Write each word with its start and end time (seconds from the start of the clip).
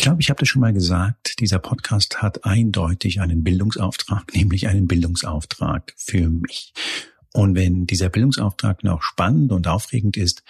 Ich 0.00 0.04
glaube, 0.04 0.22
ich 0.22 0.30
habe 0.30 0.40
das 0.40 0.48
schon 0.48 0.62
mal 0.62 0.72
gesagt, 0.72 1.38
dieser 1.40 1.58
Podcast 1.58 2.22
hat 2.22 2.46
eindeutig 2.46 3.20
einen 3.20 3.44
Bildungsauftrag, 3.44 4.24
nämlich 4.34 4.66
einen 4.66 4.86
Bildungsauftrag 4.88 5.92
für 5.98 6.26
mich. 6.30 6.72
Und 7.34 7.54
wenn 7.54 7.86
dieser 7.86 8.08
Bildungsauftrag 8.08 8.82
noch 8.82 9.02
spannend 9.02 9.52
und 9.52 9.68
aufregend 9.68 10.16
ist, 10.16 10.42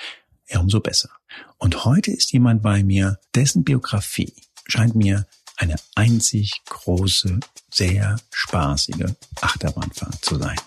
ja, 0.49 0.61
umso 0.61 0.79
besser. 0.79 1.11
Und 1.59 1.85
heute 1.85 2.13
ist 2.13 2.31
jemand 2.31 2.63
bei 2.63 2.85
mir, 2.85 3.19
dessen 3.35 3.65
Biografie 3.65 4.33
scheint 4.69 4.95
mir 4.95 5.27
eine 5.57 5.75
einzig 5.97 6.61
große, 6.67 7.41
sehr 7.73 8.21
spaßige 8.33 9.17
Achterbahnfahrt 9.41 10.25
zu 10.25 10.37
sein. 10.39 10.59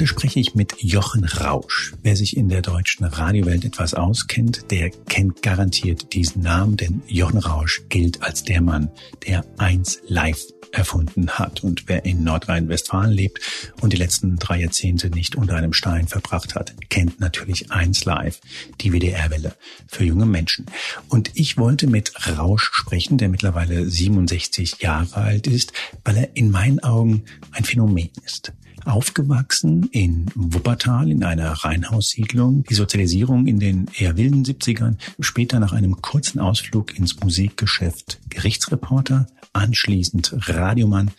Heute 0.00 0.08
spreche 0.08 0.40
ich 0.40 0.54
mit 0.54 0.76
Jochen 0.78 1.26
Rausch. 1.26 1.92
Wer 2.02 2.16
sich 2.16 2.34
in 2.34 2.48
der 2.48 2.62
deutschen 2.62 3.04
Radiowelt 3.04 3.66
etwas 3.66 3.92
auskennt, 3.92 4.70
der 4.70 4.88
kennt 4.88 5.42
garantiert 5.42 6.14
diesen 6.14 6.40
Namen, 6.40 6.78
denn 6.78 7.02
Jochen 7.06 7.36
Rausch 7.36 7.82
gilt 7.90 8.22
als 8.22 8.42
der 8.42 8.62
Mann, 8.62 8.88
der 9.26 9.44
eins 9.58 10.00
live 10.08 10.40
erfunden 10.72 11.28
hat. 11.28 11.62
Und 11.64 11.86
wer 11.86 12.06
in 12.06 12.24
Nordrhein-Westfalen 12.24 13.12
lebt 13.12 13.40
und 13.82 13.92
die 13.92 13.98
letzten 13.98 14.36
drei 14.36 14.62
Jahrzehnte 14.62 15.10
nicht 15.10 15.36
unter 15.36 15.56
einem 15.56 15.74
Stein 15.74 16.08
verbracht 16.08 16.54
hat, 16.54 16.72
kennt 16.88 17.20
natürlich 17.20 17.70
eins 17.70 18.06
live, 18.06 18.40
die 18.80 18.94
WDR-Welle 18.94 19.54
für 19.86 20.04
junge 20.04 20.24
Menschen. 20.24 20.64
Und 21.10 21.30
ich 21.34 21.58
wollte 21.58 21.86
mit 21.86 22.14
Rausch 22.26 22.70
sprechen, 22.72 23.18
der 23.18 23.28
mittlerweile 23.28 23.86
67 23.90 24.80
Jahre 24.80 25.16
alt 25.16 25.46
ist, 25.46 25.74
weil 26.06 26.16
er 26.16 26.36
in 26.36 26.50
meinen 26.50 26.80
Augen 26.80 27.24
ein 27.52 27.64
Phänomen 27.64 28.08
ist. 28.24 28.54
Aufgewachsen 28.84 29.88
in 29.92 30.26
Wuppertal 30.34 31.10
in 31.10 31.24
einer 31.24 31.50
Reihenhaussiedlung. 31.50 32.64
Die 32.64 32.74
Sozialisierung 32.74 33.46
in 33.46 33.58
den 33.58 33.86
eher 33.96 34.16
wilden 34.16 34.44
70ern. 34.44 34.96
Später 35.20 35.60
nach 35.60 35.72
einem 35.72 36.00
kurzen 36.02 36.40
Ausflug 36.40 36.96
ins 36.96 37.20
Musikgeschäft 37.20 38.20
Gerichtsreporter. 38.28 39.26
Anschließend 39.52 40.34
Radiomann, 40.48 41.10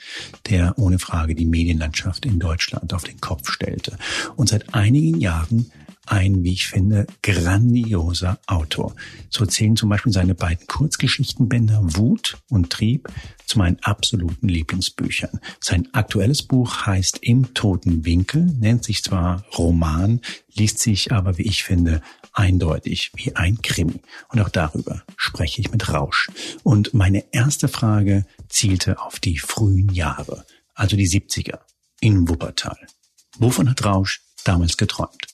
der 0.50 0.78
ohne 0.78 1.00
Frage 1.00 1.36
die 1.36 1.46
Medienlandschaft 1.46 2.26
in 2.26 2.40
Deutschland 2.40 2.94
auf 2.94 3.04
den 3.04 3.20
Kopf 3.20 3.52
stellte. 3.52 3.98
Und 4.36 4.48
seit 4.48 4.74
einigen 4.74 5.20
Jahren 5.20 5.72
ein, 6.08 6.44
wie 6.44 6.54
ich 6.54 6.68
finde, 6.68 7.08
grandioser 7.22 8.40
Autor. 8.48 8.96
So 9.30 9.46
zählen 9.46 9.76
zum 9.76 9.90
Beispiel 9.90 10.12
seine 10.12 10.36
beiden 10.36 10.68
Kurzgeschichtenbänder 10.68 11.80
Wut 11.96 12.38
und 12.50 12.70
Trieb 12.70 13.08
zu 13.46 13.60
meinen 13.60 13.78
absoluten 13.82 14.48
Lieblingsbüchern. 14.48 15.40
Sein 15.60 15.88
aktuelles 15.94 16.44
Buch 16.44 16.86
heißt 16.86 17.20
Im 17.22 17.54
toten 17.54 18.06
Winkel, 18.06 18.44
nennt 18.44 18.84
sich 18.84 19.04
zwar 19.04 19.46
Roman, 19.58 20.22
liest 20.54 20.80
sich 20.80 21.12
aber, 21.12 21.38
wie 21.38 21.44
ich 21.44 21.64
finde, 21.64 22.02
eindeutig 22.34 23.12
wie 23.16 23.36
ein 23.36 23.62
Krimi. 23.62 24.02
Und 24.30 24.40
auch 24.42 24.50
darüber 24.50 25.04
spreche 25.18 25.62
ich 25.62 25.72
mit 25.72 25.90
Rausch. 25.90 26.30
Und 26.64 26.94
meine 26.94 27.26
erste 27.34 27.68
Frage 27.68 28.26
zielte 28.50 29.00
auf 29.02 29.20
die 29.20 29.38
frühen 29.38 29.94
Jahre, 29.94 30.46
also 30.74 30.96
die 30.96 31.08
70er 31.08 31.60
in 32.00 32.28
Wuppertal. 32.28 32.78
Wovon 33.38 33.70
hat 33.70 33.86
Rausch 33.86 34.22
damals 34.44 34.78
geträumt? 34.78 35.31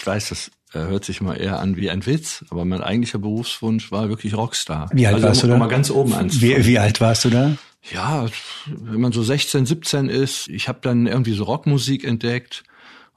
Ich 0.00 0.06
weiß, 0.06 0.30
das 0.30 0.50
äh, 0.72 0.78
hört 0.78 1.04
sich 1.04 1.20
mal 1.20 1.34
eher 1.34 1.60
an 1.60 1.76
wie 1.76 1.90
ein 1.90 2.06
Witz, 2.06 2.42
aber 2.48 2.64
mein 2.64 2.80
eigentlicher 2.80 3.18
Berufswunsch 3.18 3.92
war 3.92 4.08
wirklich 4.08 4.34
Rockstar. 4.34 4.88
Wie 4.94 5.06
alt 5.06 5.16
also, 5.16 5.26
warst 5.28 5.42
du 5.42 5.46
da? 5.48 5.58
Mal 5.58 5.68
ganz 5.68 5.90
oben 5.90 6.14
ans. 6.14 6.40
Wie, 6.40 6.64
wie 6.64 6.78
alt 6.78 7.02
warst 7.02 7.26
du 7.26 7.30
da? 7.30 7.56
Ja, 7.92 8.26
wenn 8.66 9.00
man 9.00 9.12
so 9.12 9.22
16, 9.22 9.66
17 9.66 10.08
ist, 10.08 10.48
ich 10.48 10.68
habe 10.68 10.78
dann 10.80 11.06
irgendwie 11.06 11.34
so 11.34 11.44
Rockmusik 11.44 12.04
entdeckt 12.04 12.64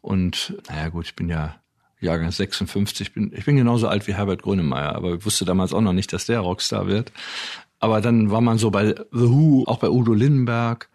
und 0.01 0.57
naja 0.67 0.89
gut, 0.89 1.05
ich 1.05 1.15
bin 1.15 1.29
ja 1.29 1.55
Jahrgang 2.01 2.31
56, 2.31 3.13
bin, 3.13 3.31
ich 3.33 3.45
bin 3.45 3.55
genauso 3.55 3.87
alt 3.87 4.07
wie 4.07 4.13
Herbert 4.13 4.41
Grönemeyer, 4.41 4.95
aber 4.95 5.13
ich 5.15 5.25
wusste 5.25 5.45
damals 5.45 5.73
auch 5.73 5.81
noch 5.81 5.93
nicht, 5.93 6.11
dass 6.11 6.25
der 6.25 6.41
Rockstar 6.41 6.87
wird. 6.87 7.13
Aber 7.79 8.01
dann 8.01 8.29
war 8.29 8.41
man 8.41 8.57
so 8.57 8.71
bei 8.71 8.87
The 8.87 9.29
Who, 9.29 9.63
auch 9.67 9.79
bei 9.79 9.89
Udo 9.89 10.13
Lindenberg 10.13 10.89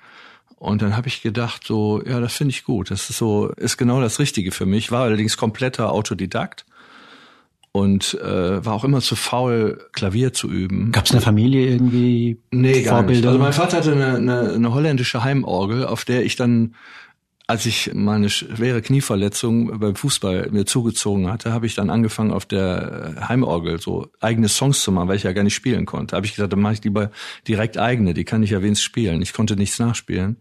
und 0.59 0.83
dann 0.83 0.97
habe 0.97 1.09
ich 1.09 1.23
gedacht, 1.23 1.65
so, 1.65 2.03
ja, 2.05 2.21
das 2.21 2.35
finde 2.35 2.51
ich 2.51 2.65
gut. 2.65 2.91
Das 2.91 3.11
ist 3.11 3.19
so, 3.19 3.49
ist 3.57 3.77
genau 3.77 4.01
das 4.01 4.19
Richtige 4.19 4.51
für 4.51 4.67
mich. 4.67 4.91
War 4.91 5.05
allerdings 5.05 5.37
kompletter 5.37 5.93
Autodidakt 5.93 6.67
und 7.71 8.15
äh, 8.15 8.65
war 8.65 8.75
auch 8.75 8.85
immer 8.85 9.01
zu 9.01 9.15
faul, 9.15 9.79
Klavier 9.93 10.33
zu 10.33 10.51
üben. 10.51 10.91
Gab 10.91 11.05
es 11.05 11.13
eine 11.13 11.21
Familie 11.21 11.69
irgendwie? 11.69 12.39
Nee, 12.51 12.83
gar 12.83 12.97
Vorbilder? 12.97 13.21
nicht. 13.21 13.27
Also 13.29 13.39
mein 13.39 13.53
Vater 13.53 13.77
hatte 13.77 13.93
eine, 13.93 14.17
eine, 14.17 14.53
eine 14.55 14.75
holländische 14.75 15.23
Heimorgel, 15.23 15.87
auf 15.87 16.05
der 16.05 16.25
ich 16.25 16.35
dann 16.35 16.75
als 17.49 17.65
ich 17.65 17.91
meine 17.95 18.29
schwere 18.29 18.83
Knieverletzung 18.83 19.81
beim 19.81 19.97
Fußball 19.97 20.51
mir 20.51 20.67
zugezogen 20.67 21.33
hatte, 21.33 21.51
habe 21.51 21.65
ich 21.65 21.75
dann 21.75 21.89
angefangen 21.89 22.31
auf 22.31 22.45
der 22.45 23.15
Heimorgel 23.27 23.81
so 23.81 24.09
eigene 24.21 24.49
Songs 24.49 24.83
zu 24.83 24.93
machen, 24.93 25.09
weil 25.09 25.17
ich 25.17 25.23
ja 25.23 25.33
gar 25.33 25.45
nicht 25.45 25.55
spielen 25.55 25.87
konnte. 25.87 26.15
Habe 26.15 26.27
ich 26.27 26.35
gesagt, 26.35 26.53
dann 26.53 26.61
mache 26.61 26.75
ich 26.75 26.85
lieber 26.85 27.11
direkt 27.49 27.79
eigene, 27.79 28.13
die 28.13 28.25
kann 28.25 28.43
ich 28.43 28.51
ja 28.51 28.61
wenigstens 28.61 28.85
spielen. 28.85 29.23
Ich 29.23 29.33
konnte 29.33 29.57
nichts 29.57 29.79
nachspielen 29.79 30.37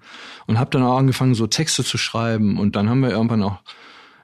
und 0.48 0.60
habe 0.60 0.70
dann 0.70 0.84
auch 0.84 0.98
angefangen 0.98 1.34
so 1.34 1.48
Texte 1.48 1.86
zu 1.86 1.98
schreiben 1.98 2.60
und 2.60 2.76
dann 2.76 2.90
haben 2.90 3.00
wir 3.00 3.12
irgendwann 3.12 3.42
auch 3.42 3.60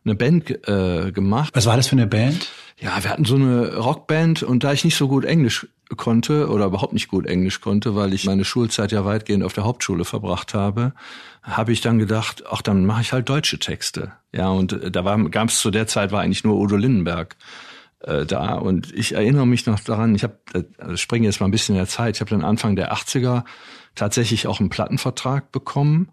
eine 0.03 0.15
Band 0.15 0.49
äh, 0.67 1.13
gemacht. 1.13 1.51
Was 1.55 1.65
war 1.65 1.77
das 1.77 1.87
für 1.87 1.95
eine 1.95 2.07
Band? 2.07 2.49
Ja, 2.79 3.01
wir 3.01 3.11
hatten 3.11 3.23
so 3.23 3.35
eine 3.35 3.77
Rockband 3.77 4.43
und 4.43 4.65
da 4.65 4.73
ich 4.73 4.83
nicht 4.83 4.97
so 4.97 5.07
gut 5.07 5.23
Englisch 5.23 5.67
konnte 5.95 6.49
oder 6.49 6.65
überhaupt 6.65 6.91
nicht 6.91 7.07
gut 7.07 7.27
Englisch 7.27 7.61
konnte, 7.61 7.95
weil 7.95 8.13
ich 8.13 8.25
meine 8.25 8.43
Schulzeit 8.43 8.91
ja 8.91 9.05
weitgehend 9.05 9.43
auf 9.43 9.53
der 9.53 9.63
Hauptschule 9.63 10.03
verbracht 10.03 10.53
habe, 10.53 10.93
habe 11.43 11.73
ich 11.73 11.81
dann 11.81 11.99
gedacht, 11.99 12.43
ach, 12.49 12.61
dann 12.61 12.85
mache 12.85 13.01
ich 13.01 13.13
halt 13.13 13.29
deutsche 13.29 13.59
Texte. 13.59 14.13
Ja, 14.31 14.49
und 14.49 14.73
äh, 14.73 14.91
da 14.91 15.05
war 15.05 15.17
gab 15.29 15.49
es 15.49 15.59
zu 15.59 15.71
der 15.71 15.87
Zeit 15.87 16.11
war 16.11 16.21
eigentlich 16.21 16.43
nur 16.43 16.57
Udo 16.57 16.75
Lindenberg 16.75 17.35
äh, 17.99 18.25
da 18.25 18.55
und 18.55 18.93
ich 18.93 19.13
erinnere 19.13 19.45
mich 19.45 19.65
noch 19.65 19.79
daran, 19.79 20.15
ich 20.15 20.23
habe 20.23 20.37
äh, 20.53 20.63
also 20.77 20.97
springe 20.97 21.25
jetzt 21.25 21.39
mal 21.39 21.47
ein 21.47 21.51
bisschen 21.51 21.75
in 21.75 21.79
der 21.79 21.87
Zeit, 21.87 22.15
ich 22.15 22.21
habe 22.21 22.31
dann 22.31 22.43
Anfang 22.43 22.75
der 22.75 22.93
80er 22.93 23.43
tatsächlich 23.95 24.47
auch 24.47 24.59
einen 24.59 24.69
Plattenvertrag 24.69 25.51
bekommen 25.51 26.09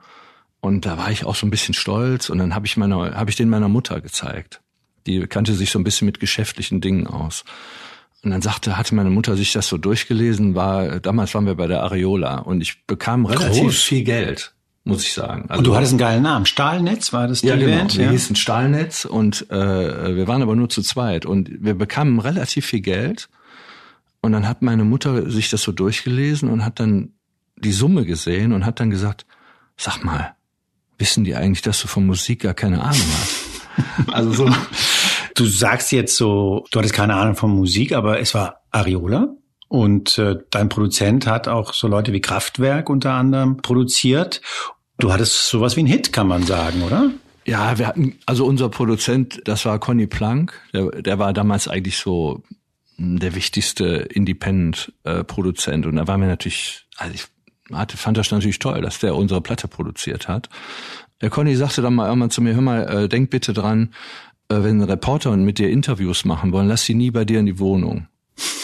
und 0.61 0.85
da 0.85 0.99
war 0.99 1.11
ich 1.11 1.25
auch 1.25 1.35
so 1.35 1.47
ein 1.47 1.51
bisschen 1.51 1.75
stolz 1.75 2.29
und 2.29 2.39
dann 2.39 2.55
habe 2.55 2.67
ich 2.67 2.77
meiner 2.77 3.15
habe 3.15 3.31
ich 3.31 3.37
den 3.37 3.49
meiner 3.49 3.69
Mutter 3.69 4.01
gezeigt. 4.01 4.61
Die 5.07 5.21
kannte 5.27 5.55
sich 5.55 5.71
so 5.71 5.79
ein 5.79 5.85
bisschen 5.85 6.07
mit 6.07 6.21
geschäftlichen 6.21 6.83
Dingen 6.83 7.07
aus. 7.07 7.45
Und 8.23 8.33
dann 8.33 8.43
sagte, 8.43 8.77
hatte 8.77 8.95
meine 8.95 9.09
Mutter 9.09 9.35
sich 9.35 9.53
das 9.53 9.67
so 9.67 9.79
durchgelesen, 9.79 10.55
war, 10.55 11.01
damals 11.01 11.35
waren 11.35 11.47
wir 11.47 11.55
bei 11.55 11.67
der 11.67 11.83
Areola 11.83 12.41
und 12.41 12.61
ich 12.61 12.87
bekam 12.87 13.25
relativ 13.25 13.63
Groß. 13.63 13.83
viel 13.83 14.05
Geld, 14.05 14.53
muss 14.85 15.03
ich 15.05 15.13
sagen. 15.13 15.47
Also, 15.49 15.59
und 15.59 15.67
du 15.67 15.77
hattest 15.77 15.93
einen 15.93 15.99
geilen 15.99 16.23
Namen. 16.23 16.47
Stahlnetz 16.47 17.13
war 17.13 17.29
das 17.29 17.43
die 17.43 17.49
ja, 17.49 17.57
genau. 17.57 17.77
Band? 17.77 17.97
Wir 17.97 18.07
ja, 18.07 18.11
hießen 18.11 18.37
Stahlnetz 18.37 19.05
und 19.05 19.51
äh, 19.51 20.17
wir 20.17 20.27
waren 20.27 20.43
aber 20.43 20.57
nur 20.57 20.69
zu 20.69 20.83
zweit 20.83 21.27
und 21.27 21.51
wir 21.61 21.75
bekamen 21.75 22.19
relativ 22.19 22.67
viel 22.67 22.81
Geld. 22.81 23.29
Und 24.23 24.33
dann 24.33 24.49
hat 24.49 24.63
meine 24.63 24.85
Mutter 24.85 25.31
sich 25.31 25.49
das 25.51 25.63
so 25.63 25.73
durchgelesen 25.73 26.49
und 26.51 26.65
hat 26.65 26.81
dann 26.81 27.13
die 27.57 27.73
Summe 27.73 28.05
gesehen 28.05 28.53
und 28.53 28.67
hat 28.67 28.81
dann 28.81 28.91
gesagt, 28.91 29.27
sag 29.77 30.03
mal, 30.05 30.35
wissen 30.99 31.25
die 31.25 31.35
eigentlich, 31.35 31.63
dass 31.63 31.81
du 31.81 31.89
von 31.89 32.07
Musik 32.07 32.43
gar 32.43 32.55
keine 32.55 32.83
Ahnung 32.83 33.07
hast? 33.21 34.13
also 34.13 34.33
so. 34.33 34.51
Du 35.37 35.47
sagst 35.47 35.91
jetzt 35.93 36.17
so, 36.17 36.67
du 36.71 36.81
hattest 36.81 36.93
keine 36.93 37.15
Ahnung 37.15 37.35
von 37.35 37.51
Musik, 37.51 37.93
aber 37.93 38.21
es 38.21 38.35
war 38.35 38.61
Ariola. 38.71 39.29
Und 39.71 40.19
äh, 40.19 40.35
dein 40.51 40.69
Produzent 40.69 41.29
hat 41.29 41.47
auch 41.47 41.75
so 41.75 41.87
Leute 41.87 42.13
wie 42.13 42.21
Kraftwerk 42.21 42.91
unter 42.91 43.13
anderem 43.13 43.59
produziert. 43.59 44.43
Du 44.99 45.13
hattest 45.13 45.49
sowas 45.49 45.77
wie 45.77 45.81
einen 45.81 45.89
Hit, 45.89 46.13
kann 46.13 46.27
man 46.27 46.43
sagen, 46.43 46.83
oder? 46.83 47.13
Ja, 47.47 47.79
wir 47.79 47.87
hatten, 47.87 48.19
also 48.27 48.47
unser 48.47 48.69
Produzent, 48.69 49.41
das 49.45 49.65
war 49.67 49.79
Conny 49.79 50.09
Plank, 50.09 50.61
der, 50.75 51.03
der 51.03 51.21
war 51.21 51.33
damals 51.33 51.69
eigentlich 51.69 51.99
so 51.99 52.43
hm, 52.97 53.21
der 53.21 53.37
wichtigste 53.37 53.85
Independent-Produzent. 54.13 55.87
Und 55.87 55.95
da 55.95 56.09
war 56.09 56.19
mir 56.19 56.27
natürlich, 56.27 56.89
also 56.97 57.15
ich 57.15 57.27
hatte, 57.73 57.97
fand 57.97 58.17
das 58.17 58.33
natürlich 58.33 58.59
toll, 58.59 58.81
dass 58.81 58.99
der 58.99 59.15
unsere 59.15 59.41
Platte 59.41 59.69
produziert 59.69 60.27
hat. 60.27 60.49
Der 61.21 61.31
Conny 61.31 61.55
sagte 61.55 61.81
dann 61.81 61.95
mal 61.95 62.09
irgendwann 62.09 62.31
zu 62.31 62.43
mir, 62.43 62.55
hör 62.55 62.61
mal, 62.61 63.05
äh, 63.05 63.09
denk 63.09 63.31
bitte 63.31 63.53
dran, 63.53 63.95
äh, 64.49 64.65
wenn 64.65 64.83
Reporter 64.83 65.37
mit 65.37 65.59
dir 65.59 65.71
Interviews 65.71 66.25
machen 66.25 66.51
wollen, 66.51 66.67
lass 66.67 66.87
sie 66.87 66.95
nie 66.95 67.13
bei 67.13 67.25
dir 67.25 67.39
in 67.39 67.47
die 67.47 67.61
Wohnung. 67.61 68.09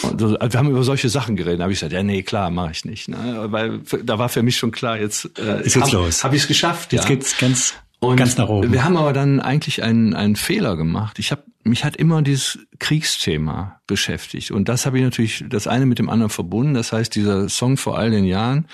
Und 0.03 0.19
so, 0.19 0.37
also 0.37 0.53
wir 0.53 0.59
haben 0.59 0.69
über 0.69 0.83
solche 0.83 1.09
Sachen 1.09 1.35
geredet. 1.35 1.59
Da 1.59 1.63
habe 1.63 1.73
ich 1.73 1.79
gesagt, 1.79 1.93
ja, 1.93 2.03
nee, 2.03 2.23
klar, 2.23 2.49
mache 2.49 2.71
ich 2.71 2.85
nicht. 2.85 3.07
Ne? 3.07 3.47
Weil 3.49 3.81
da 4.03 4.19
war 4.19 4.29
für 4.29 4.43
mich 4.43 4.57
schon 4.57 4.71
klar, 4.71 4.99
jetzt 4.99 5.37
äh, 5.39 5.63
ist 5.63 5.75
jetzt 5.75 5.91
los. 5.91 6.23
Habe 6.23 6.35
ich 6.35 6.43
es 6.43 6.47
geschafft. 6.47 6.93
Jetzt 6.93 7.03
ja. 7.03 7.09
geht's 7.09 7.37
ganz 7.37 7.73
und 7.99 8.15
ganz 8.15 8.37
nach 8.37 8.47
oben. 8.47 8.71
Wir 8.71 8.83
haben 8.83 8.97
aber 8.97 9.13
dann 9.13 9.39
eigentlich 9.39 9.81
einen, 9.81 10.13
einen 10.13 10.35
Fehler 10.35 10.75
gemacht. 10.77 11.19
Ich 11.19 11.31
habe 11.31 11.43
mich 11.63 11.83
hat 11.83 11.97
immer 11.97 12.21
dieses 12.21 12.59
Kriegsthema 12.79 13.81
beschäftigt 13.87 14.51
und 14.51 14.69
das 14.69 14.85
habe 14.85 14.99
ich 14.99 15.03
natürlich 15.03 15.43
das 15.49 15.67
eine 15.67 15.85
mit 15.85 15.99
dem 15.99 16.09
anderen 16.09 16.29
verbunden. 16.29 16.73
Das 16.73 16.93
heißt, 16.93 17.13
dieser 17.13 17.49
Song 17.49 17.75
vor 17.75 17.97
all 17.97 18.09
den 18.09 18.23
Jahren 18.23 18.67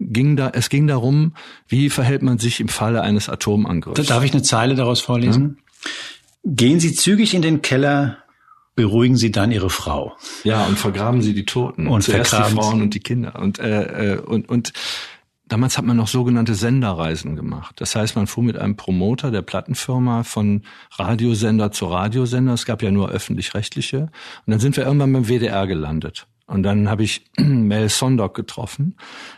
ging 0.00 0.36
da, 0.36 0.50
es 0.52 0.68
ging 0.68 0.86
darum, 0.86 1.34
wie 1.68 1.88
verhält 1.88 2.22
man 2.22 2.38
sich 2.38 2.60
im 2.60 2.68
Falle 2.68 3.00
eines 3.00 3.28
Atomangriffs. 3.28 4.06
Darf 4.06 4.24
ich 4.24 4.32
eine 4.32 4.42
Zeile 4.42 4.74
daraus 4.74 5.00
vorlesen? 5.00 5.58
Ja? 5.84 5.90
Gehen 6.44 6.78
Sie 6.78 6.92
zügig 6.94 7.34
in 7.34 7.42
den 7.42 7.62
Keller, 7.62 8.18
beruhigen 8.76 9.16
Sie 9.16 9.32
dann 9.32 9.50
Ihre 9.50 9.70
Frau. 9.70 10.16
Ja, 10.44 10.64
und 10.66 10.78
vergraben 10.78 11.22
Sie 11.22 11.34
die 11.34 11.44
Toten. 11.44 11.88
Und 11.88 12.02
Zuerst 12.02 12.32
die 12.32 12.36
Frauen 12.36 12.82
und 12.82 12.94
die 12.94 13.00
Kinder. 13.00 13.36
Und, 13.40 13.58
äh, 13.58 14.14
äh, 14.14 14.18
und, 14.20 14.48
und 14.48 14.72
Damals 15.48 15.78
hat 15.78 15.84
man 15.84 15.96
noch 15.96 16.08
sogenannte 16.08 16.56
Senderreisen 16.56 17.36
gemacht. 17.36 17.76
Das 17.80 17.94
heißt, 17.94 18.16
man 18.16 18.26
fuhr 18.26 18.42
mit 18.42 18.56
einem 18.56 18.74
Promoter 18.74 19.30
der 19.30 19.42
Plattenfirma 19.42 20.24
von 20.24 20.62
Radiosender 20.98 21.70
zu 21.70 21.86
Radiosender. 21.86 22.52
Es 22.52 22.66
gab 22.66 22.82
ja 22.82 22.90
nur 22.90 23.10
öffentlich-rechtliche. 23.10 23.98
Und 24.44 24.50
dann 24.50 24.58
sind 24.58 24.76
wir 24.76 24.84
irgendwann 24.84 25.12
beim 25.12 25.28
WDR 25.28 25.68
gelandet. 25.68 26.26
Und 26.48 26.64
dann 26.64 26.90
habe 26.90 27.04
ich 27.04 27.26
Mel 27.38 27.88
Sondok 27.88 28.34
getroffen, 28.34 28.96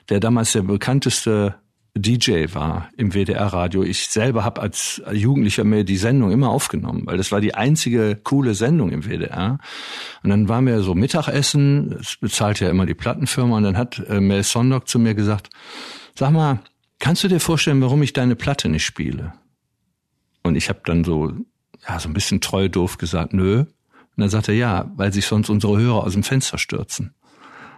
der 0.09 0.19
damals 0.19 0.53
der 0.53 0.63
bekannteste 0.63 1.57
DJ 2.01 2.47
war 2.55 2.89
im 2.97 3.13
WDR-Radio. 3.13 3.83
Ich 3.83 4.09
selber 4.09 4.45
habe 4.45 4.61
als 4.61 5.03
Jugendlicher 5.13 5.65
mir 5.65 5.85
die 5.85 5.97
Sendung 5.97 6.31
immer 6.31 6.51
aufgenommen, 6.51 7.03
weil 7.07 7.17
das 7.17 7.33
war 7.33 7.41
die 7.41 7.55
einzige 7.55 8.17
coole 8.17 8.55
Sendung 8.55 8.91
im 8.91 9.05
WDR. 9.05 9.59
Und 10.23 10.31
dann 10.31 10.49
waren 10.49 10.67
wir 10.67 10.81
so 10.83 10.95
Mittagessen, 10.95 11.91
das 11.91 12.17
bezahlte 12.17 12.65
ja 12.65 12.71
immer 12.71 12.87
die 12.87 12.95
Plattenfirma, 12.95 13.57
und 13.57 13.63
dann 13.63 13.77
hat 13.77 13.99
äh, 14.09 14.21
Mel 14.21 14.43
Sondok 14.43 14.89
zu 14.89 14.99
mir 14.99 15.15
gesagt, 15.15 15.51
sag 16.15 16.33
mal, 16.33 16.61
kannst 16.99 17.25
du 17.25 17.29
dir 17.29 17.41
vorstellen, 17.41 17.81
warum 17.81 18.03
ich 18.03 18.13
deine 18.13 18.37
Platte 18.37 18.69
nicht 18.69 18.85
spiele? 18.85 19.33
Und 20.43 20.57
ich 20.57 20.69
habe 20.69 20.81
dann 20.85 21.05
so, 21.05 21.33
ja, 21.87 21.99
so 21.99 22.09
ein 22.09 22.15
bisschen 22.15 22.41
treu 22.41 22.69
doof 22.69 22.99
gesagt, 22.99 23.33
nö. 23.33 23.61
Und 23.61 23.67
dann 24.17 24.31
sagte 24.31 24.53
er, 24.53 24.59
ja, 24.59 24.93
weil 24.97 25.13
sich 25.13 25.27
sonst 25.27 25.49
unsere 25.49 25.79
Hörer 25.79 26.05
aus 26.05 26.15
dem 26.15 26.23
Fenster 26.23 26.59
stürzen. 26.59 27.15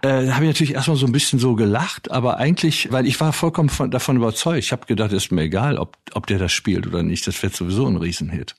Äh, 0.03 0.29
habe 0.31 0.45
ich 0.45 0.49
natürlich 0.49 0.73
erstmal 0.73 0.97
so 0.97 1.05
ein 1.05 1.11
bisschen 1.11 1.37
so 1.37 1.55
gelacht, 1.55 2.09
aber 2.09 2.37
eigentlich, 2.37 2.91
weil 2.91 3.05
ich 3.05 3.19
war 3.21 3.33
vollkommen 3.33 3.69
von, 3.69 3.91
davon 3.91 4.17
überzeugt. 4.17 4.57
Ich 4.57 4.71
habe 4.71 4.87
gedacht, 4.87 5.11
ist 5.11 5.31
mir 5.31 5.43
egal, 5.43 5.77
ob, 5.77 5.97
ob 6.13 6.25
der 6.25 6.39
das 6.39 6.51
spielt 6.51 6.87
oder 6.87 7.03
nicht. 7.03 7.27
Das 7.27 7.41
wird 7.43 7.55
sowieso 7.55 7.85
ein 7.85 7.97
Riesenhit. 7.97 8.55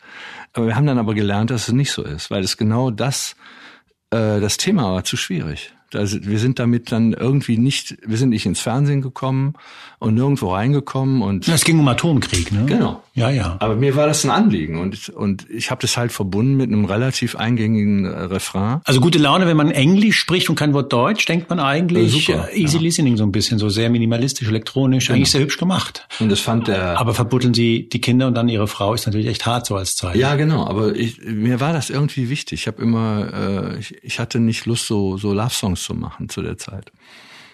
Aber 0.52 0.66
wir 0.66 0.76
haben 0.76 0.86
dann 0.86 0.98
aber 0.98 1.14
gelernt, 1.14 1.50
dass 1.50 1.66
es 1.66 1.74
nicht 1.74 1.90
so 1.90 2.04
ist, 2.04 2.30
weil 2.30 2.44
es 2.44 2.56
genau 2.56 2.90
das, 2.90 3.34
äh, 4.10 4.38
das 4.40 4.56
Thema 4.56 4.92
war 4.92 5.02
zu 5.02 5.16
schwierig. 5.16 5.74
Also 5.94 6.18
wir 6.22 6.38
sind 6.38 6.58
damit 6.58 6.92
dann 6.92 7.12
irgendwie 7.12 7.58
nicht, 7.58 7.96
wir 8.06 8.16
sind 8.16 8.30
nicht 8.30 8.46
ins 8.46 8.60
Fernsehen 8.60 9.00
gekommen 9.02 9.54
und 9.98 10.14
nirgendwo 10.14 10.52
reingekommen 10.52 11.22
und. 11.22 11.48
Es 11.48 11.64
ging 11.64 11.78
um 11.78 11.88
Atomkrieg, 11.88 12.50
ne? 12.52 12.64
Genau. 12.66 13.02
Ja, 13.14 13.28
ja. 13.30 13.56
Aber 13.60 13.76
mir 13.76 13.94
war 13.94 14.06
das 14.06 14.24
ein 14.24 14.30
Anliegen 14.30 14.78
und 14.78 15.10
und 15.10 15.46
ich 15.50 15.70
habe 15.70 15.80
das 15.82 15.96
halt 15.96 16.12
verbunden 16.12 16.56
mit 16.56 16.68
einem 16.68 16.86
relativ 16.86 17.36
eingängigen 17.36 18.04
äh, 18.06 18.08
Refrain. 18.08 18.80
Also 18.84 19.00
gute 19.00 19.18
Laune, 19.18 19.46
wenn 19.46 19.56
man 19.56 19.70
Englisch 19.70 20.16
spricht 20.18 20.48
und 20.48 20.56
kein 20.56 20.72
Wort 20.72 20.92
Deutsch, 20.92 21.26
denkt 21.26 21.50
man 21.50 21.60
eigentlich 21.60 22.26
Super, 22.26 22.48
äh, 22.52 22.58
easy 22.58 22.76
ja. 22.78 22.82
listening 22.82 23.16
so 23.16 23.24
ein 23.24 23.32
bisschen, 23.32 23.58
so 23.58 23.68
sehr 23.68 23.90
minimalistisch, 23.90 24.48
elektronisch, 24.48 25.06
Genau. 25.06 25.16
eigentlich 25.16 25.30
sehr 25.30 25.42
hübsch 25.42 25.58
gemacht. 25.58 26.06
Und 26.20 26.30
das 26.30 26.40
fand 26.40 26.68
der. 26.68 26.98
Aber 26.98 27.12
verbuddeln 27.14 27.52
sie 27.54 27.88
die 27.88 28.00
Kinder 28.00 28.26
und 28.26 28.34
dann 28.34 28.48
ihre 28.48 28.66
Frau 28.66 28.94
ist 28.94 29.06
natürlich 29.06 29.26
echt 29.26 29.44
hart 29.46 29.66
so 29.66 29.76
als 29.76 29.94
Zeichen. 29.96 30.18
ja, 30.18 30.34
genau. 30.36 30.66
Aber 30.66 30.96
ich, 30.96 31.20
mir 31.22 31.60
war 31.60 31.72
das 31.74 31.90
irgendwie 31.90 32.30
wichtig. 32.30 32.60
Ich 32.62 32.66
habe 32.66 32.80
immer, 32.82 33.74
äh, 33.74 33.78
ich, 33.78 34.02
ich 34.02 34.18
hatte 34.18 34.40
nicht 34.40 34.64
Lust, 34.66 34.86
so 34.86 35.16
so 35.18 35.32
Love 35.34 35.50
Songs 35.50 35.81
zu 35.82 35.94
machen 35.94 36.28
zu 36.28 36.42
der 36.42 36.58
Zeit. 36.58 36.92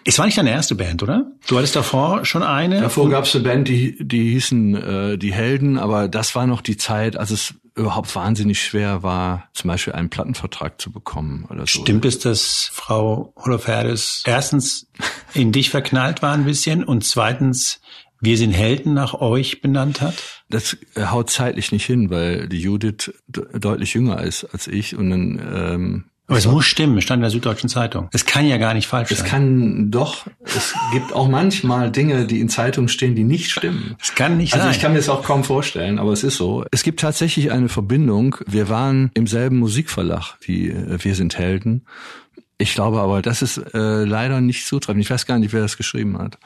Es 0.04 0.18
war 0.18 0.24
nicht 0.24 0.38
deine 0.38 0.50
erste 0.50 0.74
Band, 0.74 1.02
oder? 1.02 1.30
Du 1.48 1.58
hattest 1.58 1.76
davor 1.76 2.24
schon 2.24 2.42
eine. 2.42 2.80
Davor 2.80 3.10
gab 3.10 3.24
es 3.24 3.34
eine 3.34 3.44
Band, 3.44 3.68
die, 3.68 3.96
die 4.00 4.30
hießen 4.30 4.74
äh, 4.74 5.18
Die 5.18 5.32
Helden, 5.32 5.78
aber 5.78 6.08
das 6.08 6.34
war 6.34 6.46
noch 6.46 6.62
die 6.62 6.78
Zeit, 6.78 7.16
als 7.16 7.30
es 7.30 7.54
überhaupt 7.74 8.14
wahnsinnig 8.14 8.62
schwer 8.62 9.02
war, 9.02 9.48
zum 9.52 9.68
Beispiel 9.68 9.92
einen 9.92 10.10
Plattenvertrag 10.10 10.80
zu 10.80 10.90
bekommen 10.90 11.46
oder 11.50 11.60
so. 11.60 11.82
Stimmt 11.82 12.04
es, 12.04 12.18
dass 12.18 12.70
Frau 12.72 13.32
Holofernes 13.36 14.22
erstens 14.26 14.90
in 15.34 15.52
dich 15.52 15.70
verknallt 15.70 16.22
war 16.22 16.32
ein 16.32 16.44
bisschen 16.44 16.84
und 16.84 17.04
zweitens 17.04 17.80
wir 18.20 18.36
sind 18.36 18.50
Helden 18.50 18.94
nach 18.94 19.14
euch 19.14 19.60
benannt 19.60 20.00
hat? 20.00 20.14
Das 20.50 20.76
äh, 20.94 21.06
haut 21.06 21.30
zeitlich 21.30 21.70
nicht 21.70 21.86
hin, 21.86 22.10
weil 22.10 22.48
die 22.48 22.60
Judith 22.60 23.12
de 23.28 23.58
deutlich 23.60 23.94
jünger 23.94 24.22
ist 24.22 24.44
als 24.44 24.66
ich 24.66 24.96
und 24.96 25.10
dann 25.10 25.48
ähm, 25.54 26.04
Aber 26.28 26.36
es 26.36 26.46
muss 26.46 26.66
stimmen, 26.66 26.98
es 26.98 27.04
stand 27.04 27.18
in 27.18 27.22
der 27.22 27.30
Süddeutschen 27.30 27.68
Zeitung. 27.70 28.08
Es 28.12 28.26
kann 28.26 28.46
ja 28.46 28.58
gar 28.58 28.74
nicht 28.74 28.86
falsch 28.86 29.10
es 29.10 29.20
sein. 29.20 29.28
kann 29.28 29.90
doch, 29.90 30.26
es 30.44 30.74
gibt 30.92 31.12
auch 31.14 31.26
manchmal 31.26 31.90
Dinge, 31.90 32.26
die 32.26 32.40
in 32.40 32.48
Zeitungen 32.50 32.88
stehen, 32.88 33.14
die 33.14 33.24
nicht 33.24 33.50
stimmen. 33.50 33.96
Es 34.00 34.14
kann 34.14 34.36
nicht 34.36 34.52
Also 34.52 34.64
sein. 34.66 34.74
ich 34.74 34.80
kann 34.80 34.92
mir 34.92 34.98
das 34.98 35.08
auch 35.08 35.24
kaum 35.24 35.42
vorstellen, 35.42 35.98
aber 35.98 36.12
es 36.12 36.24
ist 36.24 36.36
so. 36.36 36.64
Es 36.70 36.82
gibt 36.82 37.00
tatsächlich 37.00 37.50
eine 37.50 37.70
Verbindung. 37.70 38.36
Wir 38.46 38.68
waren 38.68 39.10
im 39.14 39.26
selben 39.26 39.56
Musikverlag 39.58 40.36
wie 40.42 40.68
äh, 40.68 40.98
Wir 41.02 41.14
sind 41.14 41.38
Helden. 41.38 41.86
Ich 42.58 42.74
glaube 42.74 43.00
aber, 43.00 43.22
das 43.22 43.40
ist 43.40 43.56
äh, 43.72 44.04
leider 44.04 44.40
nicht 44.42 44.66
zutreffend. 44.66 45.02
Ich 45.02 45.10
weiß 45.10 45.24
gar 45.26 45.38
nicht, 45.38 45.52
wer 45.54 45.62
das 45.62 45.76
geschrieben 45.78 46.18
hat. 46.18 46.38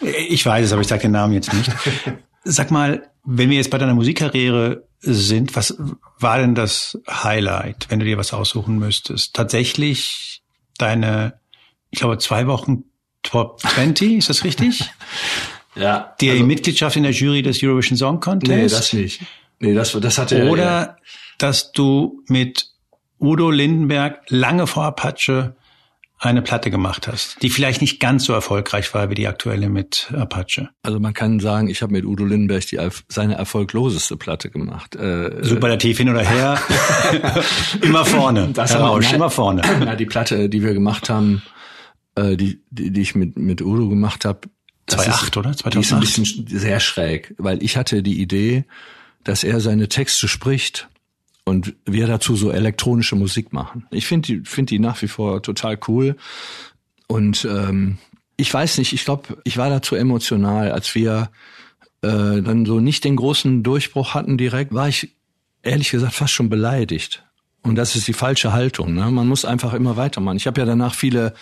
Ich 0.00 0.44
weiß 0.44 0.66
es, 0.66 0.72
aber 0.72 0.82
ich 0.82 0.88
sage 0.88 1.02
den 1.02 1.12
Namen 1.12 1.32
jetzt 1.32 1.52
nicht. 1.54 1.70
Sag 2.44 2.70
mal, 2.70 3.08
wenn 3.24 3.48
wir 3.48 3.56
jetzt 3.56 3.70
bei 3.70 3.78
deiner 3.78 3.94
Musikkarriere 3.94 4.84
sind, 5.04 5.54
was 5.56 5.76
war 6.18 6.38
denn 6.38 6.54
das 6.54 6.98
Highlight, 7.08 7.86
wenn 7.90 7.98
du 8.00 8.04
dir 8.06 8.16
was 8.18 8.32
aussuchen 8.32 8.78
müsstest? 8.78 9.34
Tatsächlich 9.34 10.42
deine, 10.78 11.34
ich 11.90 11.98
glaube, 12.00 12.18
zwei 12.18 12.46
Wochen 12.46 12.84
Top 13.22 13.60
20, 13.60 14.18
ist 14.18 14.28
das 14.30 14.44
richtig? 14.44 14.90
Ja. 15.76 16.14
Die 16.20 16.30
Mitgliedschaft 16.44 16.94
in 16.94 17.02
der 17.02 17.10
Jury 17.10 17.42
des 17.42 17.60
Eurovision 17.60 17.98
Song 17.98 18.20
Contest? 18.20 18.52
Also 18.52 18.62
nee, 18.62 18.68
das 18.68 18.92
nicht. 18.92 19.20
Nee, 19.58 19.74
das, 19.74 19.90
das 20.00 20.18
hatte 20.18 20.38
er- 20.38 20.48
Oder 20.52 20.98
dass 21.38 21.72
du 21.72 22.22
mit 22.28 22.68
Udo 23.18 23.50
Lindenberg 23.50 24.22
lange 24.28 24.68
vor 24.68 24.84
Apache 24.84 25.56
eine 26.18 26.42
Platte 26.42 26.70
gemacht 26.70 27.08
hast, 27.08 27.42
die 27.42 27.50
vielleicht 27.50 27.80
nicht 27.80 28.00
ganz 28.00 28.24
so 28.24 28.32
erfolgreich 28.32 28.92
war 28.94 29.10
wie 29.10 29.14
die 29.14 29.26
aktuelle 29.26 29.68
mit 29.68 30.12
Apache. 30.16 30.70
Also 30.82 31.00
man 31.00 31.12
kann 31.12 31.40
sagen, 31.40 31.68
ich 31.68 31.82
habe 31.82 31.92
mit 31.92 32.04
Udo 32.04 32.24
Lindenberg 32.24 32.66
die, 32.66 32.78
seine 33.08 33.34
erfolgloseste 33.34 34.16
Platte 34.16 34.50
gemacht. 34.50 34.94
Äh, 34.96 35.44
Superlativ 35.44 35.98
hin 35.98 36.08
oder 36.08 36.22
her. 36.22 36.58
immer 37.82 38.04
vorne. 38.04 38.50
Das 38.52 38.70
Herr 38.70 38.80
aber- 38.80 38.88
Rausch, 38.90 39.06
nein. 39.06 39.16
immer 39.16 39.30
vorne. 39.30 39.62
Ja, 39.84 39.96
die 39.96 40.06
Platte, 40.06 40.48
die 40.48 40.62
wir 40.62 40.72
gemacht 40.72 41.10
haben, 41.10 41.42
äh, 42.14 42.36
die, 42.36 42.62
die, 42.70 42.90
die 42.90 43.00
ich 43.00 43.14
mit, 43.14 43.36
mit 43.36 43.60
Udo 43.60 43.88
gemacht 43.88 44.24
habe. 44.24 44.40
2008, 44.86 45.36
oder? 45.38 45.50
Die 45.50 45.56
ist 45.56 45.64
ein 45.64 45.72
2008? 45.72 46.00
bisschen 46.00 46.46
sehr 46.46 46.78
schräg, 46.78 47.34
weil 47.38 47.62
ich 47.62 47.76
hatte 47.76 48.02
die 48.02 48.20
Idee, 48.20 48.64
dass 49.24 49.42
er 49.42 49.60
seine 49.60 49.88
Texte 49.88 50.28
spricht 50.28 50.88
und 51.44 51.74
wir 51.84 52.06
dazu 52.06 52.36
so 52.36 52.50
elektronische 52.50 53.16
Musik 53.16 53.52
machen. 53.52 53.86
Ich 53.90 54.06
finde 54.06 54.26
die, 54.26 54.40
finde 54.44 54.70
die 54.70 54.78
nach 54.78 55.00
wie 55.02 55.08
vor 55.08 55.42
total 55.42 55.78
cool. 55.88 56.16
Und 57.06 57.44
ähm, 57.44 57.98
ich 58.36 58.52
weiß 58.52 58.78
nicht, 58.78 58.92
ich 58.92 59.04
glaube, 59.04 59.38
ich 59.44 59.56
war 59.56 59.68
dazu 59.68 59.94
emotional, 59.94 60.72
als 60.72 60.94
wir 60.94 61.30
äh, 62.02 62.42
dann 62.42 62.64
so 62.66 62.80
nicht 62.80 63.04
den 63.04 63.16
großen 63.16 63.62
Durchbruch 63.62 64.14
hatten 64.14 64.38
direkt, 64.38 64.72
war 64.72 64.88
ich 64.88 65.14
ehrlich 65.62 65.90
gesagt 65.90 66.14
fast 66.14 66.32
schon 66.32 66.48
beleidigt. 66.48 67.24
Und 67.62 67.76
das 67.76 67.96
ist 67.96 68.06
die 68.06 68.12
falsche 68.12 68.52
Haltung. 68.52 68.94
Ne? 68.94 69.10
Man 69.10 69.26
muss 69.26 69.46
einfach 69.46 69.72
immer 69.72 69.96
weitermachen. 69.96 70.36
Ich 70.36 70.46
habe 70.46 70.60
ja 70.60 70.66
danach 70.66 70.94
viele 70.94 71.32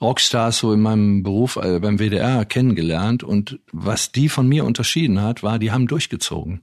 Rockstars 0.00 0.58
so 0.58 0.72
in 0.72 0.80
meinem 0.80 1.24
Beruf 1.24 1.56
äh, 1.56 1.80
beim 1.80 1.98
WDR 1.98 2.44
kennengelernt 2.44 3.24
und 3.24 3.58
was 3.72 4.12
die 4.12 4.28
von 4.28 4.46
mir 4.46 4.64
unterschieden 4.64 5.20
hat, 5.20 5.42
war, 5.42 5.58
die 5.58 5.72
haben 5.72 5.88
durchgezogen. 5.88 6.62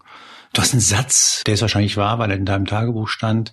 Du 0.54 0.62
hast 0.62 0.74
einen 0.74 0.82
Satz, 0.82 1.44
der 1.46 1.54
ist 1.54 1.62
wahrscheinlich 1.62 1.98
wahr, 1.98 2.20
weil 2.20 2.32
er 2.32 2.38
in 2.38 2.46
deinem 2.46 2.66
Tagebuch 2.66 3.08
stand. 3.08 3.52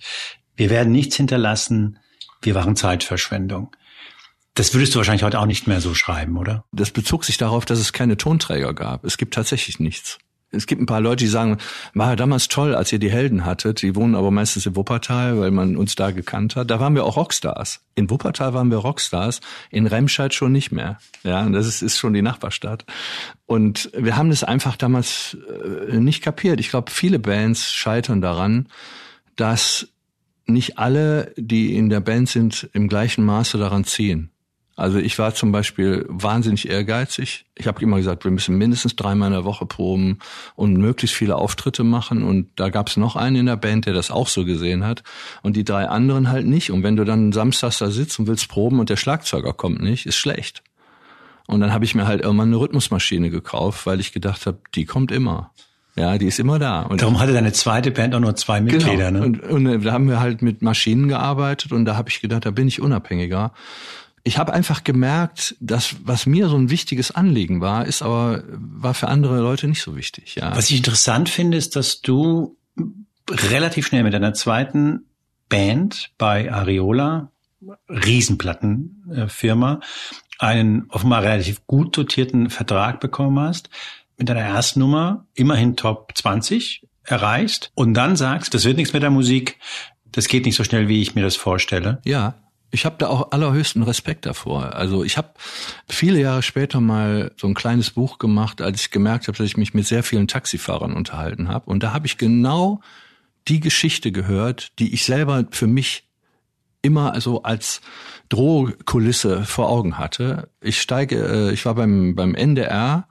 Wir 0.55 0.71
werden 0.71 0.93
nichts 0.93 1.17
hinterlassen. 1.17 1.99
Wir 2.41 2.55
waren 2.55 2.77
Zeitverschwendung. 2.77 3.75
Das 4.55 4.73
würdest 4.73 4.95
du 4.95 4.99
wahrscheinlich 4.99 5.23
heute 5.23 5.39
auch 5.39 5.47
nicht 5.47 5.67
mehr 5.67 5.83
so 5.83 5.95
schreiben, 5.95 6.39
oder? 6.39 6.65
Das 6.73 6.91
bezog 6.91 7.25
sich 7.25 7.37
darauf, 7.37 7.67
dass 7.67 7.79
es 7.79 7.93
keine 7.93 8.17
Tonträger 8.17 8.73
gab. 8.73 9.05
Es 9.05 9.19
gibt 9.19 9.35
tatsächlich 9.35 9.81
nichts. 9.81 10.19
Es 10.53 10.67
gibt 10.67 10.81
ein 10.81 10.87
paar 10.87 11.01
Leute, 11.01 11.25
die 11.25 11.31
sagen, 11.31 11.59
war 11.95 12.11
ja 12.11 12.17
damals 12.17 12.49
toll, 12.49 12.75
als 12.75 12.93
ihr 12.93 12.99
die 12.99 13.11
Helden 13.11 13.45
hattet. 13.45 13.83
Die 13.83 13.97
wohnen 13.97 14.15
aber 14.15 14.31
meistens 14.31 14.65
in 14.65 14.77
Wuppertal, 14.77 15.39
weil 15.41 15.51
man 15.51 15.77
uns 15.77 15.97
da 15.97 16.13
gekannt 16.13 16.55
hat. 16.55 16.71
Da 16.71 16.79
waren 16.79 16.95
wir 16.95 17.05
auch 17.05 17.17
Rockstars. 17.17 17.81
In 17.95 18.09
Wuppertal 18.11 18.55
waren 18.55 18.71
wir 18.71 18.79
Rockstars, 18.79 19.41
in 19.71 19.87
Remscheid 19.87 20.33
schon 20.35 20.53
nicht 20.53 20.71
mehr. 20.71 20.99
Ja, 21.25 21.49
das 21.49 21.67
ist, 21.67 21.83
ist 21.83 21.99
schon 21.99 22.15
die 22.15 22.23
Nachbarstadt. 22.23 22.85
Und 23.47 23.91
wir 23.97 24.17
haben 24.17 24.31
das 24.31 24.45
einfach 24.45 24.77
damals 24.77 25.37
äh, 25.91 25.97
nicht 25.99 26.23
kapiert. 26.23 26.61
Ich 26.61 26.71
glaube, 26.71 26.91
viele 26.91 27.19
Bands 27.19 27.73
scheitern 27.73 28.21
daran, 28.21 28.69
dass 29.35 29.89
nicht 30.47 30.79
alle, 30.79 31.33
die 31.37 31.77
in 31.77 31.91
der 31.91 32.01
Band 32.01 32.29
sind, 32.29 32.71
im 32.73 32.89
gleichen 32.89 33.25
Maße 33.25 33.59
daran 33.59 33.85
ziehen. 33.85 34.31
Also 34.79 34.99
ich 34.99 35.19
war 35.19 35.35
zum 35.35 35.53
Beispiel 35.53 36.05
wahnsinnig 36.07 36.69
ehrgeizig. 36.69 37.47
Ich 37.55 37.67
habe 37.67 37.81
immer 37.81 37.97
gesagt, 37.97 38.25
wir 38.25 38.31
müssen 38.31 38.59
mindestens 38.59 38.95
dreimal 38.95 39.29
in 39.29 39.33
der 39.33 39.45
Woche 39.45 39.65
proben 39.65 40.19
und 40.55 40.77
möglichst 40.77 41.17
viele 41.17 41.37
Auftritte 41.37 41.83
machen. 41.83 42.23
Und 42.23 42.51
da 42.57 42.69
gab 42.69 42.89
es 42.89 42.99
noch 42.99 43.17
einen 43.17 43.37
in 43.37 43.47
der 43.47 43.57
Band, 43.57 43.87
der 43.87 43.95
das 43.95 44.11
auch 44.11 44.29
so 44.29 44.45
gesehen 44.45 44.85
hat. 44.85 45.03
Und 45.43 45.57
die 45.57 45.65
drei 45.65 45.89
anderen 45.89 46.29
halt 46.29 46.47
nicht. 46.47 46.71
Und 46.71 46.83
wenn 46.83 46.97
du 46.97 47.05
dann 47.05 47.33
samstags 47.33 47.79
da 47.79 47.91
sitzt 47.91 48.19
und 48.19 48.27
willst 48.27 48.49
proben 48.49 48.79
und 48.79 48.91
der 48.91 48.97
Schlagzeuger 48.97 49.55
kommt 49.55 49.81
nicht, 49.81 50.05
ist 50.05 50.17
schlecht. 50.17 50.63
Und 51.47 51.61
dann 51.61 51.73
habe 51.73 51.87
ich 51.87 51.95
mir 51.95 52.07
halt 52.07 52.21
irgendwann 52.21 52.49
eine 52.49 52.61
Rhythmusmaschine 52.61 53.31
gekauft, 53.31 53.87
weil 53.87 53.99
ich 54.01 54.13
gedacht 54.13 54.45
habe, 54.45 54.59
die 54.75 54.85
kommt 54.85 55.11
immer. 55.11 55.53
Ja, 55.99 56.19
die 56.19 56.27
ist 56.27 56.39
immer 56.39 56.59
da. 56.59 56.83
Und 56.83 57.01
Darum 57.01 57.19
hatte 57.19 57.33
deine 57.33 57.53
zweite 57.53 57.91
Band 57.91 58.15
auch 58.15 58.21
nur 58.21 58.37
zwei 58.37 58.61
Mitglieder. 58.61 59.11
Genau. 59.11 59.21
Ne? 59.21 59.25
Und, 59.25 59.41
und 59.43 59.85
da 59.85 59.93
haben 59.93 60.09
wir 60.09 60.21
halt 60.21 60.43
mit 60.43 60.61
Maschinen 60.61 61.09
gearbeitet 61.09 61.73
und 61.73 61.87
da 61.87 61.97
habe 61.97 62.11
ich 62.11 62.21
gedacht, 62.21 62.45
da 62.45 62.51
bin 62.51 62.69
ich 62.69 62.83
unabhängiger. 62.83 63.53
Ich 64.27 64.39
habe 64.39 64.53
einfach 64.53 64.83
gemerkt, 64.83 65.55
dass 65.61 65.95
was 66.03 66.27
mir 66.27 66.49
so 66.49 66.57
ein 66.57 66.69
wichtiges 66.69 67.13
Anliegen 67.13 67.61
war, 67.61 67.87
ist 67.87 68.03
aber 68.03 68.43
war 68.49 68.93
für 68.93 69.07
andere 69.07 69.41
Leute 69.41 69.69
nicht 69.69 69.83
so 69.83 69.95
wichtig. 69.95 70.35
Ja. 70.35 70.57
Was 70.57 70.69
ich 70.69 70.79
interessant 70.79 71.29
finde, 71.29 71.57
ist, 71.57 71.77
dass 71.77 72.01
du 72.01 72.59
relativ 73.31 73.87
schnell 73.87 74.03
mit 74.03 74.15
deiner 74.15 74.35
zweiten 74.35 75.05
Band 75.49 76.11
bei 76.19 76.53
Areola, 76.53 77.31
Riesenplattenfirma, 77.89 79.79
einen 80.41 80.87
offenbar 80.89 81.23
relativ 81.23 81.65
gut 81.69 81.97
dotierten 81.97 82.51
Vertrag 82.51 82.99
bekommen 82.99 83.39
hast, 83.39 83.71
mit 84.19 84.29
deiner 84.29 84.41
ersten 84.41 84.81
Nummer 84.81 85.25
immerhin 85.35 85.77
Top 85.77 86.11
20 86.17 86.85
erreichst 87.05 87.71
und 87.77 87.95
dann 87.95 88.17
sagst, 88.17 88.55
das 88.55 88.65
wird 88.65 88.77
nichts 88.77 88.93
mit 88.93 89.05
der 89.05 89.11
Musik, 89.11 89.61
das 90.05 90.27
geht 90.27 90.47
nicht 90.47 90.57
so 90.57 90.65
schnell, 90.65 90.89
wie 90.89 91.01
ich 91.01 91.15
mir 91.15 91.23
das 91.23 91.37
vorstelle. 91.37 92.01
Ja, 92.05 92.35
ich 92.77 92.85
habe 92.85 92.97
da 92.99 93.09
auch 93.09 93.33
allerhöchsten 93.33 93.83
Respekt 93.83 94.27
davor. 94.27 94.75
Also 94.75 95.03
ich 95.03 95.17
habe 95.17 95.31
viele 95.89 96.21
Jahre 96.21 96.43
später 96.43 96.79
mal 96.79 97.33
so 97.39 97.47
ein 97.47 97.55
kleines 97.55 97.91
Buch 97.91 98.19
gemacht, 98.19 98.61
als 98.61 98.83
ich 98.83 98.91
gemerkt 98.91 99.29
habe, 99.29 99.39
dass 99.39 99.47
ich 99.47 99.57
mich 99.57 99.73
mit 99.73 99.87
sehr 99.87 100.03
vielen 100.03 100.29
Taxifahrern 100.29 100.93
unterhalten 100.93 101.49
habe. 101.49 101.71
Und 101.71 101.83
da 101.83 101.95
habe 101.95 102.07
ich 102.07 102.19
genau 102.19 102.83
die 103.49 103.61
Geschichte 103.61 104.13
gehört, 104.13 104.79
die 104.79 104.93
ich 104.93 105.07
selber 105.07 105.47
für 105.51 105.67
mich 105.67 106.05
immer 106.83 107.15
also 107.15 107.45
als 107.45 107.81
Drohkulisse 108.29 109.45
vor 109.47 109.71
Augen 109.71 109.97
hatte. 109.97 110.51
Ich 110.61 110.79
steige, 110.79 111.17
äh, 111.17 111.53
ich 111.53 111.65
war 111.65 111.77
beim 111.77 112.15
beim 112.15 112.35
NDR 112.35 113.09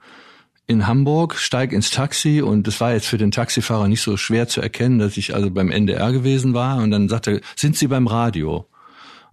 in 0.68 0.86
Hamburg, 0.86 1.34
steige 1.34 1.74
ins 1.74 1.90
Taxi 1.90 2.40
und 2.40 2.68
es 2.68 2.80
war 2.80 2.92
jetzt 2.92 3.06
für 3.06 3.18
den 3.18 3.32
Taxifahrer 3.32 3.88
nicht 3.88 4.02
so 4.02 4.16
schwer 4.16 4.46
zu 4.46 4.60
erkennen, 4.60 5.00
dass 5.00 5.16
ich 5.16 5.34
also 5.34 5.50
beim 5.50 5.72
NDR 5.72 6.12
gewesen 6.12 6.54
war. 6.54 6.76
Und 6.76 6.92
dann 6.92 7.08
sagte 7.08 7.32
er, 7.32 7.40
sind 7.56 7.76
Sie 7.76 7.88
beim 7.88 8.06
Radio? 8.06 8.68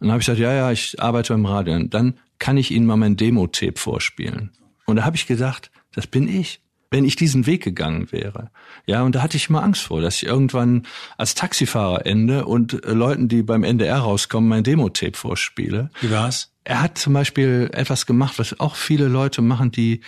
Und 0.03 0.09
dann 0.09 0.11
habe 0.15 0.21
ich 0.21 0.25
gesagt, 0.25 0.41
ja, 0.41 0.51
ja, 0.51 0.69
ich 0.69 1.01
arbeite 1.01 1.31
beim 1.31 1.45
Radio. 1.45 1.75
Und 1.75 1.93
dann 1.93 2.15
kann 2.37 2.57
ich 2.57 2.71
Ihnen 2.71 2.85
mal 2.85 2.97
mein 2.97 3.15
Demo-Tape 3.15 3.79
vorspielen. 3.79 4.51
Und 4.85 4.97
da 4.97 5.05
habe 5.05 5.15
ich 5.15 5.27
gedacht, 5.27 5.71
das 5.93 6.07
bin 6.07 6.27
ich 6.27 6.59
wenn 6.91 7.05
ich 7.05 7.15
diesen 7.15 7.47
Weg 7.47 7.63
gegangen 7.63 8.11
wäre. 8.11 8.51
Ja, 8.85 9.01
und 9.01 9.15
da 9.15 9.23
hatte 9.23 9.35
ich 9.35 9.49
immer 9.49 9.63
Angst 9.63 9.81
vor, 9.81 9.99
dass 9.99 10.17
ich 10.17 10.27
irgendwann 10.27 10.83
als 11.17 11.33
Taxifahrer 11.33 12.05
ende 12.05 12.45
und 12.45 12.85
äh, 12.85 12.93
Leuten, 12.93 13.27
die 13.27 13.41
beim 13.41 13.63
NDR 13.63 13.97
rauskommen, 13.97 14.47
mein 14.47 14.63
Demo-Tape 14.63 15.17
vorspiele. 15.17 15.89
Wie 16.01 16.11
war's? 16.11 16.51
Er 16.65 16.83
hat 16.83 16.99
zum 16.99 17.13
Beispiel 17.13 17.71
etwas 17.73 18.05
gemacht, 18.05 18.37
was 18.37 18.59
auch 18.59 18.75
viele 18.75 19.07
Leute 19.07 19.41
machen, 19.41 19.71
die, 19.71 20.01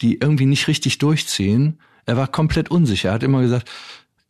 die 0.00 0.14
irgendwie 0.14 0.46
nicht 0.46 0.66
richtig 0.66 0.96
durchziehen. 0.96 1.78
Er 2.06 2.16
war 2.16 2.26
komplett 2.26 2.70
unsicher. 2.70 3.10
Er 3.10 3.14
hat 3.16 3.22
immer 3.22 3.42
gesagt, 3.42 3.70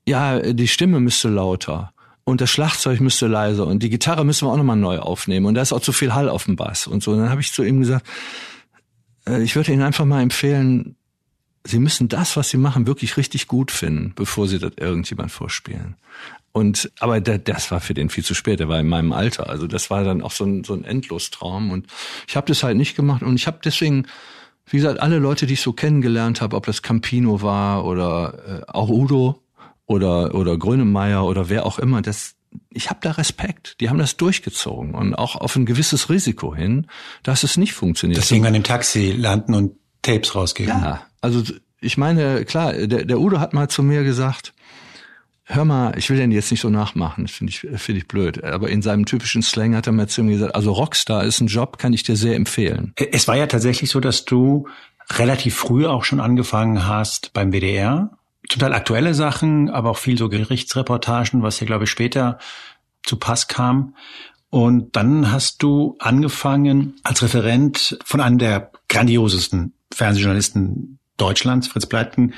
ja, 0.05 0.41
die 0.41 0.67
Stimme 0.67 0.99
müsste 0.99 1.29
lauter 1.29 1.93
und 2.31 2.41
das 2.41 2.51
Schlagzeug 2.51 3.01
müsste 3.01 3.27
leiser 3.27 3.67
und 3.67 3.83
die 3.83 3.91
Gitarre 3.91 4.25
müssen 4.25 4.47
wir 4.47 4.53
auch 4.53 4.57
nochmal 4.57 4.77
neu 4.77 4.99
aufnehmen 4.99 5.47
und 5.47 5.55
da 5.55 5.63
ist 5.63 5.73
auch 5.73 5.81
zu 5.81 5.93
viel 5.93 6.15
Hall 6.15 6.29
auf 6.29 6.45
dem 6.45 6.57
Bass 6.57 6.87
und 6.87 7.03
so. 7.03 7.13
Und 7.13 7.19
dann 7.19 7.31
habe 7.31 7.41
ich 7.41 7.53
zu 7.53 7.63
ihm 7.63 7.81
gesagt, 7.81 8.07
äh, 9.27 9.43
ich 9.43 9.57
würde 9.57 9.73
Ihnen 9.73 9.83
einfach 9.83 10.05
mal 10.05 10.23
empfehlen, 10.23 10.97
Sie 11.63 11.79
müssen 11.79 12.09
das, 12.09 12.39
was 12.39 12.49
Sie 12.49 12.57
machen, 12.57 12.87
wirklich 12.87 13.19
richtig 13.19 13.47
gut 13.47 13.71
finden, 13.71 14.13
bevor 14.17 14.49
Sie 14.49 14.59
das 14.59 14.73
irgendjemand 14.79 15.31
vorspielen. 15.31 15.97
Und 16.53 16.91
aber 16.99 17.21
der, 17.21 17.39
das 17.39 17.71
war 17.71 17.81
für 17.81 17.95
den 17.95 18.09
viel 18.09 18.25
zu 18.25 18.35
spät. 18.35 18.61
Der 18.61 18.69
war 18.69 18.81
in 18.81 18.89
meinem 18.89 19.13
Alter. 19.13 19.49
Also 19.49 19.67
das 19.67 19.91
war 19.91 20.03
dann 20.03 20.23
auch 20.23 20.33
so 20.33 20.45
ein, 20.45 20.65
so 20.65 20.75
ein 20.75 20.85
Endlostraum. 20.85 21.71
Und 21.71 21.87
ich 22.27 22.37
habe 22.37 22.47
das 22.49 22.63
halt 22.63 22.77
nicht 22.77 22.97
gemacht. 22.97 23.23
Und 23.23 23.37
ich 23.37 23.47
habe 23.47 23.61
deswegen, 23.63 24.07
wie 24.67 24.79
gesagt, 24.79 25.01
alle 25.01 25.19
Leute, 25.19 25.47
die 25.47 25.55
ich 25.55 25.61
so 25.61 25.73
kennengelernt 25.73 26.41
habe, 26.41 26.57
ob 26.57 26.67
das 26.67 26.83
Campino 26.83 27.43
war 27.43 27.85
oder 27.85 28.63
äh, 28.67 28.73
auch 28.73 28.89
Udo 28.89 29.41
oder 29.91 30.35
oder 30.37 30.57
Grönemeyer 30.57 31.25
oder 31.25 31.49
wer 31.49 31.67
auch 31.67 31.81
immer, 31.81 32.01
das 32.01 32.37
ich 32.71 32.91
habe 32.91 33.01
da 33.03 33.13
Respekt. 33.13 33.77
Die 33.81 33.91
haben 33.91 33.99
das 33.99 34.17
durchgezogen 34.17 34.95
und 34.95 35.15
auch 35.15 35.37
auf 35.37 35.57
ein 35.57 35.67
gewisses 35.67 36.11
Risiko 36.11 36.55
hin, 36.55 36.87
dass 37.23 37.43
es 37.43 37.57
nicht 37.57 37.75
funktioniert. 37.75 38.19
Deswegen 38.19 38.47
an 38.47 38.55
dem 38.55 38.63
Taxi 38.63 39.13
landen 39.13 39.55
und 39.55 39.73
Tapes 40.03 40.35
rausgeben. 40.35 40.73
Ja, 40.73 41.03
also 41.21 41.43
ich 41.81 41.97
meine, 41.97 42.45
klar, 42.45 42.73
der, 42.73 43.05
der 43.05 43.21
Udo 43.21 43.41
hat 43.41 43.53
mal 43.53 43.69
zu 43.69 43.83
mir 43.83 44.03
gesagt, 44.05 44.53
hör 45.45 45.65
mal, 45.65 45.97
ich 45.99 46.09
will 46.11 46.17
den 46.17 46.31
jetzt 46.31 46.51
nicht 46.51 46.61
so 46.61 46.71
nachmachen, 46.71 47.29
finde 47.29 47.51
ich, 47.51 47.61
finde 47.81 48.01
ich 48.01 48.09
blöd. 48.09 48.43
Aber 48.45 48.69
in 48.69 48.83
seinem 48.83 49.07
typischen 49.07 49.43
Slang 49.43 49.75
hat 49.75 49.87
er 49.87 49.93
mir 49.93 50.07
zu 50.07 50.23
mir 50.23 50.33
gesagt, 50.33 50.55
also 50.55 50.73
Rockstar 50.73 51.25
ist 51.25 51.41
ein 51.41 51.49
Job, 51.49 51.79
kann 51.79 51.93
ich 51.93 52.03
dir 52.03 52.17
sehr 52.17 52.37
empfehlen. 52.37 52.93
Es 52.97 53.29
war 53.29 53.37
ja 53.37 53.47
tatsächlich 53.47 53.91
so, 53.91 54.01
dass 54.01 54.25
du 54.25 54.69
relativ 55.13 55.57
früh 55.57 55.87
auch 55.87 56.05
schon 56.05 56.21
angefangen 56.21 56.87
hast 56.87 57.33
beim 57.33 57.53
WDR. 57.53 58.11
Teil 58.59 58.75
aktuelle 58.75 59.15
Sachen, 59.15 59.71
aber 59.71 59.91
auch 59.91 59.99
viel 59.99 60.19
so 60.19 60.29
Gerichtsreportagen, 60.29 61.43
was 61.43 61.59
hier, 61.59 61.67
glaube 61.67 61.85
ich, 61.85 61.91
später 61.91 62.39
zu 63.05 63.17
Pass 63.17 63.49
kam. 63.49 63.95
Und 64.51 64.97
dann 64.97 65.31
hast 65.31 65.63
du 65.63 65.97
angefangen 66.01 66.95
als 67.05 67.23
Referent 67.23 67.99
von 68.05 68.21
einem 68.21 68.39
der 68.39 68.73
grandiosesten 68.89 69.75
Fernsehjournalisten 69.93 70.99
Deutschlands, 71.17 71.69
Fritz 71.69 71.87
Pleitgen, 71.87 72.35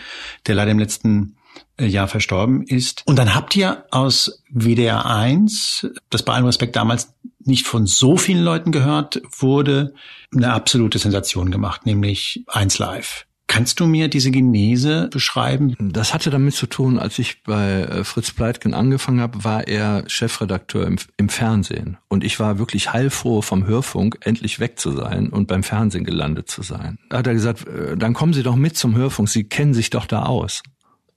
der 0.47 0.55
leider 0.57 0.73
im 0.73 0.79
letzten 0.79 1.37
äh, 1.79 1.87
Jahr 1.87 2.09
verstorben 2.09 2.63
ist. 2.63 3.03
Und 3.07 3.19
dann 3.19 3.35
habt 3.35 3.57
ihr 3.57 3.87
aus 3.91 4.43
WDR 4.51 5.07
1, 5.07 5.89
das 6.11 6.23
bei 6.23 6.35
allem 6.35 6.47
Respekt 6.47 6.77
damals 6.77 7.15
nicht 7.45 7.67
von 7.67 7.87
so 7.87 8.17
vielen 8.17 8.45
Leuten 8.45 8.73
gehört 8.73 9.23
wurde, 9.39 9.95
eine 10.35 10.53
absolute 10.53 10.99
Sensation 10.99 11.51
gemacht, 11.51 11.87
nämlich 11.87 12.45
1 12.47 12.79
Live. 12.79 13.27
Kannst 13.53 13.81
du 13.81 13.87
mir 13.87 14.09
diese 14.09 14.31
Genese 14.31 15.11
beschreiben? 15.13 15.77
Das 15.79 16.15
hatte 16.15 16.31
damit 16.31 16.55
zu 16.55 16.67
tun, 16.67 16.99
als 16.99 17.19
ich 17.19 17.43
bei 17.43 17.83
äh, 17.83 18.03
Fritz 18.03 18.31
Pleitgen 18.31 18.73
angefangen 18.73 19.21
habe, 19.21 19.45
war 19.45 19.69
er 19.69 20.05
Chefredakteur 20.07 20.87
im, 20.87 20.97
im, 21.19 21.29
Fernsehen. 21.29 21.99
Und 22.09 22.25
ich 22.25 22.41
war 22.41 22.59
wirklich 22.59 22.95
heilfroh 22.95 23.43
vom 23.43 23.67
Hörfunk, 23.67 24.17
endlich 24.23 24.59
weg 24.59 24.79
zu 24.79 24.93
sein 24.93 25.29
und 25.29 25.49
beim 25.49 25.63
Fernsehen 25.63 26.05
gelandet 26.05 26.49
zu 26.49 26.63
sein. 26.63 26.99
Da 27.11 27.19
hat 27.19 27.27
er 27.27 27.35
gesagt, 27.35 27.67
äh, 27.69 27.95
dann 27.95 28.15
kommen 28.15 28.33
Sie 28.33 28.43
doch 28.43 28.57
mit 28.57 28.79
zum 28.79 28.97
Hörfunk, 28.97 29.29
Sie 29.29 29.45
kennen 29.45 29.75
sich 29.75 29.91
doch 29.91 30.07
da 30.07 30.23
aus. 30.23 30.63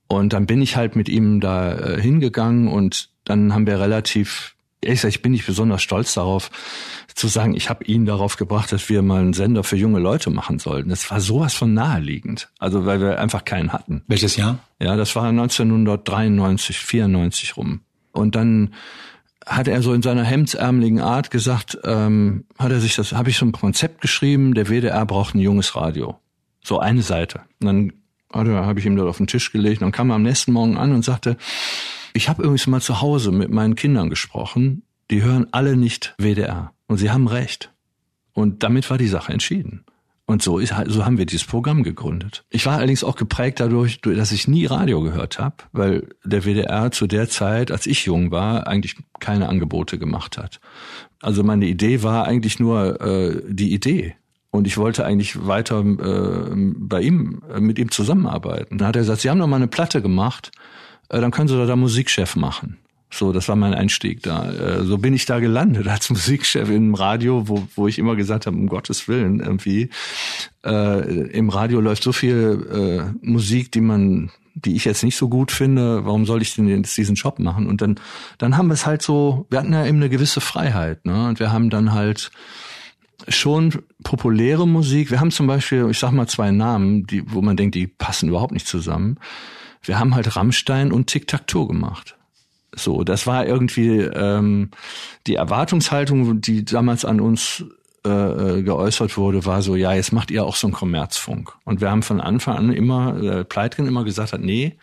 Und 0.08 0.34
dann 0.34 0.46
bin 0.46 0.62
ich 0.62 0.76
halt 0.76 0.98
mit 0.98 1.08
ihm 1.08 1.40
da 1.40 1.74
äh, 1.74 2.02
hingegangen 2.02 2.68
und 2.68 3.12
dann 3.24 3.54
haben 3.54 3.66
wir 3.66 3.80
relativ 3.80 4.55
ehrlich 4.86 5.02
gesagt, 5.02 5.16
ich 5.16 5.22
bin 5.22 5.32
nicht 5.32 5.46
besonders 5.46 5.82
stolz 5.82 6.14
darauf, 6.14 6.52
zu 7.16 7.28
sagen, 7.28 7.56
ich 7.56 7.70
habe 7.70 7.86
ihn 7.86 8.06
darauf 8.06 8.36
gebracht, 8.36 8.72
dass 8.72 8.90
wir 8.90 9.02
mal 9.02 9.22
einen 9.22 9.34
Sender 9.34 9.64
für 9.64 9.78
junge 9.78 10.00
Leute 10.00 10.30
machen 10.30 10.60
sollten. 10.60 10.90
Das 10.90 11.10
war 11.10 11.22
sowas 11.22 11.54
von 11.54 11.74
naheliegend. 11.74 12.50
Also 12.60 12.86
weil 12.86 13.00
wir 13.00 13.20
einfach 13.20 13.46
keinen 13.46 13.72
hatten. 13.72 14.04
Welches 14.08 14.36
Jahr? 14.36 14.60
Ja, 14.80 14.96
das 14.98 15.16
war 15.16 15.26
1993, 15.30 16.78
94 16.78 17.58
rum. 17.58 17.82
Und 18.12 18.36
dann 18.36 18.74
hat 19.46 19.68
er 19.68 19.82
so 19.82 19.94
in 19.94 20.02
seiner 20.02 20.24
hemdsärmeligen 20.24 21.00
Art 21.00 21.32
gesagt, 21.32 21.78
ähm, 21.84 22.46
hat 22.58 22.72
er 22.72 22.80
sich 22.80 22.96
das, 22.96 23.14
habe 23.14 23.30
ich 23.30 23.38
so 23.38 23.46
ein 23.46 23.52
Konzept 23.52 24.02
geschrieben, 24.02 24.54
der 24.54 24.68
WDR 24.68 25.06
braucht 25.06 25.36
ein 25.36 25.40
junges 25.40 25.76
Radio. 25.76 26.20
So 26.64 26.80
eine 26.80 27.04
Seite. 27.04 27.42
Und 27.62 27.68
dann 27.68 27.94
habe 28.34 28.80
ich 28.80 28.86
ihm 28.86 28.96
dort 28.96 29.08
auf 29.08 29.18
den 29.18 29.28
Tisch 29.28 29.52
gelegt. 29.52 29.82
Und 29.82 29.86
dann 29.86 29.92
kam 29.92 30.10
er 30.10 30.16
am 30.16 30.24
nächsten 30.24 30.52
Morgen 30.52 30.78
an 30.78 30.92
und 30.92 31.06
sagte, 31.06 31.38
ich 32.16 32.30
habe 32.30 32.44
übrigens 32.44 32.66
mal 32.68 32.82
zu 32.82 33.02
Hause 33.02 33.32
mit 33.32 33.52
meinen 33.52 33.76
Kindern 33.76 34.10
gesprochen. 34.10 34.84
Die 35.12 35.22
hören 35.22 35.48
alle 35.52 35.76
nicht 35.76 36.16
WDR. 36.18 36.72
Und 36.88 36.98
sie 36.98 37.12
haben 37.12 37.28
recht. 37.28 37.74
Und 38.34 38.64
damit 38.64 38.90
war 38.90 38.98
die 38.98 39.08
Sache 39.08 39.34
entschieden. 39.34 39.84
Und 40.26 40.42
so 40.42 40.58
ist 40.58 40.74
so 40.88 41.06
haben 41.06 41.18
wir 41.18 41.26
dieses 41.26 41.46
Programm 41.46 41.84
gegründet. 41.84 42.46
Ich 42.50 42.66
war 42.66 42.78
allerdings 42.78 43.04
auch 43.04 43.16
geprägt 43.16 43.60
dadurch, 43.60 44.02
dass 44.02 44.32
ich 44.32 44.48
nie 44.48 44.66
Radio 44.66 45.02
gehört 45.02 45.38
habe, 45.38 45.58
weil 45.72 46.08
der 46.24 46.46
WDR 46.46 46.90
zu 46.92 47.06
der 47.06 47.30
Zeit, 47.30 47.70
als 47.70 47.86
ich 47.86 48.06
jung 48.06 48.32
war, 48.32 48.66
eigentlich 48.66 48.96
keine 49.20 49.50
Angebote 49.50 50.00
gemacht 50.00 50.38
hat. 50.38 50.62
Also 51.22 51.44
meine 51.44 51.66
Idee 51.66 52.02
war 52.02 52.26
eigentlich 52.26 52.60
nur 52.60 53.02
äh, 53.02 53.42
die 53.48 53.74
Idee. 53.74 54.16
Und 54.50 54.68
ich 54.68 54.78
wollte 54.78 55.06
eigentlich 55.06 55.46
weiter 55.46 55.82
äh, 55.82 56.56
bei 56.56 57.02
ihm, 57.02 57.42
mit 57.60 57.78
ihm 57.78 57.92
zusammenarbeiten. 57.92 58.78
Dann 58.78 58.88
hat 58.88 58.96
er 58.96 59.02
gesagt, 59.02 59.22
Sie 59.22 59.30
haben 59.30 59.38
noch 59.38 59.48
mal 59.48 59.58
eine 59.58 59.68
Platte 59.68 60.02
gemacht 60.02 60.52
dann 61.10 61.32
können 61.32 61.48
Sie 61.48 61.58
da, 61.58 61.66
da 61.66 61.76
Musikchef 61.76 62.36
machen. 62.36 62.78
So, 63.12 63.32
das 63.32 63.48
war 63.48 63.56
mein 63.56 63.74
Einstieg 63.74 64.24
da. 64.24 64.52
Äh, 64.52 64.84
so 64.84 64.98
bin 64.98 65.14
ich 65.14 65.26
da 65.26 65.40
gelandet 65.40 65.88
als 65.88 66.10
Musikchef 66.10 66.70
im 66.70 66.94
Radio, 66.96 67.48
wo, 67.48 67.68
wo 67.76 67.88
ich 67.88 67.98
immer 68.00 68.16
gesagt 68.16 68.46
habe, 68.46 68.58
um 68.58 68.68
Gottes 68.68 69.08
Willen, 69.08 69.40
irgendwie. 69.40 69.90
Äh, 70.66 71.28
Im 71.30 71.50
Radio 71.50 71.80
läuft 71.80 72.04
so 72.04 72.12
viel 72.12 73.14
äh, 73.22 73.26
Musik, 73.26 73.72
die 73.72 73.82
man, 73.82 74.32
die 74.54 74.76
ich 74.76 74.86
jetzt 74.86 75.04
nicht 75.04 75.16
so 75.16 75.30
gut 75.30 75.52
finde. 75.52 76.06
Warum 76.06 76.26
soll 76.26 76.42
ich 76.42 76.56
denn 76.56 76.68
jetzt 76.68 76.98
diesen 76.98 77.16
Job 77.16 77.40
machen? 77.40 77.68
Und 77.68 77.82
dann, 77.82 77.96
dann 78.38 78.58
haben 78.58 78.68
wir 78.68 78.74
es 78.74 78.86
halt 78.86 79.02
so, 79.02 79.46
wir 79.50 79.60
hatten 79.60 79.74
ja 79.74 79.86
eben 79.86 79.98
eine 79.98 80.10
gewisse 80.10 80.42
Freiheit, 80.42 81.06
ne? 81.06 81.28
Und 81.28 81.40
wir 81.40 81.54
haben 81.54 81.70
dann 81.70 81.94
halt 81.94 82.32
schon 83.30 83.82
populäre 84.04 84.68
Musik. 84.68 85.10
Wir 85.10 85.22
haben 85.22 85.32
zum 85.32 85.48
Beispiel, 85.48 85.88
ich 85.90 86.00
sag 86.00 86.12
mal 86.12 86.28
zwei 86.28 86.52
Namen, 86.52 87.08
die, 87.08 87.24
wo 87.32 87.42
man 87.42 87.56
denkt, 87.56 87.76
die 87.76 87.88
passen 87.88 88.28
überhaupt 88.28 88.52
nicht 88.52 88.68
zusammen 88.68 89.18
wir 89.88 90.00
haben 90.00 90.16
halt 90.16 90.36
Rammstein 90.36 90.92
und 90.92 91.08
Tic-Tac-Toe 91.08 91.68
gemacht. 91.68 92.16
So, 92.76 93.04
das 93.04 93.26
war 93.26 93.46
irgendwie 93.46 94.00
ähm, 94.00 94.72
die 95.28 95.36
Erwartungshaltung, 95.36 96.42
die 96.42 96.66
damals 96.66 97.06
an 97.06 97.22
uns 97.22 97.64
äh, 98.06 98.60
äh, 98.60 98.62
geäußert 98.62 99.18
wurde, 99.18 99.46
war 99.46 99.64
so, 99.64 99.76
ja, 99.76 99.94
jetzt 99.94 100.12
macht 100.12 100.30
ihr 100.30 100.46
auch 100.46 100.56
so 100.56 100.68
einen 100.68 100.74
Kommerzfunk. 100.74 101.54
Und 101.64 101.82
wir 101.82 101.90
haben 101.90 102.04
von 102.04 102.22
Anfang 102.22 102.56
an 102.56 102.72
immer, 102.72 103.22
äh, 103.22 103.44
Pleitgen 103.44 103.88
immer 103.88 104.04
gesagt 104.04 104.32
hat, 104.32 104.42
nee, 104.42 104.78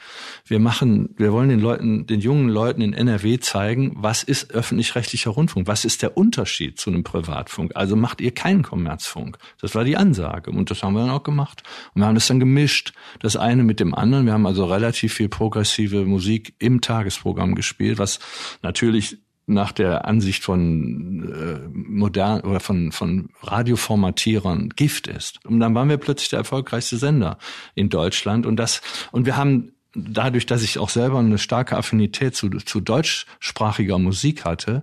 wir 0.44 0.58
machen, 0.58 1.14
wir 1.16 1.32
wollen 1.32 1.48
den 1.48 1.60
Leuten, 1.60 2.06
den 2.06 2.20
jungen 2.20 2.48
Leuten 2.48 2.80
in 2.80 2.92
NRW 2.92 3.38
zeigen, 3.38 3.92
was 3.96 4.24
ist 4.24 4.50
öffentlich-rechtlicher 4.50 5.30
Rundfunk, 5.30 5.68
was 5.68 5.84
ist 5.84 6.02
der 6.02 6.16
Unterschied 6.16 6.80
zu 6.80 6.90
einem 6.90 7.04
Privatfunk. 7.04 7.72
Also 7.76 7.94
macht 7.94 8.20
ihr 8.20 8.32
keinen 8.32 8.62
Kommerzfunk. 8.62 9.38
Das 9.60 9.74
war 9.76 9.84
die 9.84 9.96
Ansage 9.96 10.50
und 10.50 10.70
das 10.70 10.82
haben 10.82 10.94
wir 10.94 11.00
dann 11.00 11.10
auch 11.10 11.22
gemacht. 11.22 11.62
Und 11.94 12.02
wir 12.02 12.06
haben 12.06 12.16
das 12.16 12.26
dann 12.26 12.40
gemischt, 12.40 12.92
das 13.20 13.36
eine 13.36 13.62
mit 13.62 13.78
dem 13.78 13.94
anderen. 13.94 14.26
Wir 14.26 14.32
haben 14.32 14.46
also 14.46 14.64
relativ 14.64 15.14
viel 15.14 15.28
progressive 15.28 16.04
Musik 16.06 16.54
im 16.58 16.80
Tagesprogramm 16.80 17.54
gespielt, 17.54 17.98
was 17.98 18.18
natürlich 18.62 19.18
nach 19.46 19.72
der 19.72 20.06
Ansicht 20.06 20.44
von 20.44 21.32
äh, 21.32 21.68
modern 21.72 22.40
oder 22.42 22.60
von 22.60 22.92
von 22.92 23.30
Radioformatierern 23.42 24.70
Gift 24.70 25.08
ist. 25.08 25.44
Und 25.44 25.60
dann 25.60 25.74
waren 25.74 25.88
wir 25.88 25.96
plötzlich 25.96 26.28
der 26.30 26.40
erfolgreichste 26.40 26.96
Sender 26.96 27.38
in 27.74 27.88
Deutschland 27.88 28.46
und 28.46 28.56
das 28.56 28.80
und 29.10 29.26
wir 29.26 29.36
haben 29.36 29.72
dadurch, 29.94 30.46
dass 30.46 30.62
ich 30.62 30.78
auch 30.78 30.88
selber 30.88 31.18
eine 31.18 31.38
starke 31.38 31.76
Affinität 31.76 32.34
zu, 32.34 32.48
zu 32.48 32.80
deutschsprachiger 32.80 33.98
Musik 33.98 34.44
hatte, 34.44 34.82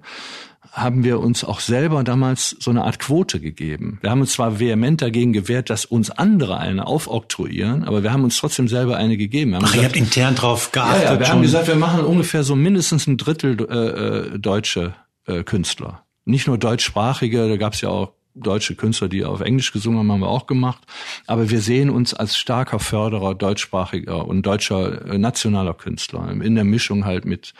haben 0.81 1.03
wir 1.03 1.19
uns 1.19 1.43
auch 1.43 1.59
selber 1.59 2.03
damals 2.03 2.55
so 2.59 2.71
eine 2.71 2.83
Art 2.83 3.00
Quote 3.00 3.39
gegeben. 3.39 4.00
Wir 4.01 4.09
haben 4.09 4.21
uns 4.21 4.33
zwar 4.33 4.59
vehement 4.59 5.01
dagegen 5.01 5.33
gewehrt, 5.33 5.69
dass 5.69 5.86
uns 5.86 6.09
andere 6.09 6.57
eine 6.57 6.88
aufoktroyieren, 6.88 7.83
aber 7.83 8.03
wir 8.03 8.12
haben 8.12 8.24
uns 8.24 8.38
trotzdem 8.38 8.67
selber 8.67 8.98
eine 8.98 9.17
gegeben. 9.17 9.53
Ach, 9.55 9.59
gesagt, 9.62 9.77
ihr 9.77 9.83
habt 9.83 9.95
intern 9.95 10.36
drauf 10.36 10.71
geachtet. 10.71 11.03
Ja, 11.03 11.13
ja 11.13 11.19
wir 11.19 11.25
schon. 11.25 11.36
haben 11.36 11.41
gesagt, 11.41 11.67
wir 11.67 11.75
machen 11.75 12.05
ungefähr 12.05 12.43
so 12.43 12.55
mindestens 12.55 13.07
ein 13.07 13.17
Drittel 13.17 13.57
äh, 13.69 14.36
äh, 14.36 14.39
deutsche 14.39 14.93
äh, 15.25 15.43
Künstler. 15.43 16.03
Nicht 16.25 16.48
nur 16.48 16.57
deutschsprachige, 16.57 17.48
da 17.50 17.57
gab 17.57 17.74
es 17.74 17.81
ja 17.81 17.89
auch 17.89 18.13
deutsche 18.36 18.75
Künstler, 18.75 19.07
die 19.07 19.25
auf 19.25 19.41
Englisch 19.41 19.71
gesungen 19.71 20.00
haben, 20.00 20.12
haben 20.12 20.19
wir 20.21 20.29
auch 20.29 20.48
gemacht. 20.48 20.83
Aber 21.27 21.50
wir 21.50 21.62
sehen 21.62 21.89
uns 21.89 22.13
als 22.13 22.38
starker 22.38 22.79
Förderer 22.79 23.36
deutschsprachiger 23.36 24.25
und 24.25 24.45
deutscher 24.45 25.05
äh, 25.05 25.17
nationaler 25.17 25.74
Künstler 25.74 26.29
in 26.29 26.55
der 26.55 26.63
Mischung 26.63 27.05
halt 27.05 27.25
mit 27.25 27.53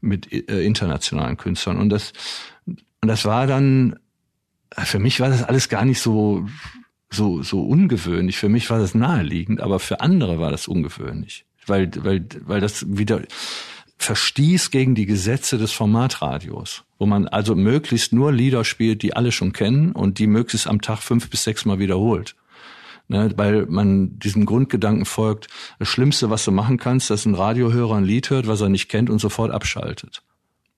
mit 0.00 0.32
äh, 0.32 0.64
internationalen 0.64 1.36
Künstlern. 1.36 1.78
Und 1.78 1.90
das 1.90 2.12
und 3.04 3.08
das 3.08 3.26
war 3.26 3.46
dann 3.46 3.96
für 4.78 4.98
mich 4.98 5.20
war 5.20 5.28
das 5.28 5.42
alles 5.42 5.68
gar 5.68 5.84
nicht 5.84 6.00
so 6.00 6.48
so 7.10 7.42
so 7.42 7.60
ungewöhnlich. 7.60 8.38
Für 8.38 8.48
mich 8.48 8.70
war 8.70 8.78
das 8.78 8.94
naheliegend, 8.94 9.60
aber 9.60 9.78
für 9.78 10.00
andere 10.00 10.38
war 10.38 10.50
das 10.50 10.66
ungewöhnlich, 10.66 11.44
weil 11.66 11.90
weil 12.02 12.24
weil 12.46 12.62
das 12.62 12.86
wieder 12.88 13.20
verstieß 13.98 14.70
gegen 14.70 14.94
die 14.94 15.04
Gesetze 15.04 15.58
des 15.58 15.70
Formatradios, 15.72 16.84
wo 16.98 17.04
man 17.04 17.28
also 17.28 17.54
möglichst 17.54 18.14
nur 18.14 18.32
Lieder 18.32 18.64
spielt, 18.64 19.02
die 19.02 19.14
alle 19.14 19.32
schon 19.32 19.52
kennen 19.52 19.92
und 19.92 20.18
die 20.18 20.26
möglichst 20.26 20.66
am 20.66 20.80
Tag 20.80 21.02
fünf 21.02 21.28
bis 21.28 21.44
sechs 21.44 21.66
Mal 21.66 21.78
wiederholt. 21.78 22.36
Ne, 23.08 23.34
weil 23.36 23.66
man 23.66 24.18
diesem 24.18 24.46
Grundgedanken 24.46 25.04
folgt, 25.04 25.48
das 25.78 25.88
Schlimmste, 25.88 26.30
was 26.30 26.42
du 26.46 26.52
machen 26.52 26.78
kannst, 26.78 27.10
dass 27.10 27.26
ein 27.26 27.34
Radiohörer 27.34 27.96
ein 27.96 28.04
Lied 28.06 28.30
hört, 28.30 28.46
was 28.46 28.62
er 28.62 28.70
nicht 28.70 28.88
kennt 28.88 29.10
und 29.10 29.18
sofort 29.18 29.50
abschaltet. 29.50 30.22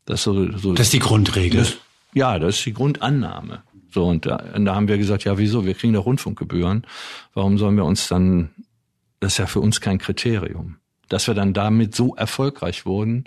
Das 0.07 0.21
ist, 0.21 0.25
so, 0.25 0.59
so 0.59 0.73
das 0.73 0.89
ist 0.89 0.93
die 0.93 0.99
Grundregel. 0.99 1.61
Das, 1.61 1.77
ja, 2.15 2.39
das 2.39 2.57
ist 2.57 2.67
die 2.67 2.73
Grundannahme. 2.73 3.63
So, 3.91 4.07
und 4.07 4.27
da, 4.27 4.37
und 4.55 4.65
da 4.65 4.75
haben 4.75 4.89
wir 4.89 4.99
gesagt, 4.99 5.25
ja, 5.25 5.39
wieso? 5.39 5.65
Wir 5.65 5.75
kriegen 5.75 5.93
da 5.93 6.01
Rundfunkgebühren. 6.01 6.87
Warum 7.35 7.59
sollen 7.59 7.77
wir 7.77 7.85
uns 7.85 8.09
dann, 8.09 8.51
das 9.21 9.33
ist 9.33 9.39
ja 9.39 9.47
für 9.47 9.61
uns 9.61 9.81
kein 9.81 9.99
Kriterium 9.99 10.79
dass 11.09 11.27
wir 11.27 11.35
dann 11.35 11.53
damit 11.53 11.95
so 11.95 12.15
erfolgreich 12.15 12.87
wurden, 12.87 13.25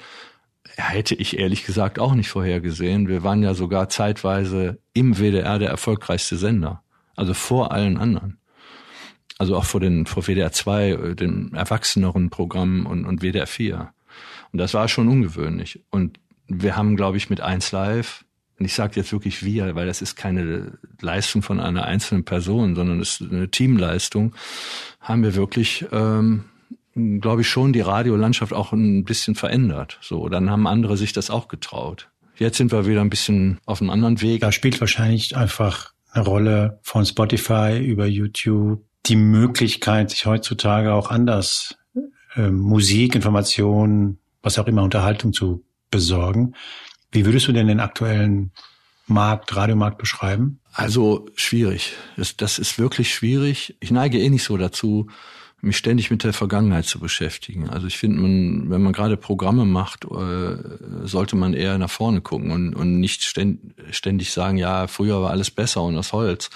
hätte 0.76 1.16
ich 1.16 1.38
ehrlich 1.38 1.66
gesagt 1.66 2.00
auch 2.00 2.14
nicht 2.14 2.30
vorhergesehen. 2.30 3.08
Wir 3.08 3.24
waren 3.24 3.44
ja 3.44 3.54
sogar 3.54 3.90
zeitweise 3.90 4.80
im 4.94 5.18
WDR 5.18 5.60
der 5.60 5.70
erfolgreichste 5.70 6.38
Sender. 6.38 6.84
Also 7.16 7.34
vor 7.34 7.72
allen 7.72 7.98
anderen. 7.98 8.38
Also 9.38 9.56
auch 9.56 9.66
vor 9.66 9.80
den, 9.80 10.06
vor 10.06 10.24
WDR 10.24 10.52
2, 10.52 11.14
dem 11.16 11.54
erwachseneren 11.54 12.30
Programm 12.30 12.86
und, 12.86 13.06
und 13.06 13.22
WDR 13.22 13.48
4. 13.48 13.94
Und 14.52 14.60
das 14.60 14.74
war 14.74 14.88
schon 14.88 15.08
ungewöhnlich. 15.08 15.82
Und 15.90 16.20
wir 16.48 16.76
haben, 16.76 16.96
glaube 16.96 17.18
ich, 17.18 17.30
mit 17.30 17.40
1 17.40 17.72
Live, 17.72 18.26
und 18.60 18.66
ich 18.66 18.74
sage 18.74 18.94
jetzt 18.98 19.12
wirklich 19.14 19.44
wir, 19.44 19.74
weil 19.76 19.88
das 19.88 20.02
ist 20.02 20.16
keine 20.16 20.78
Leistung 21.02 21.42
von 21.42 21.60
einer 21.60 21.86
einzelnen 21.86 22.26
Person, 22.26 22.76
sondern 22.76 23.00
es 23.00 23.22
ist 23.22 23.32
eine 23.32 23.50
Teamleistung, 23.50 24.36
haben 25.00 25.24
wir 25.24 25.36
wirklich 25.36 25.86
ähm, 25.92 26.44
glaube 26.94 27.42
ich, 27.42 27.50
schon 27.50 27.74
die 27.74 27.82
Radiolandschaft 27.82 28.54
auch 28.54 28.74
ein 28.74 29.04
bisschen 29.04 29.36
verändert. 29.36 29.98
So, 30.02 30.30
dann 30.30 30.50
haben 30.50 30.68
andere 30.68 30.98
sich 30.98 31.14
das 31.14 31.30
auch 31.30 31.48
getraut. 31.48 32.10
Jetzt 32.38 32.58
sind 32.58 32.72
wir 32.72 32.88
wieder 32.88 33.02
ein 33.02 33.10
bisschen 33.10 33.60
auf 33.66 33.82
einem 33.82 33.90
anderen 33.90 34.22
Weg. 34.22 34.42
Da 34.42 34.52
spielt 34.52 34.80
wahrscheinlich 34.80 35.36
einfach 35.36 35.94
eine 36.12 36.24
Rolle 36.24 36.80
von 36.82 37.06
Spotify 37.06 37.80
über 37.80 38.06
YouTube 38.06 38.84
die 39.06 39.16
Möglichkeit, 39.16 40.10
sich 40.10 40.26
heutzutage 40.26 40.94
auch 40.94 41.10
anders 41.10 41.78
äh, 42.36 42.50
Musik, 42.50 43.16
Informationen, 43.16 44.20
was 44.42 44.60
auch 44.60 44.68
immer, 44.68 44.84
Unterhaltung 44.84 45.34
zu 45.34 45.64
besorgen. 45.92 46.54
Wie 47.12 47.26
würdest 47.26 47.48
du 47.48 47.52
denn 47.52 47.68
den 47.68 47.80
aktuellen 47.80 48.52
Markt, 49.08 49.56
Radiomarkt 49.56 49.98
beschreiben? 49.98 50.60
Also 50.74 51.26
schwierig. 51.36 51.94
Das, 52.16 52.38
das 52.38 52.60
ist 52.60 52.78
wirklich 52.78 53.14
schwierig. 53.14 53.76
Ich 53.80 53.92
neige 53.92 54.20
eh 54.20 54.30
nicht 54.30 54.44
so 54.44 54.58
dazu, 54.58 55.08
mich 55.62 55.78
ständig 55.78 56.10
mit 56.10 56.24
der 56.24 56.34
Vergangenheit 56.34 56.86
zu 56.86 57.00
beschäftigen. 57.00 57.70
Also 57.70 57.88
ich 57.88 57.98
finde, 57.98 58.22
man, 58.22 58.70
wenn 58.70 58.82
man 58.82 58.94
gerade 58.94 59.18
Programme 59.18 59.66
macht, 59.66 60.06
äh, 60.06 60.58
sollte 61.04 61.36
man 61.36 61.54
eher 61.54 61.78
nach 61.78 61.90
vorne 61.90 62.22
gucken 62.22 62.52
und, 62.52 62.76
und 62.76 63.00
nicht 63.00 63.24
ständig 63.24 64.32
sagen, 64.32 64.58
ja, 64.58 64.88
früher 64.88 65.22
war 65.22 65.32
alles 65.32 65.52
besser 65.52 65.82
und 65.82 65.96
das 65.96 66.14
Holz. 66.14 66.50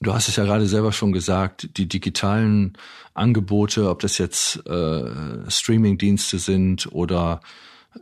Du 0.00 0.14
hast 0.14 0.28
es 0.28 0.36
ja 0.36 0.44
gerade 0.44 0.66
selber 0.66 0.92
schon 0.92 1.12
gesagt, 1.12 1.76
die 1.76 1.88
digitalen 1.88 2.76
Angebote, 3.14 3.90
ob 3.90 4.00
das 4.00 4.18
jetzt 4.18 4.66
äh, 4.66 5.50
Streaming-Dienste 5.50 6.38
sind 6.38 6.86
oder 6.92 7.40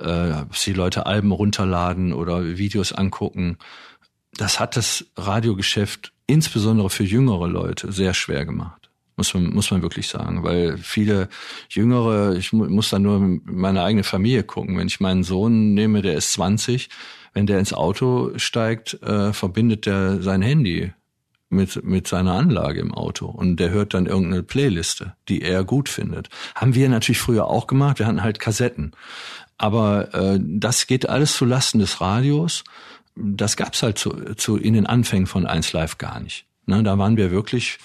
äh, 0.00 0.32
ob 0.42 0.54
die 0.54 0.72
Leute 0.72 1.06
Alben 1.06 1.32
runterladen 1.32 2.12
oder 2.12 2.56
Videos 2.58 2.92
angucken, 2.92 3.58
das 4.36 4.58
hat 4.60 4.76
das 4.76 5.06
Radiogeschäft 5.16 6.12
insbesondere 6.26 6.90
für 6.90 7.04
jüngere 7.04 7.48
Leute 7.48 7.92
sehr 7.92 8.14
schwer 8.14 8.44
gemacht 8.44 8.84
muss 9.16 9.34
man, 9.34 9.50
muss 9.50 9.70
man 9.70 9.82
wirklich 9.82 10.08
sagen, 10.08 10.42
weil 10.42 10.76
viele 10.78 11.28
Jüngere, 11.68 12.34
ich 12.36 12.52
muss 12.52 12.90
da 12.90 12.98
nur 12.98 13.20
meine 13.44 13.82
eigene 13.82 14.04
Familie 14.04 14.42
gucken. 14.42 14.76
Wenn 14.76 14.88
ich 14.88 15.00
meinen 15.00 15.24
Sohn 15.24 15.74
nehme, 15.74 16.02
der 16.02 16.14
ist 16.14 16.32
20, 16.32 16.88
wenn 17.32 17.46
der 17.46 17.58
ins 17.58 17.72
Auto 17.72 18.32
steigt, 18.36 18.94
äh, 19.02 19.32
verbindet 19.32 19.86
der 19.86 20.22
sein 20.22 20.42
Handy 20.42 20.92
mit, 21.48 21.84
mit 21.84 22.08
seiner 22.08 22.32
Anlage 22.32 22.80
im 22.80 22.92
Auto 22.92 23.26
und 23.26 23.60
der 23.60 23.70
hört 23.70 23.94
dann 23.94 24.06
irgendeine 24.06 24.42
Playliste, 24.42 25.14
die 25.28 25.42
er 25.42 25.62
gut 25.64 25.88
findet. 25.88 26.28
Haben 26.54 26.74
wir 26.74 26.88
natürlich 26.88 27.20
früher 27.20 27.46
auch 27.46 27.66
gemacht, 27.66 28.00
wir 28.00 28.06
hatten 28.06 28.22
halt 28.22 28.40
Kassetten. 28.40 28.92
Aber 29.58 30.14
äh, 30.14 30.40
das 30.40 30.86
geht 30.86 31.08
alles 31.08 31.34
zu 31.34 31.44
Lasten 31.44 31.78
des 31.78 32.00
Radios. 32.00 32.64
Das 33.14 33.56
gab's 33.56 33.82
halt 33.82 33.98
zu, 33.98 34.10
zu 34.34 34.56
in 34.56 34.74
den 34.74 34.86
Anfängen 34.86 35.26
von 35.26 35.46
1 35.46 35.72
Live 35.72 35.98
gar 35.98 36.20
nicht. 36.20 36.46
Ne, 36.66 36.82
da 36.82 36.98
waren 36.98 37.16
wir 37.16 37.30
wirklich 37.30 37.78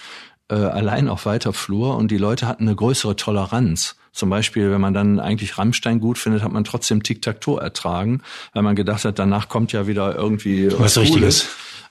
äh, 0.49 0.55
allein 0.55 1.09
auf 1.09 1.25
weiter 1.25 1.53
Flur 1.53 1.97
und 1.97 2.11
die 2.11 2.17
Leute 2.17 2.47
hatten 2.47 2.63
eine 2.63 2.75
größere 2.75 3.15
Toleranz. 3.15 3.95
Zum 4.11 4.29
Beispiel, 4.29 4.71
wenn 4.71 4.81
man 4.81 4.93
dann 4.93 5.19
eigentlich 5.19 5.57
Rammstein 5.57 5.99
gut 5.99 6.17
findet, 6.17 6.41
hat 6.41 6.51
man 6.51 6.63
trotzdem 6.63 7.03
Tic-Tac-Toe 7.03 7.61
ertragen, 7.61 8.21
weil 8.53 8.63
man 8.63 8.75
gedacht 8.75 9.05
hat, 9.05 9.19
danach 9.19 9.49
kommt 9.49 9.71
ja 9.71 9.85
wieder 9.85 10.15
irgendwie 10.15 10.69
was 10.79 10.97
Richtiges. 10.97 11.47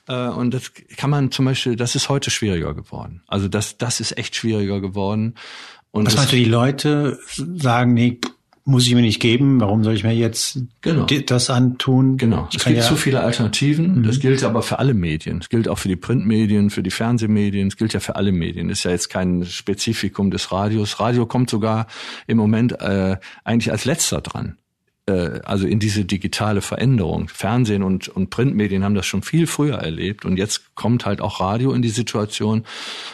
Äh, 0.07 0.27
und 0.27 0.53
das 0.53 0.71
kann 0.97 1.09
man 1.09 1.31
zum 1.31 1.45
Beispiel, 1.45 1.75
das 1.75 1.95
ist 1.95 2.09
heute 2.09 2.31
schwieriger 2.31 2.73
geworden. 2.73 3.21
Also 3.27 3.47
das, 3.47 3.77
das 3.77 3.99
ist 3.99 4.17
echt 4.17 4.35
schwieriger 4.35 4.81
geworden. 4.81 5.35
Und 5.91 6.07
was 6.07 6.17
meinst 6.17 6.33
du, 6.33 6.35
die 6.35 6.45
Leute 6.45 7.19
sagen, 7.35 7.93
nee, 7.93 8.19
muss 8.69 8.87
ich 8.87 8.93
mir 8.95 9.01
nicht 9.01 9.19
geben. 9.19 9.59
Warum 9.59 9.83
soll 9.83 9.93
ich 9.93 10.03
mir 10.03 10.13
jetzt 10.13 10.59
genau. 10.81 11.05
das 11.05 11.49
antun? 11.49 12.17
Genau. 12.17 12.47
es 12.55 12.63
gibt 12.63 12.77
ja 12.77 12.83
zu 12.83 12.95
viele 12.95 13.21
Alternativen. 13.21 13.99
Mhm. 13.99 14.03
Das 14.03 14.19
gilt 14.19 14.43
aber 14.43 14.61
für 14.61 14.79
alle 14.79 14.93
Medien. 14.93 15.39
Es 15.39 15.49
gilt 15.49 15.67
auch 15.67 15.77
für 15.77 15.89
die 15.89 15.95
Printmedien, 15.95 16.69
für 16.69 16.83
die 16.83 16.91
Fernsehmedien. 16.91 17.67
Es 17.67 17.77
gilt 17.77 17.93
ja 17.93 17.99
für 17.99 18.15
alle 18.15 18.31
Medien. 18.31 18.69
Ist 18.69 18.83
ja 18.83 18.91
jetzt 18.91 19.09
kein 19.09 19.45
Spezifikum 19.45 20.31
des 20.31 20.51
Radios. 20.51 20.99
Radio 20.99 21.25
kommt 21.25 21.49
sogar 21.49 21.87
im 22.27 22.37
Moment 22.37 22.79
äh, 22.79 23.17
eigentlich 23.43 23.71
als 23.71 23.85
letzter 23.85 24.21
dran 24.21 24.57
äh, 25.09 25.41
also 25.43 25.67
in 25.67 25.79
diese 25.79 26.05
digitale 26.05 26.61
Veränderung. 26.61 27.27
Fernsehen 27.27 27.83
und, 27.83 28.07
und 28.07 28.29
Printmedien 28.29 28.83
haben 28.83 28.95
das 28.95 29.05
schon 29.05 29.23
viel 29.23 29.47
früher 29.47 29.75
erlebt 29.75 30.25
und 30.25 30.37
jetzt 30.37 30.75
kommt 30.75 31.05
halt 31.05 31.21
auch 31.21 31.39
Radio 31.39 31.73
in 31.73 31.81
die 31.81 31.89
Situation 31.89 32.65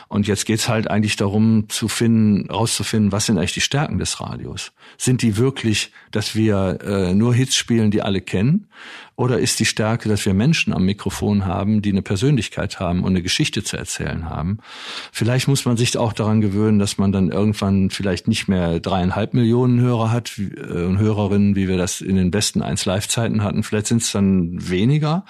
und 0.07 0.27
jetzt 0.27 0.45
geht's 0.45 0.67
halt 0.69 0.89
eigentlich 0.89 1.15
darum 1.15 1.65
zu 1.69 1.87
finden, 1.87 2.49
rauszufinden, 2.49 3.11
was 3.11 3.25
sind 3.25 3.37
eigentlich 3.37 3.53
die 3.53 3.61
Stärken 3.61 3.97
des 3.97 4.19
Radios? 4.19 4.73
Sind 4.97 5.21
die 5.21 5.37
wirklich, 5.37 5.91
dass 6.11 6.35
wir 6.35 6.79
äh, 6.83 7.13
nur 7.13 7.33
Hits 7.33 7.55
spielen, 7.55 7.91
die 7.91 8.01
alle 8.01 8.21
kennen? 8.21 8.67
Oder 9.17 9.39
ist 9.39 9.59
die 9.59 9.65
Stärke, 9.65 10.09
dass 10.09 10.25
wir 10.25 10.33
Menschen 10.33 10.73
am 10.73 10.83
Mikrofon 10.83 11.45
haben, 11.45 11.81
die 11.81 11.91
eine 11.91 12.01
Persönlichkeit 12.01 12.79
haben 12.79 13.03
und 13.03 13.11
eine 13.11 13.21
Geschichte 13.21 13.63
zu 13.63 13.77
erzählen 13.77 14.29
haben? 14.29 14.59
Vielleicht 15.13 15.47
muss 15.47 15.65
man 15.65 15.77
sich 15.77 15.97
auch 15.97 16.11
daran 16.11 16.41
gewöhnen, 16.41 16.79
dass 16.79 16.97
man 16.97 17.13
dann 17.13 17.29
irgendwann 17.29 17.89
vielleicht 17.89 18.27
nicht 18.27 18.49
mehr 18.49 18.79
dreieinhalb 18.81 19.33
Millionen 19.33 19.79
Hörer 19.79 20.11
hat 20.11 20.37
äh, 20.37 20.83
und 20.83 20.99
Hörerinnen, 20.99 21.55
wie 21.55 21.69
wir 21.69 21.77
das 21.77 22.01
in 22.01 22.17
den 22.17 22.29
besten 22.29 22.61
1 22.61 22.85
Live-Zeiten 22.85 23.41
hatten. 23.41 23.63
Vielleicht 23.63 23.87
sind 23.87 24.01
es 24.01 24.11
dann 24.11 24.69
weniger. 24.69 25.23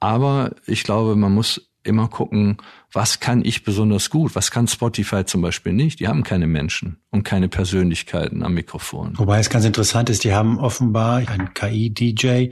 Aber 0.00 0.50
ich 0.66 0.82
glaube, 0.84 1.16
man 1.16 1.32
muss 1.32 1.70
immer 1.84 2.08
gucken, 2.08 2.56
was 2.92 3.20
kann 3.20 3.44
ich 3.44 3.62
besonders 3.62 4.10
gut? 4.10 4.34
Was 4.34 4.50
kann 4.50 4.66
Spotify 4.68 5.24
zum 5.24 5.42
Beispiel 5.42 5.72
nicht? 5.72 6.00
Die 6.00 6.08
haben 6.08 6.22
keine 6.24 6.46
Menschen 6.46 6.98
und 7.10 7.24
keine 7.24 7.48
Persönlichkeiten 7.48 8.42
am 8.42 8.54
Mikrofon. 8.54 9.14
Wobei 9.16 9.38
es 9.38 9.50
ganz 9.50 9.64
interessant 9.64 10.10
ist, 10.10 10.24
die 10.24 10.34
haben 10.34 10.58
offenbar 10.58 11.16
einen 11.16 11.52
KI-DJ 11.54 12.50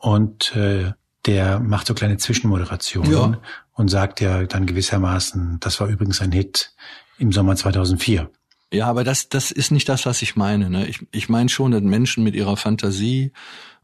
und 0.00 0.54
äh, 0.56 0.92
der 1.26 1.60
macht 1.60 1.86
so 1.86 1.94
kleine 1.94 2.16
Zwischenmoderationen 2.16 3.12
ja. 3.12 3.40
und 3.72 3.88
sagt 3.88 4.20
ja 4.20 4.44
dann 4.44 4.66
gewissermaßen, 4.66 5.58
das 5.60 5.80
war 5.80 5.88
übrigens 5.88 6.20
ein 6.20 6.32
Hit 6.32 6.74
im 7.18 7.32
Sommer 7.32 7.56
2004. 7.56 8.30
Ja, 8.72 8.86
aber 8.86 9.04
das, 9.04 9.28
das 9.28 9.50
ist 9.50 9.72
nicht 9.72 9.88
das, 9.88 10.06
was 10.06 10.22
ich 10.22 10.36
meine. 10.36 10.70
Ne? 10.70 10.86
Ich, 10.86 11.06
ich 11.10 11.28
meine 11.28 11.48
schon, 11.48 11.72
dass 11.72 11.82
Menschen 11.82 12.24
mit 12.24 12.34
ihrer 12.34 12.56
Fantasie 12.56 13.32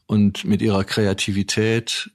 und 0.07 0.45
mit 0.45 0.63
ihrer 0.63 0.85
Kreativität 0.85 2.11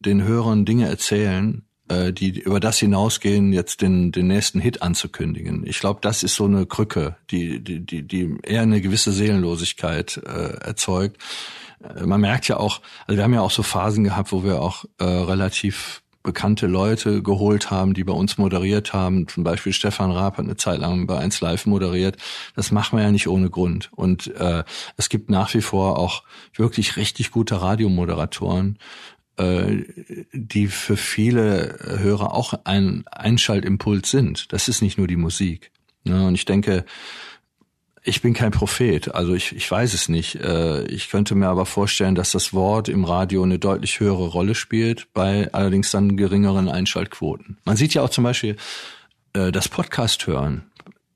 den 0.00 0.22
Hörern 0.24 0.64
Dinge 0.64 0.88
erzählen, 0.88 1.64
äh, 1.88 2.12
die 2.12 2.40
über 2.40 2.60
das 2.60 2.78
hinausgehen, 2.78 3.52
jetzt 3.52 3.82
den, 3.82 4.12
den 4.12 4.26
nächsten 4.26 4.60
Hit 4.60 4.82
anzukündigen. 4.82 5.66
Ich 5.66 5.80
glaube, 5.80 6.00
das 6.02 6.22
ist 6.22 6.34
so 6.34 6.44
eine 6.44 6.66
Krücke, 6.66 7.16
die, 7.30 7.62
die, 7.62 7.80
die, 7.84 8.02
die 8.02 8.36
eher 8.42 8.62
eine 8.62 8.80
gewisse 8.80 9.12
Seelenlosigkeit 9.12 10.20
äh, 10.24 10.54
erzeugt. 10.64 11.18
Äh, 11.82 12.06
man 12.06 12.20
merkt 12.20 12.48
ja 12.48 12.56
auch, 12.56 12.80
also 13.06 13.16
wir 13.18 13.24
haben 13.24 13.34
ja 13.34 13.42
auch 13.42 13.50
so 13.50 13.62
Phasen 13.62 14.04
gehabt, 14.04 14.32
wo 14.32 14.44
wir 14.44 14.60
auch 14.60 14.84
äh, 14.98 15.04
relativ 15.04 16.02
bekannte 16.24 16.66
Leute 16.66 17.22
geholt 17.22 17.70
haben, 17.70 17.92
die 17.92 18.02
bei 18.02 18.14
uns 18.14 18.38
moderiert 18.38 18.94
haben. 18.94 19.28
Zum 19.28 19.44
Beispiel 19.44 19.74
Stefan 19.74 20.10
Raab 20.10 20.38
hat 20.38 20.46
eine 20.46 20.56
Zeit 20.56 20.80
lang 20.80 21.06
bei 21.06 21.18
1 21.18 21.42
Live 21.42 21.66
moderiert. 21.66 22.16
Das 22.56 22.72
machen 22.72 22.96
wir 22.96 23.04
ja 23.04 23.12
nicht 23.12 23.28
ohne 23.28 23.50
Grund. 23.50 23.90
Und 23.94 24.34
äh, 24.34 24.64
es 24.96 25.10
gibt 25.10 25.28
nach 25.28 25.52
wie 25.52 25.60
vor 25.60 25.98
auch 25.98 26.22
wirklich 26.54 26.96
richtig 26.96 27.30
gute 27.30 27.60
Radiomoderatoren, 27.60 28.78
die 29.36 30.68
für 30.68 30.96
viele 30.96 31.78
Hörer 31.98 32.34
auch 32.34 32.54
ein 32.64 33.04
Einschaltimpuls 33.10 34.10
sind. 34.10 34.52
Das 34.52 34.68
ist 34.68 34.80
nicht 34.80 34.96
nur 34.96 35.08
die 35.08 35.16
Musik. 35.16 35.72
Und 36.04 36.34
ich 36.34 36.44
denke, 36.44 36.84
ich 38.06 38.20
bin 38.20 38.34
kein 38.34 38.50
Prophet, 38.50 39.14
also 39.14 39.34
ich, 39.34 39.56
ich 39.56 39.68
weiß 39.68 39.94
es 39.94 40.10
nicht. 40.10 40.36
Äh, 40.36 40.84
ich 40.84 41.08
könnte 41.08 41.34
mir 41.34 41.48
aber 41.48 41.64
vorstellen, 41.64 42.14
dass 42.14 42.32
das 42.32 42.52
Wort 42.52 42.90
im 42.90 43.04
Radio 43.04 43.42
eine 43.42 43.58
deutlich 43.58 43.98
höhere 43.98 44.26
Rolle 44.28 44.54
spielt, 44.54 45.12
bei 45.14 45.48
allerdings 45.52 45.90
dann 45.90 46.18
geringeren 46.18 46.68
Einschaltquoten. 46.68 47.56
Man 47.64 47.76
sieht 47.76 47.94
ja 47.94 48.02
auch 48.02 48.10
zum 48.10 48.24
Beispiel 48.24 48.56
äh, 49.32 49.50
das 49.50 49.70
Podcast 49.70 50.26
hören. 50.26 50.64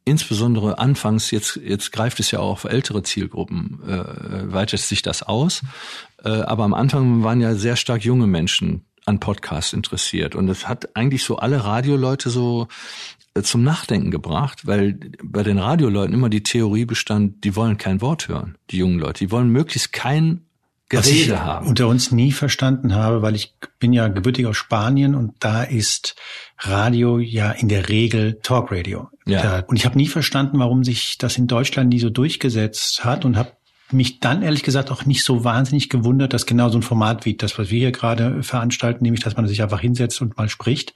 Insbesondere 0.08 0.78
anfangs, 0.78 1.30
jetzt, 1.30 1.60
jetzt 1.62 1.92
greift 1.92 2.18
es 2.18 2.30
ja 2.30 2.38
auch 2.38 2.52
auf 2.52 2.64
ältere 2.64 3.02
Zielgruppen, 3.02 3.80
äh, 3.86 4.50
weitet 4.50 4.80
sich 4.80 5.02
das 5.02 5.22
aus. 5.22 5.60
Äh, 6.24 6.30
aber 6.30 6.64
am 6.64 6.72
Anfang 6.72 7.24
waren 7.24 7.42
ja 7.42 7.54
sehr 7.54 7.76
stark 7.76 8.02
junge 8.02 8.26
Menschen 8.26 8.86
an 9.04 9.20
Podcasts 9.20 9.74
interessiert. 9.74 10.34
Und 10.34 10.48
es 10.48 10.66
hat 10.66 10.96
eigentlich 10.96 11.24
so 11.24 11.36
alle 11.36 11.62
Radioleute 11.62 12.30
so 12.30 12.68
äh, 13.34 13.42
zum 13.42 13.62
Nachdenken 13.64 14.10
gebracht, 14.10 14.66
weil 14.66 14.98
bei 15.22 15.42
den 15.42 15.58
Radioleuten 15.58 16.14
immer 16.14 16.30
die 16.30 16.42
Theorie 16.42 16.86
bestand, 16.86 17.44
die 17.44 17.54
wollen 17.54 17.76
kein 17.76 18.00
Wort 18.00 18.28
hören, 18.28 18.56
die 18.70 18.78
jungen 18.78 18.98
Leute. 18.98 19.24
Die 19.24 19.30
wollen 19.30 19.50
möglichst 19.50 19.92
kein 19.92 20.46
Gerede 20.90 21.06
Was 21.06 21.12
ich 21.14 21.30
haben. 21.30 21.66
unter 21.66 21.86
uns 21.86 22.12
nie 22.12 22.32
verstanden 22.32 22.94
habe, 22.94 23.20
weil 23.20 23.34
ich 23.34 23.52
bin 23.78 23.92
ja 23.92 24.08
gebürtig 24.08 24.46
aus 24.46 24.56
Spanien 24.56 25.14
und 25.14 25.34
da 25.40 25.62
ist 25.62 26.16
Radio 26.56 27.18
ja 27.18 27.50
in 27.50 27.68
der 27.68 27.90
Regel 27.90 28.38
Talkradio. 28.42 29.08
Ja. 29.26 29.64
Und 29.66 29.76
ich 29.76 29.84
habe 29.84 29.98
nie 29.98 30.08
verstanden, 30.08 30.58
warum 30.58 30.84
sich 30.84 31.18
das 31.18 31.36
in 31.36 31.46
Deutschland 31.46 31.90
nie 31.90 31.98
so 31.98 32.08
durchgesetzt 32.08 33.04
hat 33.04 33.26
und 33.26 33.36
habe 33.36 33.52
mich 33.90 34.20
dann 34.20 34.42
ehrlich 34.42 34.62
gesagt 34.62 34.90
auch 34.90 35.06
nicht 35.06 35.24
so 35.24 35.44
wahnsinnig 35.44 35.88
gewundert, 35.88 36.32
dass 36.32 36.46
genau 36.46 36.68
so 36.68 36.78
ein 36.78 36.82
Format 36.82 37.24
wie 37.24 37.34
das, 37.34 37.58
was 37.58 37.70
wir 37.70 37.78
hier 37.78 37.92
gerade 37.92 38.42
veranstalten, 38.42 39.02
nämlich 39.02 39.22
dass 39.22 39.36
man 39.36 39.46
sich 39.46 39.62
einfach 39.62 39.80
hinsetzt 39.80 40.20
und 40.20 40.36
mal 40.36 40.48
spricht, 40.48 40.94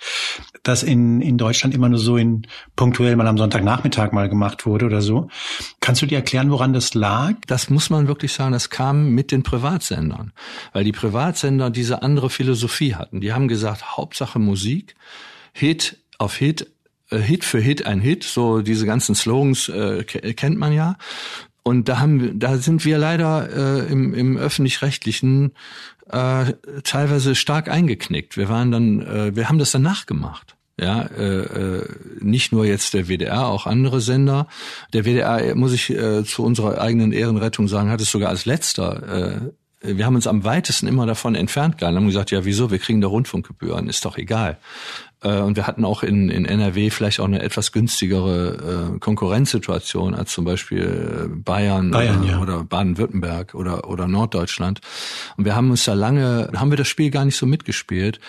das 0.62 0.83
in, 0.83 1.20
in 1.20 1.38
Deutschland 1.38 1.74
immer 1.74 1.88
nur 1.88 1.98
so 1.98 2.16
in 2.16 2.46
punktuell 2.76 3.16
mal 3.16 3.26
am 3.26 3.38
Sonntagnachmittag 3.38 4.12
mal 4.12 4.28
gemacht 4.28 4.66
wurde 4.66 4.87
oder 4.87 5.00
so. 5.00 5.28
Kannst 5.81 6.02
du 6.02 6.07
dir 6.07 6.16
erklären, 6.16 6.50
woran 6.50 6.72
das 6.72 6.94
lag? 6.94 7.35
Das 7.46 7.70
muss 7.70 7.90
man 7.90 8.09
wirklich 8.09 8.33
sagen, 8.33 8.52
das 8.52 8.70
kam 8.70 9.11
mit 9.11 9.33
den 9.33 9.42
Privatsendern, 9.42 10.33
weil 10.72 10.85
die 10.85 10.92
Privatsender 10.92 11.70
diese 11.70 12.02
andere 12.02 12.31
Philosophie 12.31 12.94
hatten. 12.94 13.20
Die 13.20 13.33
haben 13.33 13.48
gesagt, 13.48 13.96
Hauptsache 13.96 14.38
Musik, 14.38 14.94
Hit 15.52 15.98
auf 16.18 16.37
Hit, 16.37 16.70
äh, 17.11 17.18
Hit 17.18 17.44
für 17.44 17.61
Hit 17.61 17.87
ein 17.87 18.00
Hit, 18.00 18.24
so 18.24 18.62
diese 18.62 18.87
ganzen 18.87 19.14
Slogans 19.14 19.68
äh, 19.68 20.05
kennt 20.05 20.59
man 20.59 20.72
ja. 20.72 20.96
Und 21.62 21.88
da 21.88 22.01
haben, 22.01 22.38
da 22.38 22.57
sind 22.59 22.85
wir 22.85 22.98
leider 22.98 23.48
äh, 23.85 23.92
im, 23.92 24.14
im 24.14 24.37
öffentlich-rechtlichen 24.37 25.53
äh, 26.11 26.53
teilweise 26.83 27.35
stark 27.35 27.68
eingeknickt. 27.68 28.37
Wir 28.37 28.48
waren 28.48 28.70
dann, 28.70 29.01
äh, 29.03 29.37
wir 29.37 29.48
haben 29.48 29.59
das 29.59 29.70
dann 29.70 29.83
nachgemacht. 29.83 30.57
Ja, 30.81 31.03
äh, 31.03 31.40
äh, 31.42 31.88
nicht 32.20 32.51
nur 32.51 32.64
jetzt 32.64 32.94
der 32.94 33.07
WDR, 33.07 33.46
auch 33.46 33.66
andere 33.66 34.01
Sender. 34.01 34.48
Der 34.92 35.05
WDR, 35.05 35.55
muss 35.55 35.72
ich 35.72 35.90
äh, 35.90 36.25
zu 36.25 36.42
unserer 36.42 36.81
eigenen 36.81 37.12
Ehrenrettung 37.12 37.68
sagen, 37.68 37.90
hat 37.90 38.01
es 38.01 38.11
sogar 38.11 38.31
als 38.31 38.46
letzter 38.46 39.42
äh, 39.42 39.51
wir 39.83 40.07
haben 40.07 40.14
uns 40.14 40.27
am 40.27 40.44
weitesten 40.44 40.87
immer 40.87 41.07
davon 41.07 41.35
entfernt 41.35 41.79
gehalten, 41.79 41.96
haben 41.96 42.07
gesagt, 42.07 42.31
ja 42.31 42.44
wieso, 42.44 42.70
wir 42.70 42.79
kriegen 42.79 43.01
da 43.01 43.09
Rundfunkgebühren, 43.09 43.88
ist 43.88 44.05
doch 44.05 44.16
egal. 44.16 44.59
Äh, 45.22 45.40
und 45.40 45.56
wir 45.56 45.66
hatten 45.66 45.85
auch 45.85 46.02
in, 46.02 46.28
in 46.28 46.44
NRW 46.44 46.90
vielleicht 46.90 47.20
auch 47.20 47.26
eine 47.26 47.42
etwas 47.42 47.72
günstigere 47.72 48.94
äh, 48.94 48.98
Konkurrenzsituation 48.98 50.14
als 50.14 50.32
zum 50.32 50.44
Beispiel 50.44 50.82
äh, 50.82 51.28
Bayern, 51.28 51.90
Bayern 51.90 52.22
oder, 52.22 52.30
ja. 52.30 52.40
oder 52.40 52.64
Baden-Württemberg 52.64 53.54
oder, 53.54 53.88
oder 53.88 54.08
Norddeutschland. 54.08 54.80
Und 55.37 55.44
wir 55.44 55.54
haben 55.54 55.70
uns 55.70 55.85
da 55.85 55.94
lange, 55.94 56.50
haben 56.54 56.70
wir 56.70 56.76
das 56.76 56.88
Spiel 56.88 57.11
gar 57.11 57.24
nicht 57.24 57.37
so 57.37 57.46
mitgespielt. 57.46 58.20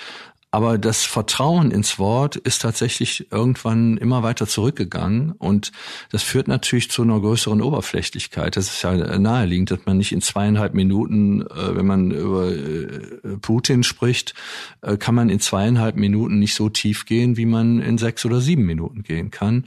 Aber 0.54 0.78
das 0.78 1.04
Vertrauen 1.04 1.72
ins 1.72 1.98
Wort 1.98 2.36
ist 2.36 2.62
tatsächlich 2.62 3.32
irgendwann 3.32 3.98
immer 3.98 4.22
weiter 4.22 4.46
zurückgegangen 4.46 5.32
und 5.32 5.72
das 6.12 6.22
führt 6.22 6.48
natürlich 6.48 6.92
zu 6.92 7.02
einer 7.02 7.20
größeren 7.20 7.60
Oberflächlichkeit. 7.60 8.56
Das 8.56 8.68
ist 8.68 8.84
ja 8.84 9.18
naheliegend, 9.18 9.72
dass 9.72 9.80
man 9.88 9.98
nicht 9.98 10.12
in 10.12 10.22
zweieinhalb 10.22 10.76
Minuten, 10.76 11.42
äh, 11.42 11.76
wenn 11.76 11.88
man 11.88 12.12
über 12.12 12.52
äh, 12.52 13.38
Putin 13.42 13.82
spricht, 13.82 14.36
äh, 14.84 14.96
kann 14.96 15.16
man 15.16 15.30
in 15.30 15.40
zweieinhalb 15.40 15.96
Minuten 15.96 16.38
nicht 16.38 16.54
so 16.54 16.70
tief 16.70 17.08
gehen, 17.08 17.36
wie 17.36 17.48
man 17.48 17.82
in 17.82 17.98
sechs 17.98 18.24
oder 18.24 18.40
sieben 18.40 18.68
Minuten 18.68 19.02
gehen 19.02 19.32
kann. 19.32 19.66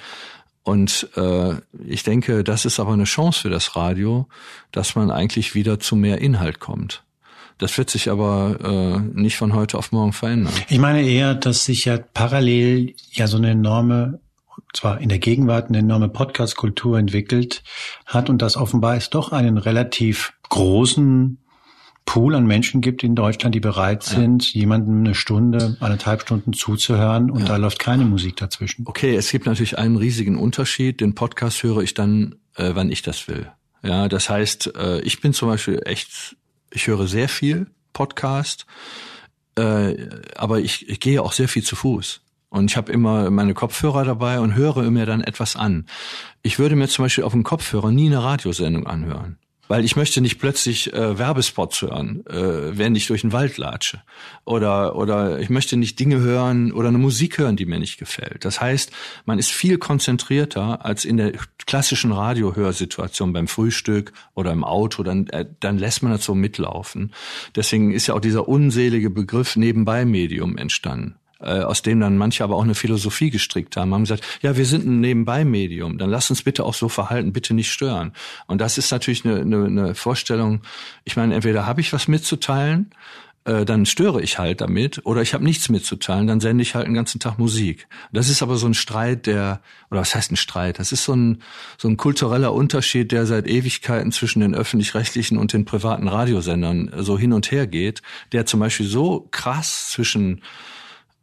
Und 0.63 1.09
ich 1.87 2.03
denke, 2.03 2.43
das 2.43 2.65
ist 2.65 2.81
aber 2.81 2.93
eine 2.93 3.05
Chance 3.05 3.43
für 3.43 3.51
das 3.51 3.77
Radio, 3.77 4.27
dass 4.73 4.97
man 4.97 5.13
eigentlich 5.13 5.55
wieder 5.55 5.79
zu 5.79 5.95
mehr 5.95 6.21
Inhalt 6.21 6.59
kommt. 6.59 7.06
Das 7.59 7.77
wird 7.79 7.91
sich 7.91 8.11
aber 8.11 8.59
äh, 8.63 9.19
nicht 9.19 9.37
von 9.37 9.55
heute 9.55 9.79
auf 9.79 9.93
morgen 9.93 10.13
verändern. 10.13 10.53
Ich 10.69 10.79
meine 10.79 11.03
eher, 11.03 11.35
dass 11.35 11.65
sich 11.65 11.87
ja 11.87 11.99
parallel 11.99 12.95
ja 13.13 13.27
so 13.27 13.39
eine 13.39 13.51
enorme 13.51 14.21
zwar 14.73 15.01
in 15.01 15.09
der 15.09 15.19
Gegenwart 15.19 15.69
eine 15.69 15.79
enorme 15.79 16.09
Podcast-Kultur 16.09 16.99
entwickelt 16.99 17.63
hat 18.05 18.31
und 18.31 18.43
dass 18.43 18.57
offenbar 18.57 18.97
es 18.97 19.11
doch 19.11 19.33
einen 19.33 19.59
relativ 19.59 20.33
großen 20.49 21.39
Pool 22.05 22.37
an 22.37 22.47
Menschen 22.47 22.81
gibt 22.81 23.03
in 23.03 23.17
Deutschland, 23.17 23.55
die 23.55 23.61
bereit 23.61 24.05
sind, 24.05 24.55
ja. 24.55 24.61
jemandem 24.61 25.01
eine 25.01 25.15
Stunde, 25.15 25.77
eineinhalb 25.81 26.23
Stunden 26.23 26.53
zuzuhören 26.53 27.31
und 27.31 27.41
ja. 27.41 27.47
da 27.47 27.57
läuft 27.57 27.81
keine 27.81 28.05
Musik 28.05 28.37
dazwischen. 28.37 28.87
Okay, 28.87 29.17
es 29.17 29.31
gibt 29.31 29.47
natürlich 29.47 29.77
einen 29.77 29.97
riesigen 29.97 30.39
Unterschied. 30.39 31.01
Den 31.01 31.15
Podcast 31.15 31.63
höre 31.65 31.83
ich 31.83 31.95
dann, 31.95 32.37
äh, 32.55 32.71
wann 32.75 32.91
ich 32.91 33.03
das 33.03 33.27
will. 33.27 33.51
Ja, 33.83 34.09
das 34.09 34.31
heißt, 34.31 34.75
äh, 34.77 35.01
ich 35.01 35.21
bin 35.21 35.33
zum 35.33 35.49
Beispiel 35.49 35.83
echt 35.85 36.37
ich 36.77 36.87
höre 36.87 37.09
sehr 37.09 37.29
viel 37.29 37.67
Podcast, 37.93 38.67
äh, 39.57 39.97
aber 40.37 40.61
ich, 40.61 40.89
ich 40.89 41.01
gehe 41.01 41.23
auch 41.23 41.33
sehr 41.33 41.49
viel 41.49 41.63
zu 41.63 41.75
Fuß. 41.75 42.21
Und 42.51 42.71
ich 42.71 42.77
habe 42.77 42.93
immer 42.93 43.31
meine 43.31 43.55
Kopfhörer 43.55 44.05
dabei 44.05 44.39
und 44.41 44.55
höre 44.55 44.91
mir 44.91 45.07
dann 45.07 45.23
etwas 45.23 45.57
an. 45.57 45.87
Ich 46.43 46.59
würde 46.59 46.77
mir 46.77 46.87
zum 46.87 47.05
Beispiel 47.05 47.25
auf 47.25 47.33
dem 47.33 47.43
Kopfhörer 47.43 47.91
nie 47.91 48.07
eine 48.07 48.23
Radiosendung 48.23 48.87
anhören 48.87 49.39
weil 49.69 49.85
ich 49.85 49.97
möchte 49.97 50.21
nicht 50.21 50.39
plötzlich 50.39 50.93
äh, 50.93 51.19
Werbespots 51.19 51.83
hören, 51.83 52.25
äh, 52.27 52.77
während 52.77 52.97
ich 52.97 53.07
durch 53.07 53.23
den 53.23 53.33
Wald 53.33 53.59
latsche. 53.59 54.03
Oder, 54.45 54.97
oder 54.97 55.39
ich 55.39 55.51
möchte 55.51 55.77
nicht 55.77 55.99
Dinge 55.99 56.21
hören 56.21 56.73
oder 56.73 56.89
eine 56.89 56.99
Musik 56.99 57.39
hören, 57.39 57.57
die 57.57 57.67
mir 57.67 57.79
nicht 57.79 57.99
gefällt. 57.99 58.45
Das 58.45 58.61
heißt, 58.61 58.93
man 59.25 59.39
ist 59.39 59.51
viel 59.51 59.79
konzentrierter 59.79 60.85
als 60.85 61.05
in 61.05 61.17
der 61.17 61.33
klassischen 61.67 62.13
Radiohörsituation 62.13 63.33
beim 63.33 63.49
Frühstück 63.49 64.13
oder 64.35 64.53
im 64.53 64.65
Auto. 64.65 65.03
Dann, 65.03 65.27
äh, 65.29 65.47
dann 65.61 65.79
lässt 65.79 66.03
man 66.03 66.13
das 66.13 66.25
so 66.25 66.35
mitlaufen. 66.35 67.13
Deswegen 67.55 67.93
ist 67.93 68.07
ja 68.07 68.15
auch 68.15 68.21
dieser 68.21 68.49
unselige 68.49 69.11
Begriff 69.11 69.57
Nebenbei-Medium 69.57 70.57
entstanden 70.57 71.17
aus 71.45 71.83
dem 71.83 72.01
dann 72.01 72.17
manche 72.17 72.43
aber 72.45 72.57
auch 72.57 72.65
eine 72.65 72.75
Philosophie 72.75 73.31
gestrickt 73.31 73.77
haben, 73.77 73.93
haben 73.93 74.05
gesagt, 74.05 74.25
ja, 74.43 74.57
wir 74.57 74.65
sind 74.65 74.87
ein 74.87 75.01
Nebenbei-Medium, 75.01 75.99
dann 75.99 76.11
lass 76.11 76.31
uns 76.31 76.43
bitte 76.43 76.65
auch 76.65 76.75
so 76.75 76.89
verhalten, 76.89 77.33
bitte 77.33 77.55
nicht 77.55 77.71
stören. 77.71 78.13
Und 78.47 78.61
das 78.61 78.79
ist 78.79 78.91
natürlich 78.91 79.25
eine, 79.25 79.41
eine, 79.41 79.65
eine 79.67 79.95
Vorstellung, 79.95 80.63
ich 81.05 81.17
meine, 81.17 81.35
entweder 81.35 81.67
habe 81.67 81.81
ich 81.81 81.93
was 81.93 82.09
mitzuteilen, 82.09 82.91
äh, 83.47 83.65
dann 83.65 83.87
störe 83.87 84.21
ich 84.23 84.39
halt 84.39 84.61
damit, 84.61 85.05
oder 85.05 85.23
ich 85.23 85.33
habe 85.33 85.45
nichts 85.45 85.69
mitzuteilen, 85.69 86.27
dann 86.27 86.41
sende 86.41 86.63
ich 86.63 86.75
halt 86.75 86.87
den 86.87 86.95
ganzen 86.95 87.21
Tag 87.21 87.39
Musik. 87.39 87.87
Das 88.13 88.29
ist 88.29 88.43
aber 88.43 88.57
so 88.57 88.67
ein 88.67 88.75
Streit, 88.75 89.27
der, 89.27 89.61
oder 89.91 90.01
was 90.01 90.15
heißt 90.15 90.33
ein 90.33 90.37
Streit? 90.37 90.79
Das 90.79 90.91
ist 90.91 91.05
so 91.05 91.15
ein, 91.15 91.43
so 91.79 91.87
ein 91.89 91.97
kultureller 91.97 92.53
Unterschied, 92.53 93.13
der 93.13 93.25
seit 93.25 93.47
Ewigkeiten 93.47 94.11
zwischen 94.11 94.41
den 94.41 94.55
öffentlich-rechtlichen 94.55 95.39
und 95.39 95.53
den 95.53 95.65
privaten 95.65 96.09
Radiosendern 96.09 96.91
so 96.99 97.17
hin 97.17 97.33
und 97.33 97.51
her 97.53 97.67
geht, 97.67 98.03
der 98.33 98.47
zum 98.47 98.59
Beispiel 98.61 98.87
so 98.87 99.29
krass 99.31 99.91
zwischen 99.91 100.43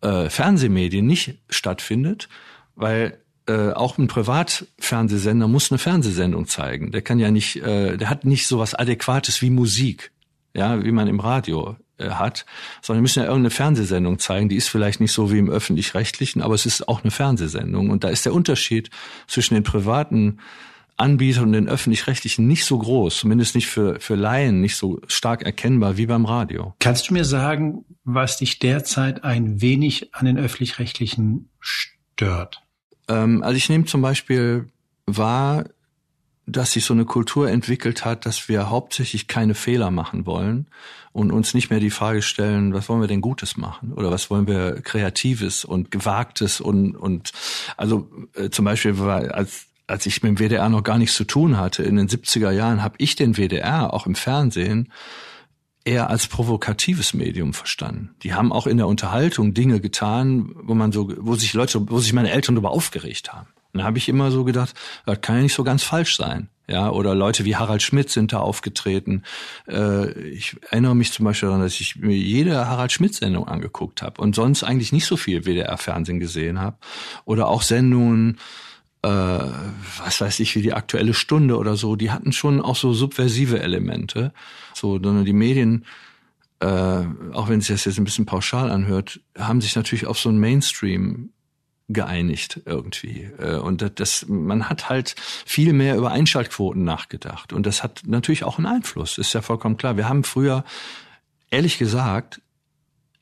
äh, 0.03 0.29
Fernsehmedien 0.29 1.05
nicht 1.05 1.39
stattfindet, 1.49 2.29
weil 2.75 3.19
äh, 3.47 3.71
auch 3.71 3.97
ein 3.97 4.07
Privatfernsehsender 4.07 5.47
muss 5.47 5.71
eine 5.71 5.77
Fernsehsendung 5.77 6.47
zeigen. 6.47 6.91
Der 6.91 7.01
kann 7.01 7.19
ja 7.19 7.31
nicht, 7.31 7.57
äh, 7.57 7.97
der 7.97 8.09
hat 8.09 8.25
nicht 8.25 8.47
so 8.47 8.59
was 8.59 8.75
Adäquates 8.75 9.41
wie 9.41 9.49
Musik, 9.49 10.11
ja, 10.53 10.83
wie 10.83 10.91
man 10.91 11.07
im 11.07 11.19
Radio 11.19 11.75
äh, 11.97 12.09
hat, 12.09 12.45
sondern 12.81 12.99
wir 12.99 13.03
müssen 13.03 13.19
ja 13.19 13.25
irgendeine 13.25 13.49
Fernsehsendung 13.49 14.19
zeigen. 14.19 14.49
Die 14.49 14.55
ist 14.55 14.69
vielleicht 14.69 14.99
nicht 14.99 15.11
so 15.11 15.31
wie 15.31 15.39
im 15.39 15.49
öffentlich-rechtlichen, 15.49 16.41
aber 16.41 16.55
es 16.55 16.65
ist 16.65 16.87
auch 16.87 17.03
eine 17.03 17.11
Fernsehsendung. 17.11 17.89
Und 17.89 18.03
da 18.03 18.09
ist 18.09 18.25
der 18.25 18.33
Unterschied 18.33 18.89
zwischen 19.27 19.55
den 19.55 19.63
privaten 19.63 20.39
Anbieter 21.03 21.41
und 21.41 21.51
den 21.51 21.67
öffentlich-rechtlichen 21.67 22.47
nicht 22.47 22.63
so 22.63 22.77
groß, 22.77 23.17
zumindest 23.17 23.55
nicht 23.55 23.67
für, 23.67 23.99
für 23.99 24.15
Laien, 24.15 24.61
nicht 24.61 24.77
so 24.77 25.01
stark 25.07 25.43
erkennbar 25.43 25.97
wie 25.97 26.05
beim 26.05 26.25
Radio. 26.25 26.73
Kannst 26.79 27.09
du 27.09 27.13
mir 27.13 27.25
sagen, 27.25 27.83
was 28.05 28.37
dich 28.37 28.59
derzeit 28.59 29.25
ein 29.25 29.61
wenig 29.61 30.15
an 30.15 30.25
den 30.25 30.37
öffentlich-rechtlichen 30.37 31.49
stört? 31.59 32.61
Ähm, 33.09 33.43
also 33.43 33.57
ich 33.57 33.67
nehme 33.67 33.83
zum 33.83 34.01
Beispiel 34.01 34.69
wahr, 35.05 35.65
dass 36.45 36.71
sich 36.71 36.85
so 36.85 36.93
eine 36.93 37.05
Kultur 37.05 37.49
entwickelt 37.49 38.05
hat, 38.05 38.25
dass 38.25 38.47
wir 38.47 38.69
hauptsächlich 38.69 39.27
keine 39.27 39.55
Fehler 39.55 39.91
machen 39.91 40.25
wollen 40.25 40.67
und 41.11 41.31
uns 41.31 41.53
nicht 41.53 41.69
mehr 41.69 41.79
die 41.79 41.89
Frage 41.89 42.21
stellen, 42.21 42.73
was 42.73 42.87
wollen 42.87 43.01
wir 43.01 43.07
denn 43.07 43.21
Gutes 43.21 43.57
machen 43.57 43.93
oder 43.93 44.09
was 44.09 44.29
wollen 44.29 44.47
wir 44.47 44.81
Kreatives 44.81 45.65
und 45.65 45.91
Gewagtes 45.91 46.61
und 46.61 46.95
und 46.95 47.31
also 47.77 48.09
äh, 48.35 48.49
zum 48.49 48.65
Beispiel 48.65 48.99
als 49.01 49.67
als 49.93 50.07
ich 50.07 50.23
mit 50.23 50.31
dem 50.31 50.39
WDR 50.39 50.69
noch 50.69 50.81
gar 50.81 50.97
nichts 50.97 51.15
zu 51.15 51.23
tun 51.23 51.55
hatte 51.57 51.83
in 51.83 51.97
den 51.97 52.09
70er 52.09 52.49
Jahren, 52.49 52.81
habe 52.81 52.95
ich 52.97 53.15
den 53.15 53.35
WDR 53.35 53.93
auch 53.93 54.07
im 54.07 54.15
Fernsehen 54.15 54.91
eher 55.85 56.09
als 56.09 56.25
provokatives 56.25 57.13
Medium 57.13 57.53
verstanden. 57.53 58.15
Die 58.23 58.33
haben 58.33 58.51
auch 58.51 58.65
in 58.65 58.77
der 58.77 58.87
Unterhaltung 58.87 59.53
Dinge 59.53 59.79
getan, 59.79 60.49
wo 60.63 60.73
man 60.73 60.91
so, 60.91 61.13
wo 61.19 61.35
sich 61.35 61.53
Leute, 61.53 61.91
wo 61.91 61.99
sich 61.99 62.11
meine 62.11 62.31
Eltern 62.31 62.55
darüber 62.55 62.71
aufgeregt 62.71 63.33
haben. 63.33 63.49
Und 63.71 63.81
da 63.81 63.85
habe 63.85 63.99
ich 63.99 64.09
immer 64.09 64.31
so 64.31 64.43
gedacht, 64.43 64.73
das 65.05 65.21
kann 65.21 65.35
ja 65.35 65.41
nicht 65.43 65.53
so 65.53 65.63
ganz 65.63 65.83
falsch 65.83 66.15
sein. 66.15 66.49
Ja, 66.67 66.89
oder 66.89 67.13
Leute 67.13 67.45
wie 67.45 67.55
Harald 67.55 67.83
Schmidt 67.83 68.09
sind 68.09 68.33
da 68.33 68.39
aufgetreten. 68.39 69.21
Äh, 69.67 70.11
ich 70.29 70.55
erinnere 70.71 70.95
mich 70.95 71.11
zum 71.11 71.25
Beispiel 71.25 71.49
daran, 71.49 71.61
dass 71.61 71.79
ich 71.79 71.97
mir 71.97 72.17
jede 72.17 72.67
Harald 72.67 72.91
Schmidt-Sendung 72.91 73.47
angeguckt 73.47 74.01
habe 74.01 74.19
und 74.19 74.33
sonst 74.33 74.63
eigentlich 74.63 74.91
nicht 74.91 75.05
so 75.05 75.17
viel 75.17 75.45
WDR-Fernsehen 75.45 76.19
gesehen 76.19 76.59
habe. 76.59 76.77
Oder 77.25 77.47
auch 77.49 77.61
Sendungen, 77.61 78.39
äh, 79.03 79.09
was 79.09 80.21
weiß 80.21 80.39
ich, 80.39 80.55
wie 80.55 80.61
die 80.61 80.73
aktuelle 80.73 81.13
Stunde 81.13 81.57
oder 81.57 81.75
so, 81.75 81.95
die 81.95 82.11
hatten 82.11 82.31
schon 82.31 82.61
auch 82.61 82.75
so 82.75 82.93
subversive 82.93 83.61
Elemente. 83.61 84.33
So, 84.73 84.97
die 84.97 85.33
Medien 85.33 85.85
äh, 86.63 87.05
auch 87.33 87.49
wenn 87.49 87.59
sich 87.59 87.69
das 87.69 87.83
jetzt 87.83 87.97
ein 87.97 88.05
bisschen 88.05 88.25
pauschal 88.25 88.71
anhört, 88.71 89.19
haben 89.37 89.59
sich 89.59 89.75
natürlich 89.75 90.05
auf 90.05 90.17
so 90.17 90.29
ein 90.29 90.37
Mainstream 90.37 91.31
geeinigt 91.89 92.61
irgendwie. 92.65 93.29
Äh, 93.37 93.57
und 93.57 93.99
das, 93.99 94.25
man 94.29 94.69
hat 94.69 94.87
halt 94.87 95.15
viel 95.45 95.73
mehr 95.73 95.97
über 95.97 96.11
Einschaltquoten 96.11 96.85
nachgedacht. 96.85 97.51
Und 97.51 97.65
das 97.65 97.83
hat 97.83 98.03
natürlich 98.05 98.45
auch 98.45 98.57
einen 98.57 98.67
Einfluss, 98.67 99.17
ist 99.17 99.33
ja 99.33 99.41
vollkommen 99.41 99.75
klar. 99.75 99.97
Wir 99.97 100.07
haben 100.07 100.23
früher, 100.23 100.63
ehrlich 101.49 101.77
gesagt, 101.77 102.41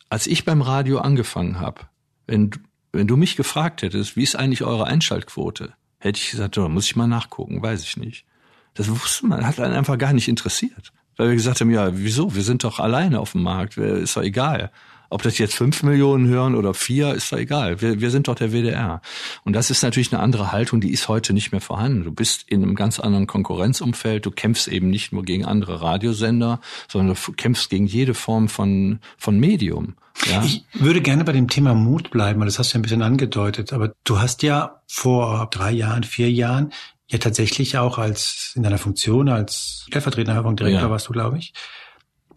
als 0.09 0.27
ich 0.27 0.45
beim 0.45 0.61
Radio 0.61 0.99
angefangen 0.99 1.59
habe, 1.59 1.81
wenn, 2.27 2.51
wenn 2.91 3.07
du 3.07 3.17
mich 3.17 3.35
gefragt 3.35 3.81
hättest, 3.81 4.15
wie 4.15 4.23
ist 4.23 4.35
eigentlich 4.35 4.63
eure 4.63 4.85
Einschaltquote, 4.85 5.73
hätte 5.99 6.19
ich 6.19 6.31
gesagt, 6.31 6.57
oh, 6.57 6.67
muss 6.67 6.85
ich 6.85 6.95
mal 6.95 7.07
nachgucken, 7.07 7.61
weiß 7.61 7.83
ich 7.83 7.97
nicht. 7.97 8.25
Das 8.73 8.89
wusste 8.89 9.27
man, 9.27 9.45
hat 9.45 9.59
einen 9.59 9.75
einfach 9.75 9.97
gar 9.97 10.13
nicht 10.13 10.27
interessiert. 10.27 10.91
Weil 11.17 11.29
wir 11.29 11.35
gesagt 11.35 11.61
haben, 11.61 11.69
ja, 11.69 11.89
wieso? 11.97 12.35
Wir 12.35 12.43
sind 12.43 12.63
doch 12.63 12.79
alleine 12.79 13.19
auf 13.19 13.33
dem 13.33 13.43
Markt, 13.43 13.77
ist 13.77 14.15
doch 14.15 14.23
egal. 14.23 14.71
Ob 15.11 15.23
das 15.23 15.37
jetzt 15.37 15.55
fünf 15.55 15.83
Millionen 15.83 16.29
hören 16.29 16.55
oder 16.55 16.73
vier, 16.73 17.13
ist 17.13 17.33
doch 17.33 17.37
egal. 17.37 17.81
Wir, 17.81 17.99
wir 17.99 18.11
sind 18.11 18.29
doch 18.29 18.35
der 18.35 18.53
WDR. 18.53 19.01
Und 19.43 19.53
das 19.53 19.69
ist 19.69 19.83
natürlich 19.83 20.13
eine 20.13 20.23
andere 20.23 20.53
Haltung, 20.53 20.79
die 20.79 20.91
ist 20.91 21.09
heute 21.09 21.33
nicht 21.33 21.51
mehr 21.51 21.59
vorhanden. 21.59 22.05
Du 22.05 22.13
bist 22.13 22.45
in 22.47 22.63
einem 22.63 22.75
ganz 22.75 22.97
anderen 22.97 23.27
Konkurrenzumfeld. 23.27 24.25
Du 24.25 24.31
kämpfst 24.31 24.69
eben 24.69 24.89
nicht 24.89 25.11
nur 25.11 25.23
gegen 25.23 25.43
andere 25.43 25.81
Radiosender, 25.81 26.61
sondern 26.87 27.17
du 27.25 27.31
kämpfst 27.33 27.69
gegen 27.69 27.87
jede 27.87 28.13
Form 28.13 28.47
von, 28.47 28.99
von 29.17 29.37
Medium. 29.37 29.95
Ja? 30.27 30.43
Ich 30.45 30.63
würde 30.73 31.01
gerne 31.01 31.25
bei 31.25 31.33
dem 31.33 31.49
Thema 31.49 31.73
Mut 31.73 32.09
bleiben, 32.09 32.39
weil 32.39 32.47
das 32.47 32.57
hast 32.57 32.71
du 32.71 32.75
ja 32.75 32.79
ein 32.79 32.83
bisschen 32.83 33.01
angedeutet. 33.01 33.73
Aber 33.73 33.93
du 34.05 34.21
hast 34.21 34.43
ja 34.43 34.81
vor 34.87 35.49
drei 35.51 35.71
Jahren, 35.71 36.03
vier 36.03 36.31
Jahren 36.31 36.71
ja 37.09 37.17
tatsächlich 37.17 37.77
auch 37.77 37.97
als 37.97 38.53
in 38.55 38.63
deiner 38.63 38.77
Funktion 38.77 39.27
als 39.27 39.83
stellvertretender 39.87 40.35
Hörfunkdirektor 40.35 40.83
ja. 40.83 40.89
warst 40.89 41.09
du, 41.09 41.11
glaube 41.11 41.37
ich, 41.37 41.53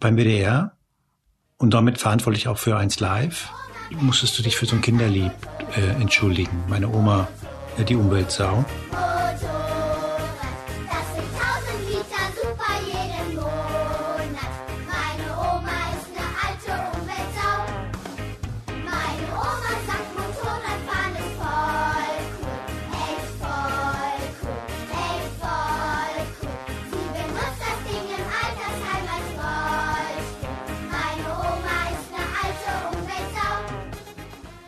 beim 0.01 0.17
WDR 0.17 0.74
und 1.57 1.73
damit 1.73 1.97
verantwortlich 1.97 2.47
auch 2.47 2.57
für 2.57 2.77
eins 2.77 2.99
Live, 2.99 3.49
musstest 3.91 4.37
du 4.37 4.43
dich 4.43 4.57
für 4.57 4.65
so 4.65 4.75
ein 4.75 4.81
Kinderlied 4.81 5.31
äh, 5.75 6.01
entschuldigen. 6.01 6.63
Meine 6.67 6.89
Oma, 6.89 7.27
äh, 7.77 7.83
die 7.83 7.95
Umweltsau. 7.95 8.65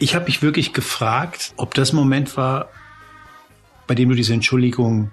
Ich 0.08 0.15
habe 0.15 0.24
mich 0.24 0.41
wirklich 0.41 0.72
gefragt, 0.72 1.54
ob 1.58 1.74
das 1.74 1.91
Moment 1.91 2.38
war, 2.38 2.70
bei 3.88 3.93
dem 3.93 4.08
du 4.08 4.15
diese 4.15 4.34
Entschuldigung 4.34 5.12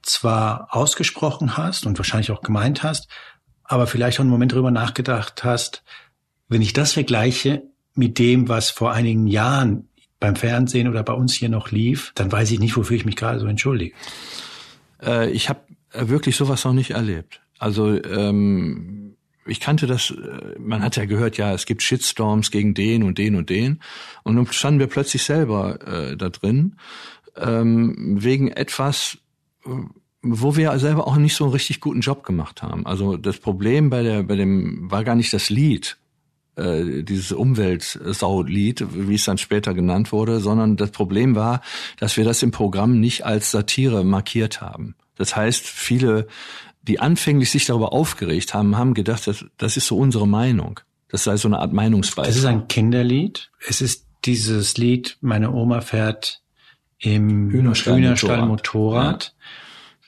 zwar 0.00 0.68
ausgesprochen 0.70 1.56
hast 1.56 1.86
und 1.86 1.98
wahrscheinlich 1.98 2.30
auch 2.30 2.42
gemeint 2.42 2.84
hast, 2.84 3.08
aber 3.64 3.88
vielleicht 3.88 4.18
auch 4.18 4.20
einen 4.20 4.30
Moment 4.30 4.52
darüber 4.52 4.70
nachgedacht 4.70 5.42
hast, 5.42 5.82
wenn 6.46 6.62
ich 6.62 6.72
das 6.72 6.92
vergleiche 6.92 7.64
mit 7.96 8.20
dem, 8.20 8.48
was 8.48 8.70
vor 8.70 8.92
einigen 8.92 9.26
Jahren 9.26 9.88
beim 10.20 10.36
Fernsehen 10.36 10.86
oder 10.86 11.02
bei 11.02 11.14
uns 11.14 11.34
hier 11.34 11.48
noch 11.48 11.72
lief, 11.72 12.12
dann 12.14 12.30
weiß 12.30 12.52
ich 12.52 12.60
nicht, 12.60 12.76
wofür 12.76 12.96
ich 12.96 13.06
mich 13.06 13.16
gerade 13.16 13.40
so 13.40 13.46
entschuldige. 13.46 13.96
Äh, 15.02 15.30
ich 15.30 15.48
habe 15.48 15.62
wirklich 15.92 16.36
sowas 16.36 16.64
noch 16.64 16.74
nicht 16.74 16.92
erlebt. 16.92 17.40
Also 17.58 18.00
ähm, 18.04 19.05
ich 19.46 19.60
kannte 19.60 19.86
das, 19.86 20.10
äh, 20.10 20.58
man 20.58 20.82
hat 20.82 20.96
ja 20.96 21.04
gehört, 21.04 21.36
ja, 21.36 21.52
es 21.52 21.66
gibt 21.66 21.82
Shitstorms 21.82 22.50
gegen 22.50 22.74
den 22.74 23.02
und 23.02 23.18
den 23.18 23.36
und 23.36 23.50
den. 23.50 23.80
Und 24.22 24.36
dann 24.36 24.46
standen 24.52 24.80
wir 24.80 24.86
plötzlich 24.86 25.22
selber 25.22 25.86
äh, 25.86 26.16
da 26.16 26.28
drin, 26.28 26.76
ähm, 27.36 28.16
wegen 28.22 28.48
etwas, 28.48 29.18
äh, 29.64 29.70
wo 30.22 30.56
wir 30.56 30.78
selber 30.78 31.06
auch 31.06 31.16
nicht 31.16 31.34
so 31.34 31.44
einen 31.44 31.52
richtig 31.52 31.80
guten 31.80 32.00
Job 32.00 32.24
gemacht 32.24 32.62
haben. 32.62 32.86
Also 32.86 33.16
das 33.16 33.38
Problem 33.38 33.90
bei 33.90 34.02
der, 34.02 34.22
bei 34.22 34.36
dem 34.36 34.90
war 34.90 35.04
gar 35.04 35.14
nicht 35.14 35.32
das 35.32 35.50
Lied, 35.50 35.98
äh, 36.56 37.02
dieses 37.02 37.32
Umweltsau-Lied, 37.32 38.86
wie 39.08 39.14
es 39.14 39.24
dann 39.24 39.38
später 39.38 39.74
genannt 39.74 40.10
wurde, 40.12 40.40
sondern 40.40 40.76
das 40.76 40.90
Problem 40.90 41.34
war, 41.34 41.60
dass 41.98 42.16
wir 42.16 42.24
das 42.24 42.42
im 42.42 42.50
Programm 42.50 42.98
nicht 42.98 43.24
als 43.24 43.50
Satire 43.50 44.04
markiert 44.04 44.60
haben. 44.60 44.94
Das 45.16 45.36
heißt, 45.36 45.66
viele 45.66 46.26
die 46.86 47.00
anfänglich 47.00 47.50
sich 47.50 47.64
darüber 47.64 47.92
aufgeregt 47.92 48.54
haben, 48.54 48.76
haben 48.76 48.94
gedacht, 48.94 49.26
das, 49.26 49.44
das 49.58 49.76
ist 49.76 49.86
so 49.86 49.96
unsere 49.96 50.26
Meinung. 50.26 50.80
Das 51.08 51.24
sei 51.24 51.36
so 51.36 51.48
eine 51.48 51.58
Art 51.58 51.72
Meinungsbeitrag. 51.72 52.30
Es 52.30 52.38
ist 52.38 52.44
ein 52.44 52.68
Kinderlied. 52.68 53.50
Es 53.66 53.80
ist 53.80 54.06
dieses 54.24 54.76
Lied, 54.76 55.18
meine 55.20 55.52
Oma 55.52 55.80
fährt 55.80 56.42
im 56.98 57.50
Hühnerstall, 57.50 57.96
Hühnerstall 57.96 58.46
Motorrad. 58.46 59.24
Ja. 59.24 59.30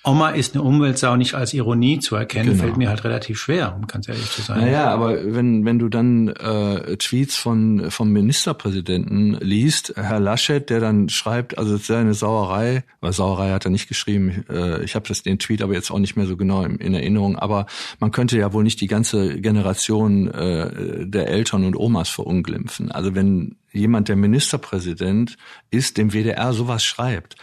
Oma 0.09 0.31
ist 0.31 0.55
eine 0.55 0.62
Umweltsau 0.62 1.16
nicht 1.16 1.35
als 1.35 1.55
Ironie 1.55 1.99
zu 1.99 2.16
erkennen, 2.16 2.51
genau. 2.51 2.62
fällt 2.62 2.77
mir 2.77 2.88
halt 2.88 3.05
relativ 3.05 3.38
schwer, 3.38 3.77
um 3.77 3.87
ganz 3.87 4.09
ehrlich 4.09 4.31
zu 4.31 4.42
sein. 4.42 4.61
Naja, 4.61 4.90
aber 4.90 5.35
wenn, 5.35 5.64
wenn 5.64 5.79
du 5.79 5.88
dann 5.88 6.29
äh, 6.29 6.97
Tweets 6.97 7.37
von 7.37 7.90
vom 7.90 8.11
Ministerpräsidenten 8.11 9.35
liest, 9.40 9.94
Herr 9.97 10.21
Laschet, 10.21 10.68
der 10.71 10.81
dann 10.81 11.09
schreibt, 11.09 11.59
also 11.59 11.77
es 11.77 11.87
sei 11.87 11.99
eine 11.99 12.14
Sauerei, 12.14 12.85
weil 13.01 13.12
Sauerei 13.12 13.51
hat 13.51 13.64
er 13.64 13.71
nicht 13.71 13.88
geschrieben, 13.88 14.44
äh, 14.49 14.83
ich 14.83 14.94
habe 14.94 15.07
das 15.09 15.23
den 15.23 15.38
Tweet 15.38 15.62
aber 15.62 15.75
jetzt 15.75 15.90
auch 15.90 15.99
nicht 15.99 16.16
mehr 16.16 16.27
so 16.27 16.37
genau 16.37 16.62
in, 16.62 16.77
in, 16.77 16.94
Erinnerung, 16.94 17.38
aber 17.38 17.66
man 18.01 18.11
könnte 18.11 18.38
ja 18.38 18.53
wohl 18.53 18.64
nicht 18.64 18.81
die 18.81 18.87
ganze 18.87 19.40
Generation 19.40 20.29
äh, 20.29 21.07
der 21.07 21.29
Eltern 21.29 21.64
und 21.64 21.77
Omas 21.77 22.09
verunglimpfen. 22.09 22.90
Also 22.90 23.14
wenn 23.14 23.57
jemand, 23.73 24.09
der 24.09 24.16
Ministerpräsident 24.16 25.37
ist, 25.71 25.99
dem 25.99 26.12
WDR 26.12 26.53
sowas 26.53 26.85
schreibt, 26.85 27.37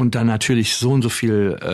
und 0.00 0.14
dann 0.14 0.26
natürlich 0.26 0.76
so 0.76 0.92
und 0.92 1.02
so 1.02 1.10
viel 1.10 1.58
äh, 1.60 1.66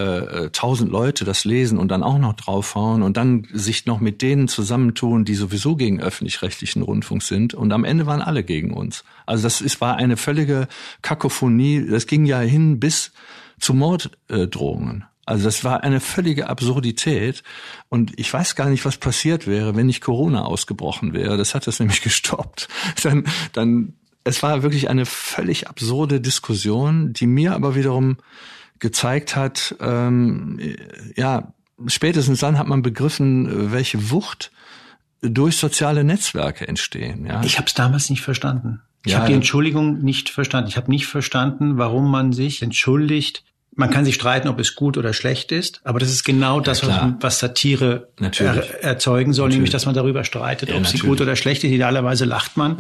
äh, 0.47 0.51
tausend 0.51 0.91
Leute 0.91 1.25
das 1.25 1.45
lesen 1.45 1.79
und 1.79 1.89
dann 1.93 2.03
auch 2.03 2.19
noch 2.19 2.33
draufhauen 2.33 3.03
und 3.03 3.17
dann 3.17 3.47
sich 3.53 3.87
noch 3.87 4.01
mit 4.01 4.21
denen 4.21 4.49
zusammentun, 4.49 5.25
die 5.25 5.37
sowieso 5.37 5.77
gegen 5.77 6.01
öffentlich-rechtlichen 6.01 6.83
Rundfunk 6.83 7.23
sind 7.23 7.55
und 7.55 7.73
am 7.73 7.85
Ende 7.85 8.05
waren 8.07 8.21
alle 8.21 8.43
gegen 8.43 8.75
uns. 8.75 9.05
Also 9.27 9.45
das 9.45 9.61
ist, 9.61 9.81
war 9.81 9.97
eine 9.97 10.17
völlige 10.17 10.67
Kakophonie, 11.03 11.87
das 11.89 12.09
ging 12.09 12.27
ja 12.27 12.41
hin 12.41 12.81
bis 12.81 13.13
zu 13.61 13.75
Morddrohungen. 13.75 15.05
Also 15.25 15.45
das 15.45 15.63
war 15.63 15.85
eine 15.85 16.01
völlige 16.01 16.49
Absurdität 16.49 17.45
und 17.89 18.19
ich 18.19 18.33
weiß 18.33 18.57
gar 18.57 18.69
nicht, 18.69 18.85
was 18.85 18.97
passiert 18.97 19.47
wäre, 19.47 19.77
wenn 19.77 19.87
nicht 19.87 20.01
Corona 20.01 20.45
ausgebrochen 20.45 21.13
wäre. 21.13 21.37
Das 21.37 21.55
hat 21.55 21.69
das 21.69 21.79
nämlich 21.79 22.03
gestoppt. 22.03 22.67
Dann, 23.05 23.25
dann 23.53 23.95
es 24.27 24.43
war 24.43 24.63
wirklich 24.63 24.91
eine 24.91 25.07
völlig 25.07 25.69
absurde 25.69 26.21
Diskussion, 26.21 27.13
die 27.13 27.27
mir 27.27 27.55
aber 27.55 27.75
wiederum 27.75 28.17
gezeigt 28.79 29.37
hat, 29.37 29.75
ähm, 29.81 30.59
ja, 31.17 31.53
spätestens 31.87 32.41
dann 32.41 32.59
hat 32.59 32.67
man 32.67 32.83
begriffen, 32.83 33.73
welche 33.73 34.11
Wucht 34.11 34.51
durch 35.23 35.57
soziale 35.57 36.05
Netzwerke 36.05 36.67
entstehen. 36.69 37.27
Ja. 37.27 37.43
Ich 37.43 37.59
habe 37.59 37.69
es 37.69 37.75
damals 37.75 38.11
nicht 38.11 38.23
verstanden. 38.23 38.83
Ich 39.05 39.13
ja, 39.13 39.19
habe 39.19 39.29
die 39.29 39.35
Entschuldigung 39.35 40.03
nicht 40.03 40.29
verstanden. 40.29 40.69
Ich 40.69 40.77
habe 40.77 40.91
nicht 40.91 41.07
verstanden, 41.07 41.79
warum 41.79 42.11
man 42.11 42.33
sich 42.33 42.63
entschuldigt 42.63 43.45
man 43.77 43.91
kann 43.91 44.07
sich 44.07 44.15
streiten, 44.15 44.49
ob 44.49 44.59
es 44.59 44.75
gut 44.75 44.97
oder 44.97 45.13
schlecht 45.13 45.53
ist, 45.53 45.83
aber 45.85 45.99
das 45.99 46.09
ist 46.09 46.25
genau 46.25 46.61
das, 46.61 46.87
was, 46.87 47.13
was, 47.21 47.39
Satire 47.39 48.09
er, 48.19 48.83
erzeugen 48.83 49.35
soll, 49.35 49.49
natürlich. 49.49 49.57
nämlich, 49.57 49.71
dass 49.71 49.85
man 49.85 49.95
darüber 49.95 50.25
streitet, 50.25 50.71
ja, 50.71 50.77
ob 50.77 50.83
natürlich. 50.83 51.03
sie 51.03 51.07
gut 51.07 51.21
oder 51.21 51.37
schlecht 51.37 51.63
ist. 51.63 51.71
Idealerweise 51.71 52.25
lacht 52.25 52.57
man. 52.57 52.79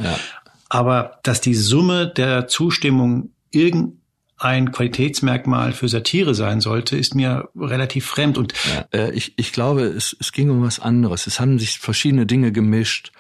Aber 0.69 1.19
dass 1.23 1.41
die 1.41 1.55
Summe 1.55 2.09
der 2.09 2.49
Zustimmung 2.49 3.31
irgendein 3.51 4.73
Qualitätsmerkmal 4.73 5.73
für 5.73 5.89
Satire 5.89 6.35
sein 6.35 6.61
sollte, 6.61 6.97
ist 6.97 7.15
mir 7.15 7.49
relativ 7.57 8.07
fremd. 8.07 8.39
Und 8.39 8.53
ja, 8.75 8.87
äh, 8.93 9.13
ich, 9.13 9.39
ich 9.39 9.53
glaube, 9.53 9.83
es, 9.83 10.17
es 10.19 10.33
ging 10.33 10.51
um 10.51 10.63
was 10.63 10.81
anderes. 10.81 11.27
Es 11.27 11.41
haben 11.41 11.59
sich 11.59 11.79
verschiedene 11.79 12.27
Dinge 12.27 12.53
gemischt. 12.53 13.13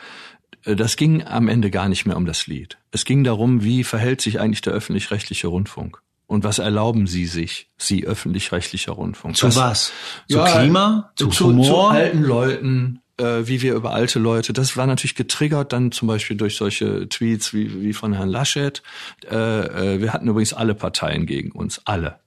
Äh, 0.64 0.76
das 0.76 0.96
ging 0.96 1.22
am 1.24 1.48
Ende 1.48 1.70
gar 1.70 1.88
nicht 1.88 2.06
mehr 2.06 2.16
um 2.16 2.26
das 2.26 2.46
Lied. 2.46 2.78
Es 2.90 3.04
ging 3.04 3.24
darum, 3.24 3.62
wie 3.62 3.84
verhält 3.84 4.20
sich 4.20 4.40
eigentlich 4.40 4.62
der 4.62 4.72
öffentlich-rechtliche 4.72 5.46
Rundfunk? 5.46 6.02
Und 6.28 6.42
was 6.42 6.58
erlauben 6.58 7.06
Sie 7.06 7.26
sich, 7.26 7.70
Sie 7.78 8.04
öffentlich-rechtlicher 8.04 8.92
Rundfunk? 8.92 9.36
Zu 9.36 9.46
das, 9.46 9.56
was? 9.56 9.92
Zu 10.28 10.38
ja, 10.38 10.60
Klima? 10.60 11.12
Zu, 11.14 11.28
zu, 11.28 11.46
Humor? 11.46 11.64
Zu 11.64 11.76
alten 11.82 12.22
Leuten, 12.22 13.00
äh, 13.18 13.46
wie 13.46 13.62
wir 13.62 13.74
über 13.74 13.92
alte 13.92 14.18
Leute. 14.18 14.52
Das 14.52 14.76
war 14.76 14.86
natürlich 14.86 15.14
getriggert 15.14 15.72
dann 15.72 15.92
zum 15.92 16.08
Beispiel 16.08 16.36
durch 16.36 16.56
solche 16.56 17.08
Tweets 17.08 17.52
wie, 17.54 17.82
wie 17.82 17.92
von 17.92 18.12
Herrn 18.12 18.28
Laschet. 18.28 18.82
Äh, 19.30 19.34
äh, 19.36 20.00
wir 20.00 20.12
hatten 20.12 20.28
übrigens 20.28 20.52
alle 20.52 20.74
Parteien 20.74 21.26
gegen 21.26 21.52
uns, 21.52 21.80
alle. 21.84 22.18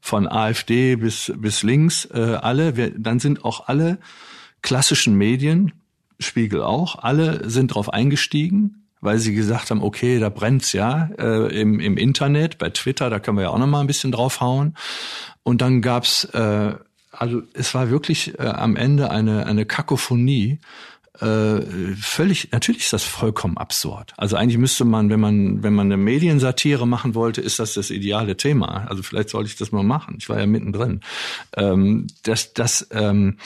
Von 0.00 0.26
AfD 0.26 0.96
bis, 0.96 1.32
bis 1.36 1.62
links, 1.62 2.06
äh, 2.06 2.38
alle. 2.40 2.76
Wir, 2.76 2.90
dann 2.98 3.18
sind 3.20 3.44
auch 3.44 3.68
alle 3.68 3.98
klassischen 4.62 5.14
Medien, 5.14 5.72
Spiegel 6.18 6.62
auch, 6.62 7.02
alle 7.02 7.48
sind 7.48 7.70
darauf 7.70 7.92
eingestiegen 7.92 8.80
weil 9.00 9.18
sie 9.18 9.34
gesagt 9.34 9.70
haben, 9.70 9.82
okay, 9.82 10.18
da 10.18 10.28
brennt's 10.28 10.72
ja 10.72 11.08
äh, 11.18 11.60
im, 11.60 11.80
im 11.80 11.96
Internet, 11.96 12.58
bei 12.58 12.70
Twitter, 12.70 13.10
da 13.10 13.18
können 13.18 13.38
wir 13.38 13.44
ja 13.44 13.50
auch 13.50 13.58
noch 13.58 13.66
mal 13.66 13.80
ein 13.80 13.86
bisschen 13.86 14.12
draufhauen. 14.12 14.76
Und 15.42 15.62
dann 15.62 15.80
gab's, 15.80 16.24
äh, 16.24 16.74
also 17.20 17.42
es 17.54 17.74
war 17.74 17.90
wirklich 17.90 18.38
äh, 18.38 18.42
am 18.46 18.76
Ende 18.76 19.10
eine 19.10 19.46
eine 19.46 19.66
Kakophonie. 19.66 20.58
Äh, 21.20 21.60
völlig, 22.00 22.48
natürlich 22.50 22.84
ist 22.84 22.94
das 22.94 23.04
vollkommen 23.04 23.58
absurd. 23.58 24.14
Also 24.16 24.36
eigentlich 24.36 24.56
müsste 24.56 24.86
man, 24.86 25.10
wenn 25.10 25.20
man, 25.20 25.62
wenn 25.62 25.74
man 25.74 25.88
eine 25.88 25.98
Mediensatire 25.98 26.86
machen 26.86 27.14
wollte, 27.14 27.42
ist 27.42 27.58
das 27.58 27.74
das 27.74 27.90
ideale 27.90 28.38
Thema. 28.38 28.86
Also 28.88 29.02
vielleicht 29.02 29.28
sollte 29.28 29.50
ich 29.50 29.56
das 29.56 29.70
mal 29.70 29.82
machen. 29.82 30.16
Ich 30.18 30.30
war 30.30 30.38
ja 30.40 30.46
mittendrin. 30.46 31.00
Ähm, 31.56 32.06
das, 32.22 32.54
das, 32.54 32.88
ähm, 32.92 33.36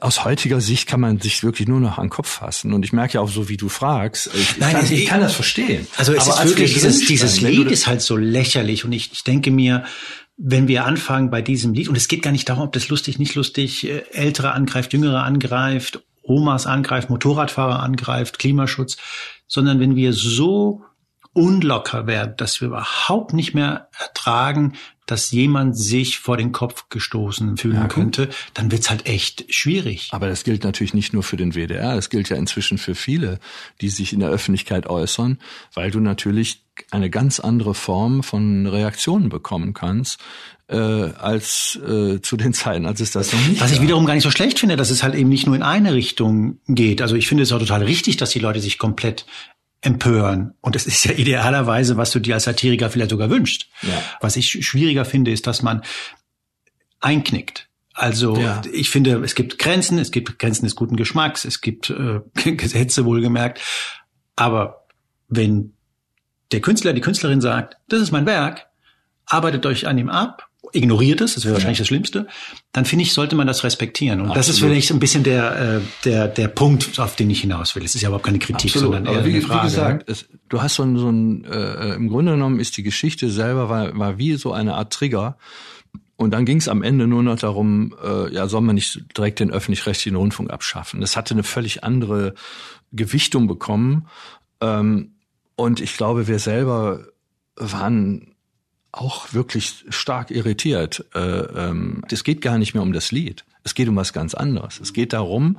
aus 0.00 0.24
heutiger 0.24 0.60
Sicht 0.60 0.86
kann 0.86 1.00
man 1.00 1.20
sich 1.20 1.42
wirklich 1.42 1.68
nur 1.68 1.80
noch 1.80 1.98
an 1.98 2.06
den 2.06 2.10
Kopf 2.10 2.28
fassen. 2.28 2.72
Und 2.72 2.84
ich 2.84 2.92
merke 2.92 3.14
ja 3.14 3.20
auch 3.20 3.28
so, 3.28 3.48
wie 3.48 3.56
du 3.56 3.68
fragst, 3.68 4.30
ich, 4.34 4.58
Nein, 4.58 4.74
kann, 4.74 4.92
ich 4.92 5.06
kann 5.06 5.20
das 5.20 5.34
verstehen. 5.34 5.86
Also 5.96 6.12
es 6.12 6.28
Aber 6.28 6.42
ist 6.42 6.50
wirklich, 6.50 6.74
dieses, 6.74 7.06
dieses 7.06 7.40
Lied 7.40 7.70
ist 7.70 7.86
halt 7.86 8.02
so 8.02 8.16
lächerlich. 8.16 8.84
Und 8.84 8.92
ich, 8.92 9.12
ich 9.12 9.24
denke 9.24 9.50
mir, 9.50 9.84
wenn 10.36 10.68
wir 10.68 10.84
anfangen 10.84 11.30
bei 11.30 11.42
diesem 11.42 11.74
Lied, 11.74 11.88
und 11.88 11.96
es 11.96 12.08
geht 12.08 12.22
gar 12.22 12.32
nicht 12.32 12.48
darum, 12.48 12.64
ob 12.64 12.72
das 12.72 12.88
lustig, 12.88 13.18
nicht 13.18 13.34
lustig, 13.34 13.86
äh, 13.88 14.04
Ältere 14.10 14.52
angreift, 14.52 14.92
Jüngere 14.92 15.22
angreift, 15.22 16.02
Omas 16.22 16.66
angreift, 16.66 17.10
Motorradfahrer 17.10 17.80
angreift, 17.80 18.38
Klimaschutz, 18.38 18.96
sondern 19.46 19.78
wenn 19.78 19.94
wir 19.94 20.12
so 20.12 20.82
unlocker 21.34 22.06
werden, 22.06 22.34
dass 22.36 22.60
wir 22.60 22.68
überhaupt 22.68 23.34
nicht 23.34 23.54
mehr 23.54 23.88
ertragen, 23.98 24.74
dass 25.06 25.30
jemand 25.30 25.76
sich 25.76 26.18
vor 26.18 26.36
den 26.36 26.52
Kopf 26.52 26.88
gestoßen 26.88 27.56
fühlen 27.56 27.76
ja, 27.76 27.88
könnte, 27.88 28.28
dann 28.54 28.70
wird's 28.70 28.90
halt 28.90 29.06
echt 29.06 29.44
schwierig. 29.52 30.08
Aber 30.12 30.28
das 30.28 30.44
gilt 30.44 30.64
natürlich 30.64 30.94
nicht 30.94 31.12
nur 31.12 31.22
für 31.22 31.36
den 31.36 31.52
WDR, 31.52 31.94
das 31.94 32.10
gilt 32.10 32.28
ja 32.28 32.36
inzwischen 32.36 32.78
für 32.78 32.94
viele, 32.94 33.38
die 33.80 33.88
sich 33.88 34.12
in 34.12 34.20
der 34.20 34.30
Öffentlichkeit 34.30 34.86
äußern, 34.86 35.38
weil 35.74 35.90
du 35.90 36.00
natürlich 36.00 36.62
eine 36.90 37.10
ganz 37.10 37.40
andere 37.40 37.74
Form 37.74 38.22
von 38.22 38.66
Reaktionen 38.66 39.28
bekommen 39.28 39.74
kannst, 39.74 40.18
äh, 40.68 40.76
als 40.76 41.78
äh, 41.86 42.20
zu 42.20 42.36
den 42.36 42.54
Zeiten, 42.54 42.86
als 42.86 43.00
es 43.00 43.12
das 43.12 43.32
noch 43.32 43.46
nicht 43.46 43.60
Was 43.60 43.72
ich 43.72 43.82
wiederum 43.82 44.06
gar 44.06 44.14
nicht 44.14 44.22
so 44.22 44.30
schlecht 44.30 44.58
finde, 44.58 44.76
dass 44.76 44.90
es 44.90 45.02
halt 45.02 45.14
eben 45.14 45.28
nicht 45.28 45.46
nur 45.46 45.54
in 45.54 45.62
eine 45.62 45.92
Richtung 45.92 46.58
geht. 46.66 47.02
Also 47.02 47.16
ich 47.16 47.28
finde 47.28 47.42
es 47.42 47.52
auch 47.52 47.58
total 47.58 47.82
richtig, 47.82 48.16
dass 48.16 48.30
die 48.30 48.38
Leute 48.38 48.60
sich 48.60 48.78
komplett 48.78 49.26
empören. 49.84 50.54
Und 50.60 50.76
es 50.76 50.86
ist 50.86 51.04
ja 51.04 51.12
idealerweise, 51.12 51.96
was 51.96 52.10
du 52.10 52.18
dir 52.18 52.34
als 52.34 52.44
Satiriker 52.44 52.88
vielleicht 52.90 53.10
sogar 53.10 53.30
wünschst. 53.30 53.68
Ja. 53.82 54.02
Was 54.20 54.36
ich 54.36 54.66
schwieriger 54.66 55.04
finde, 55.04 55.30
ist, 55.30 55.46
dass 55.46 55.62
man 55.62 55.82
einknickt. 57.00 57.68
Also 57.92 58.36
ja. 58.36 58.62
ich 58.72 58.90
finde, 58.90 59.22
es 59.22 59.34
gibt 59.34 59.58
Grenzen, 59.58 59.98
es 59.98 60.10
gibt 60.10 60.38
Grenzen 60.38 60.64
des 60.64 60.74
guten 60.74 60.96
Geschmacks, 60.96 61.44
es 61.44 61.60
gibt 61.60 61.90
äh, 61.90 62.20
Gesetze 62.52 63.04
wohlgemerkt. 63.04 63.60
Aber 64.36 64.86
wenn 65.28 65.74
der 66.50 66.60
Künstler, 66.60 66.92
die 66.92 67.00
Künstlerin 67.00 67.40
sagt, 67.40 67.76
das 67.88 68.00
ist 68.00 68.10
mein 68.10 68.26
Werk, 68.26 68.66
arbeitet 69.26 69.66
euch 69.66 69.86
an 69.86 69.98
ihm 69.98 70.08
ab 70.08 70.48
ignoriert 70.74 71.20
es, 71.20 71.34
das 71.34 71.44
wäre 71.44 71.54
wahrscheinlich 71.54 71.78
ja. 71.78 71.82
das 71.82 71.88
Schlimmste, 71.88 72.26
dann 72.72 72.84
finde 72.84 73.04
ich, 73.04 73.12
sollte 73.12 73.36
man 73.36 73.46
das 73.46 73.64
respektieren. 73.64 74.20
Und 74.20 74.26
Absolut. 74.26 74.38
das 74.38 74.48
ist 74.48 74.58
vielleicht 74.60 74.88
so 74.88 74.94
ein 74.94 75.00
bisschen 75.00 75.22
der, 75.22 75.76
äh, 75.76 75.80
der, 76.04 76.28
der 76.28 76.48
Punkt, 76.48 76.98
auf 76.98 77.16
den 77.16 77.30
ich 77.30 77.40
hinaus 77.40 77.76
will. 77.76 77.84
Es 77.84 77.94
ist 77.94 78.02
ja 78.02 78.08
überhaupt 78.08 78.26
keine 78.26 78.38
Kritik, 78.38 78.70
Absolut. 78.74 78.94
sondern 78.94 79.14
eher 79.14 79.24
wie, 79.24 79.34
eine 79.34 79.42
Frage. 79.42 79.62
Wie 79.62 79.66
gesagt, 79.66 80.10
es, 80.10 80.26
du 80.48 80.62
hast 80.62 80.74
so 80.74 80.82
ein, 80.82 80.96
so 80.96 81.08
ein 81.08 81.44
äh, 81.44 81.94
im 81.94 82.08
Grunde 82.08 82.32
genommen 82.32 82.60
ist 82.60 82.76
die 82.76 82.82
Geschichte 82.82 83.30
selber 83.30 83.68
war, 83.68 83.96
war 83.96 84.18
wie 84.18 84.34
so 84.34 84.52
eine 84.52 84.74
Art 84.74 84.92
Trigger. 84.92 85.38
Und 86.16 86.30
dann 86.30 86.44
ging 86.44 86.58
es 86.58 86.68
am 86.68 86.82
Ende 86.82 87.06
nur 87.06 87.22
noch 87.22 87.38
darum, 87.38 87.94
äh, 88.02 88.32
ja, 88.32 88.46
soll 88.46 88.60
man 88.60 88.76
nicht 88.76 89.04
direkt 89.16 89.40
den 89.40 89.50
öffentlich-rechtlichen 89.50 90.16
Rundfunk 90.16 90.50
abschaffen. 90.50 91.00
Das 91.00 91.16
hatte 91.16 91.34
eine 91.34 91.42
völlig 91.42 91.82
andere 91.82 92.34
Gewichtung 92.92 93.46
bekommen. 93.46 94.06
Ähm, 94.60 95.12
und 95.56 95.80
ich 95.80 95.96
glaube, 95.96 96.28
wir 96.28 96.38
selber 96.38 97.06
waren 97.56 98.33
auch 98.94 99.32
wirklich 99.32 99.84
stark 99.88 100.30
irritiert. 100.30 101.04
Äh, 101.14 101.20
ähm, 101.20 102.02
es 102.10 102.24
geht 102.24 102.40
gar 102.40 102.58
nicht 102.58 102.74
mehr 102.74 102.82
um 102.82 102.92
das 102.92 103.12
Lied. 103.12 103.44
Es 103.64 103.74
geht 103.74 103.88
um 103.88 103.96
was 103.96 104.12
ganz 104.12 104.34
anderes. 104.34 104.80
Es 104.80 104.92
geht 104.92 105.12
darum, 105.12 105.58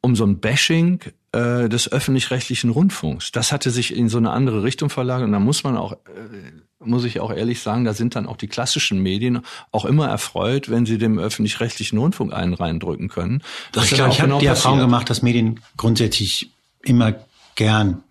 um 0.00 0.16
so 0.16 0.24
ein 0.24 0.40
Bashing 0.40 1.00
äh, 1.32 1.68
des 1.68 1.90
öffentlich-rechtlichen 1.90 2.70
Rundfunks. 2.70 3.32
Das 3.32 3.52
hatte 3.52 3.70
sich 3.70 3.94
in 3.94 4.08
so 4.08 4.18
eine 4.18 4.30
andere 4.30 4.62
Richtung 4.62 4.90
verlagert 4.90 5.26
und 5.26 5.32
da 5.32 5.38
muss 5.38 5.62
man 5.64 5.76
auch, 5.76 5.92
äh, 5.92 5.96
muss 6.78 7.04
ich 7.04 7.20
auch 7.20 7.32
ehrlich 7.32 7.60
sagen, 7.60 7.84
da 7.84 7.92
sind 7.92 8.16
dann 8.16 8.26
auch 8.26 8.36
die 8.36 8.48
klassischen 8.48 9.02
Medien 9.02 9.40
auch 9.72 9.84
immer 9.84 10.08
erfreut, 10.08 10.70
wenn 10.70 10.86
sie 10.86 10.98
dem 10.98 11.18
öffentlich-rechtlichen 11.18 11.98
Rundfunk 11.98 12.32
einen 12.32 12.54
reindrücken 12.54 13.08
können. 13.08 13.42
Das 13.72 13.84
ich 13.84 13.94
glaube, 13.94 14.12
ich 14.12 14.20
habe 14.20 14.28
genau 14.28 14.40
die 14.40 14.46
Erfahrung 14.46 14.78
gemacht, 14.78 15.10
dass 15.10 15.22
Medien 15.22 15.60
grundsätzlich 15.76 16.50
immer 16.82 17.14
gern 17.54 18.02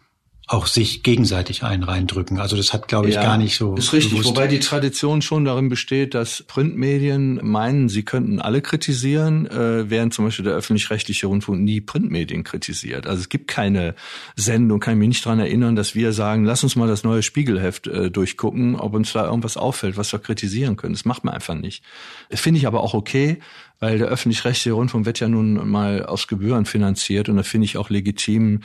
auch 0.49 0.65
sich 0.65 1.03
gegenseitig 1.03 1.63
einen 1.63 1.83
reindrücken. 1.83 2.39
Also 2.39 2.57
das 2.57 2.73
hat, 2.73 2.87
glaube 2.87 3.07
ich, 3.07 3.15
ja, 3.15 3.21
gar 3.21 3.37
nicht 3.37 3.55
so. 3.55 3.75
Ist 3.75 3.93
richtig, 3.93 4.13
bewusst. 4.13 4.29
wobei 4.29 4.47
die 4.47 4.59
Tradition 4.59 5.21
schon 5.21 5.45
darin 5.45 5.69
besteht, 5.69 6.15
dass 6.15 6.41
Printmedien 6.41 7.39
meinen, 7.43 7.87
sie 7.87 8.01
könnten 8.01 8.39
alle 8.39 8.63
kritisieren, 8.63 9.45
äh, 9.45 9.91
während 9.91 10.15
zum 10.15 10.25
Beispiel 10.25 10.45
der 10.45 10.55
öffentlich-rechtliche 10.55 11.27
Rundfunk 11.27 11.61
nie 11.61 11.81
Printmedien 11.81 12.43
kritisiert. 12.43 13.05
Also 13.05 13.21
es 13.21 13.29
gibt 13.29 13.47
keine 13.47 13.93
Sendung, 14.35 14.79
kann 14.79 14.95
ich 14.95 14.99
mich 14.99 15.09
nicht 15.09 15.25
dran 15.25 15.39
erinnern, 15.39 15.75
dass 15.75 15.93
wir 15.93 16.13
sagen, 16.13 16.45
lass 16.45 16.63
uns 16.63 16.75
mal 16.75 16.87
das 16.87 17.03
neue 17.03 17.21
Spiegelheft 17.21 17.85
äh, 17.85 18.09
durchgucken, 18.09 18.75
ob 18.75 18.95
uns 18.95 19.13
da 19.13 19.25
irgendwas 19.25 19.55
auffällt, 19.55 19.97
was 19.97 20.11
wir 20.11 20.17
kritisieren 20.17 20.77
können. 20.77 20.93
Das 20.93 21.05
macht 21.05 21.23
man 21.23 21.35
einfach 21.35 21.53
nicht. 21.53 21.83
Finde 22.31 22.57
ich 22.57 22.65
aber 22.65 22.81
auch 22.81 22.95
okay, 22.95 23.37
weil 23.79 23.99
der 23.99 24.07
öffentlich-rechtliche 24.07 24.73
Rundfunk 24.73 25.05
wird 25.05 25.19
ja 25.19 25.29
nun 25.29 25.69
mal 25.69 26.05
aus 26.07 26.27
Gebühren 26.27 26.65
finanziert 26.65 27.29
und 27.29 27.37
da 27.37 27.43
finde 27.43 27.65
ich 27.65 27.77
auch 27.77 27.91
legitim, 27.91 28.61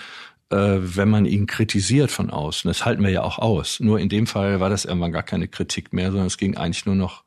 wenn 0.50 1.08
man 1.08 1.24
ihn 1.24 1.46
kritisiert 1.46 2.10
von 2.10 2.30
außen. 2.30 2.68
Das 2.68 2.84
halten 2.84 3.02
wir 3.02 3.10
ja 3.10 3.22
auch 3.22 3.38
aus. 3.38 3.80
Nur 3.80 3.98
in 3.98 4.08
dem 4.08 4.26
Fall 4.26 4.60
war 4.60 4.70
das 4.70 4.84
irgendwann 4.84 5.10
gar 5.10 5.22
keine 5.22 5.48
Kritik 5.48 5.92
mehr, 5.92 6.10
sondern 6.10 6.26
es 6.28 6.36
ging 6.36 6.56
eigentlich 6.56 6.86
nur 6.86 6.94
noch, 6.94 7.24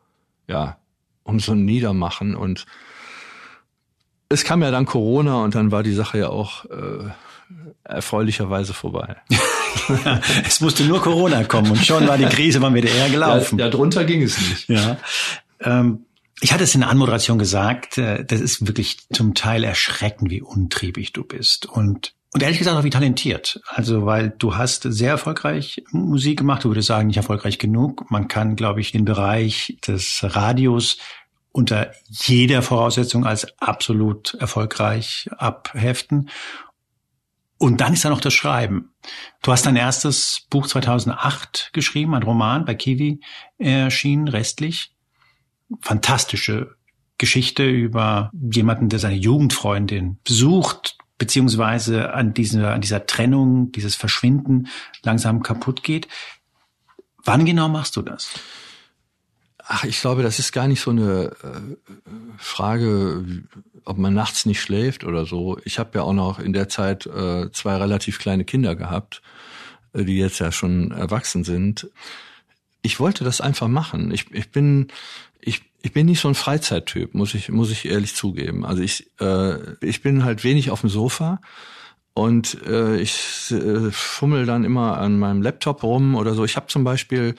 ja, 0.48 0.78
um 1.24 1.40
so 1.40 1.52
ein 1.52 1.66
Niedermachen 1.66 2.36
und 2.36 2.66
es 4.30 4.44
kam 4.44 4.62
ja 4.62 4.72
dann 4.72 4.86
Corona 4.86 5.44
und 5.44 5.56
dann 5.56 5.72
war 5.72 5.84
die 5.84 5.94
Sache 5.94 6.20
ja 6.20 6.30
auch 6.30 6.66
äh, 6.66 7.10
erfreulicherweise 7.84 8.74
vorbei. 8.74 9.18
ja, 10.06 10.22
es 10.46 10.62
musste 10.62 10.84
nur 10.84 11.02
Corona 11.02 11.44
kommen 11.44 11.72
und 11.72 11.86
schon 11.86 12.08
war 12.08 12.18
die 12.18 12.26
Krise 12.26 12.60
beim 12.60 12.74
WDR 12.74 13.10
gelaufen. 13.10 13.58
Ja, 13.58 13.66
ja 13.66 13.72
drunter 13.72 14.04
ging 14.06 14.22
es 14.22 14.38
nicht. 14.40 14.70
Ja. 14.70 14.98
Ähm, 15.62 16.06
ich 16.42 16.54
hatte 16.54 16.66
es 16.66 16.76
in 16.76 16.82
der 16.82 16.90
Anmoderation 16.90 17.40
gesagt, 17.40 17.98
äh, 17.98 18.24
das 18.24 18.42
ist 18.42 18.68
wirklich 18.68 18.98
zum 19.12 19.34
Teil 19.34 19.64
erschreckend, 19.64 20.30
wie 20.30 20.42
untriebig 20.42 21.14
du 21.14 21.24
bist. 21.24 21.66
Und 21.66 22.14
und 22.38 22.44
ehrlich 22.44 22.60
gesagt 22.60 22.78
auch 22.78 22.84
wie 22.84 22.92
talentiert. 22.92 23.60
Also, 23.66 24.06
weil 24.06 24.30
du 24.30 24.56
hast 24.56 24.84
sehr 24.84 25.10
erfolgreich 25.10 25.84
Musik 25.90 26.38
gemacht. 26.38 26.64
Du 26.64 26.70
würdest 26.70 26.88
sagen, 26.88 27.08
nicht 27.08 27.18
erfolgreich 27.18 27.58
genug. 27.58 28.12
Man 28.12 28.28
kann, 28.28 28.56
glaube 28.56 28.80
ich, 28.80 28.92
den 28.92 29.06
Bereich 29.06 29.76
des 29.88 30.20
Radios 30.22 31.00
unter 31.52 31.92
jeder 32.08 32.62
Voraussetzung 32.62 33.26
als 33.26 33.60
absolut 33.60 34.36
erfolgreich 34.36 35.28
abheften. 35.36 36.30
Und 37.58 37.82
dann 37.82 37.94
ist 37.94 38.06
da 38.06 38.10
noch 38.10 38.22
das 38.22 38.36
Schreiben. 38.36 38.92
Du 39.42 39.52
hast 39.52 39.66
dein 39.66 39.76
erstes 39.76 40.46
Buch 40.52 40.68
2008 40.68 41.72
geschrieben, 41.74 42.14
ein 42.14 42.22
Roman 42.22 42.66
bei 42.66 42.76
Kiwi 42.76 43.20
erschienen, 43.58 44.28
restlich. 44.28 44.92
Fantastische 45.82 46.76
Geschichte 47.18 47.68
über 47.68 48.30
jemanden, 48.52 48.90
der 48.90 49.00
seine 49.00 49.16
Jugendfreundin 49.16 50.20
besucht, 50.24 51.00
beziehungsweise 51.18 52.14
an 52.14 52.34
dieser, 52.34 52.74
an 52.74 52.82
dieser 52.82 53.06
Trennung, 53.06 53.72
dieses 53.72 53.96
Verschwinden 53.96 54.68
langsam 55.04 55.44
kaputt 55.44 55.84
geht. 55.84 56.08
Wann 57.24 57.46
genau 57.46 57.68
machst 57.70 57.96
du 57.96 58.02
das? 58.02 58.34
Ach, 59.70 59.84
ich 59.84 60.00
glaube, 60.00 60.24
das 60.24 60.40
ist 60.40 60.54
gar 60.54 60.68
nicht 60.68 60.80
so 60.80 60.92
eine 60.92 61.36
äh, 61.44 61.92
Frage, 62.38 63.26
ob 63.84 63.98
man 63.98 64.14
nachts 64.14 64.46
nicht 64.46 64.62
schläft 64.62 65.04
oder 65.04 65.26
so. 65.26 65.60
Ich 65.66 65.78
habe 65.78 65.98
ja 65.98 66.04
auch 66.04 66.14
noch 66.14 66.40
in 66.40 66.54
der 66.54 66.70
Zeit 66.70 67.06
äh, 67.06 67.52
zwei 67.52 67.76
relativ 67.76 68.20
kleine 68.20 68.46
Kinder 68.46 68.76
gehabt, 68.76 69.22
äh, 69.92 70.06
die 70.06 70.18
jetzt 70.18 70.40
ja 70.40 70.54
schon 70.54 70.92
erwachsen 70.92 71.44
sind. 71.44 71.90
Ich 72.88 73.02
wollte 73.02 73.26
das 73.26 73.42
einfach 73.42 73.68
machen. 73.68 74.12
Ich, 74.12 74.32
ich 74.32 74.50
bin 74.50 74.88
ich, 75.42 75.62
ich 75.82 75.92
bin 75.92 76.06
nicht 76.06 76.22
so 76.22 76.30
ein 76.30 76.36
Freizeittyp, 76.36 77.14
muss 77.14 77.34
ich 77.34 77.50
muss 77.50 77.70
ich 77.70 77.84
ehrlich 77.86 78.16
zugeben. 78.16 78.66
Also 78.66 78.82
ich 78.82 79.12
äh, 79.20 79.58
ich 79.86 80.02
bin 80.02 80.24
halt 80.24 80.46
wenig 80.46 80.72
auf 80.72 80.80
dem 80.80 80.90
Sofa 80.90 81.42
und 82.14 82.66
äh, 82.66 82.96
ich 82.96 83.52
äh, 83.52 83.92
fummel 83.92 84.46
dann 84.46 84.64
immer 84.64 85.00
an 85.00 85.20
meinem 85.20 85.42
Laptop 85.42 85.84
rum 85.84 86.16
oder 86.16 86.34
so. 86.34 86.46
Ich 86.46 86.56
habe 86.56 86.68
zum 86.68 86.86
Beispiel 86.86 87.36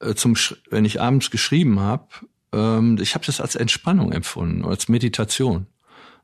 äh, 0.00 0.14
zum, 0.14 0.34
wenn 0.68 0.84
ich 0.84 1.00
abends 1.00 1.30
geschrieben 1.30 1.78
habe, 1.78 2.08
ähm, 2.52 2.98
ich 3.00 3.14
habe 3.14 3.24
das 3.24 3.40
als 3.40 3.54
Entspannung 3.54 4.10
empfunden, 4.10 4.64
als 4.64 4.88
Meditation. 4.88 5.66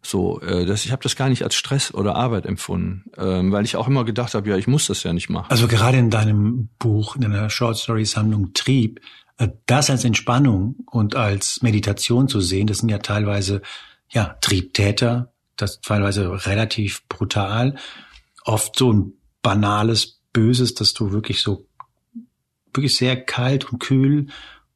So, 0.06 0.40
äh, 0.40 0.66
das, 0.66 0.84
ich 0.84 0.92
habe 0.92 1.02
das 1.02 1.16
gar 1.16 1.28
nicht 1.28 1.42
als 1.42 1.54
Stress 1.54 1.92
oder 1.92 2.14
Arbeit 2.14 2.44
empfunden, 2.46 3.10
ähm, 3.16 3.52
weil 3.52 3.64
ich 3.64 3.76
auch 3.76 3.88
immer 3.88 4.04
gedacht 4.04 4.34
habe, 4.34 4.48
ja, 4.50 4.56
ich 4.56 4.66
muss 4.66 4.86
das 4.86 5.02
ja 5.02 5.12
nicht 5.12 5.30
machen. 5.30 5.50
Also 5.50 5.66
gerade 5.66 5.96
in 5.96 6.10
deinem 6.10 6.68
Buch, 6.78 7.16
in 7.16 7.22
deiner 7.22 7.48
Short 7.48 7.76
Story 7.76 8.04
Sammlung 8.04 8.52
Trieb, 8.52 9.00
äh, 9.38 9.48
das 9.66 9.88
als 9.88 10.04
Entspannung 10.04 10.76
und 10.90 11.16
als 11.16 11.62
Meditation 11.62 12.28
zu 12.28 12.40
sehen, 12.40 12.66
das 12.66 12.78
sind 12.78 12.90
ja 12.90 12.98
teilweise 12.98 13.62
ja 14.10 14.36
Triebtäter, 14.40 15.32
das 15.56 15.80
teilweise 15.80 16.46
relativ 16.46 17.06
brutal, 17.08 17.76
oft 18.44 18.78
so 18.78 18.92
ein 18.92 19.12
banales 19.42 20.20
Böses, 20.32 20.74
dass 20.74 20.92
du 20.92 21.12
wirklich 21.12 21.40
so 21.42 21.66
wirklich 22.74 22.96
sehr 22.96 23.16
kalt 23.16 23.70
und 23.70 23.78
kühl 23.78 24.26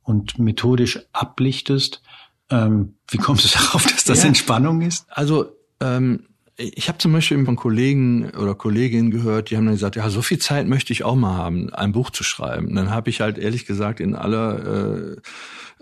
und 0.02 0.38
methodisch 0.38 1.00
ablichtest. 1.12 2.02
Ähm, 2.50 2.94
wie 3.08 3.18
kommst 3.18 3.44
du 3.44 3.58
darauf, 3.58 3.84
dass 3.84 4.04
das 4.04 4.22
ja, 4.22 4.28
Entspannung 4.28 4.80
ist? 4.80 5.06
Also 5.08 5.52
ähm, 5.80 6.24
ich 6.56 6.88
habe 6.88 6.98
zum 6.98 7.12
Beispiel 7.12 7.44
von 7.44 7.56
Kollegen 7.56 8.30
oder 8.30 8.54
Kolleginnen 8.54 9.10
gehört, 9.10 9.50
die 9.50 9.56
haben 9.56 9.66
dann 9.66 9.74
gesagt, 9.74 9.94
ja, 9.94 10.10
so 10.10 10.22
viel 10.22 10.38
Zeit 10.38 10.66
möchte 10.66 10.92
ich 10.92 11.04
auch 11.04 11.14
mal 11.14 11.36
haben, 11.36 11.72
ein 11.72 11.92
Buch 11.92 12.10
zu 12.10 12.24
schreiben. 12.24 12.74
Dann 12.74 12.90
habe 12.90 13.10
ich 13.10 13.20
halt 13.20 13.38
ehrlich 13.38 13.64
gesagt 13.64 14.00
in 14.00 14.16
aller 14.16 15.12
äh, 15.14 15.16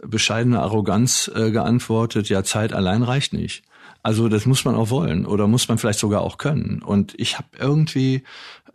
bescheidener 0.02 0.62
Arroganz 0.62 1.30
äh, 1.34 1.50
geantwortet, 1.50 2.28
ja, 2.28 2.44
Zeit 2.44 2.74
allein 2.74 3.02
reicht 3.02 3.32
nicht. 3.32 3.64
Also 4.02 4.28
das 4.28 4.46
muss 4.46 4.64
man 4.64 4.76
auch 4.76 4.90
wollen 4.90 5.26
oder 5.26 5.48
muss 5.48 5.66
man 5.66 5.78
vielleicht 5.78 5.98
sogar 5.98 6.20
auch 6.20 6.38
können. 6.38 6.82
Und 6.82 7.14
ich 7.16 7.38
habe 7.38 7.48
irgendwie, 7.58 8.22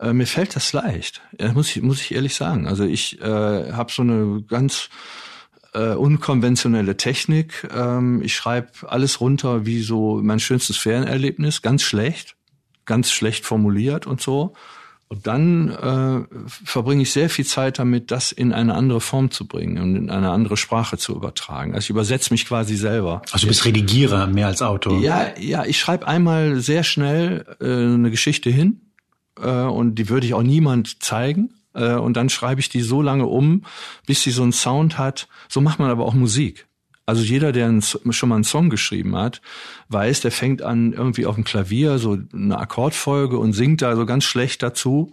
äh, 0.00 0.12
mir 0.12 0.26
fällt 0.26 0.56
das 0.56 0.72
leicht. 0.72 1.22
Ja, 1.40 1.52
muss 1.52 1.74
ich 1.74 1.80
muss 1.82 2.02
ich 2.02 2.14
ehrlich 2.14 2.34
sagen. 2.34 2.66
Also 2.66 2.84
ich 2.84 3.20
äh, 3.22 3.72
habe 3.72 3.92
so 3.92 4.02
eine 4.02 4.42
ganz 4.42 4.90
äh, 5.74 5.94
unkonventionelle 5.94 6.96
Technik. 6.96 7.68
Ähm, 7.74 8.22
ich 8.22 8.34
schreibe 8.34 8.68
alles 8.86 9.20
runter 9.20 9.66
wie 9.66 9.82
so 9.82 10.20
mein 10.22 10.40
schönstes 10.40 10.76
Ferienerlebnis, 10.76 11.62
ganz 11.62 11.82
schlecht, 11.82 12.36
ganz 12.84 13.10
schlecht 13.10 13.44
formuliert 13.44 14.06
und 14.06 14.20
so. 14.20 14.54
Und 15.12 15.26
dann 15.26 15.68
äh, 15.68 16.24
verbringe 16.64 17.02
ich 17.02 17.12
sehr 17.12 17.28
viel 17.28 17.44
Zeit 17.44 17.78
damit, 17.78 18.10
das 18.10 18.32
in 18.32 18.50
eine 18.54 18.74
andere 18.74 19.02
Form 19.02 19.30
zu 19.30 19.46
bringen 19.46 19.76
und 19.76 19.94
in 19.94 20.08
eine 20.08 20.30
andere 20.30 20.56
Sprache 20.56 20.96
zu 20.96 21.14
übertragen. 21.14 21.74
Also 21.74 21.84
ich 21.84 21.90
übersetze 21.90 22.32
mich 22.32 22.46
quasi 22.46 22.76
selber. 22.76 23.20
Also 23.30 23.44
du 23.44 23.48
bist 23.48 23.66
Redigierer 23.66 24.26
mehr 24.26 24.46
als 24.46 24.62
Autor. 24.62 25.00
Ja, 25.00 25.38
ja, 25.38 25.66
ich 25.66 25.78
schreibe 25.78 26.08
einmal 26.08 26.60
sehr 26.60 26.82
schnell 26.82 27.44
äh, 27.60 27.66
eine 27.66 28.10
Geschichte 28.10 28.48
hin 28.48 28.80
äh, 29.38 29.50
und 29.50 29.96
die 29.96 30.08
würde 30.08 30.26
ich 30.26 30.32
auch 30.32 30.42
niemand 30.42 31.02
zeigen. 31.02 31.52
Äh, 31.74 31.94
und 31.94 32.16
dann 32.16 32.28
schreibe 32.28 32.60
ich 32.60 32.68
die 32.68 32.82
so 32.82 33.02
lange 33.02 33.26
um, 33.26 33.64
bis 34.06 34.22
sie 34.22 34.30
so 34.30 34.42
einen 34.42 34.52
Sound 34.52 34.98
hat. 34.98 35.28
So 35.48 35.60
macht 35.60 35.78
man 35.78 35.90
aber 35.90 36.04
auch 36.04 36.14
Musik. 36.14 36.66
Also 37.04 37.22
jeder, 37.22 37.50
der 37.50 37.80
schon 37.82 38.28
mal 38.28 38.36
einen 38.36 38.44
Song 38.44 38.70
geschrieben 38.70 39.16
hat, 39.16 39.42
weiß, 39.88 40.20
der 40.20 40.30
fängt 40.30 40.62
an 40.62 40.92
irgendwie 40.92 41.26
auf 41.26 41.34
dem 41.34 41.44
Klavier 41.44 41.98
so 41.98 42.16
eine 42.32 42.58
Akkordfolge 42.58 43.38
und 43.38 43.54
singt 43.54 43.82
da 43.82 43.96
so 43.96 44.06
ganz 44.06 44.24
schlecht 44.24 44.62
dazu. 44.62 45.10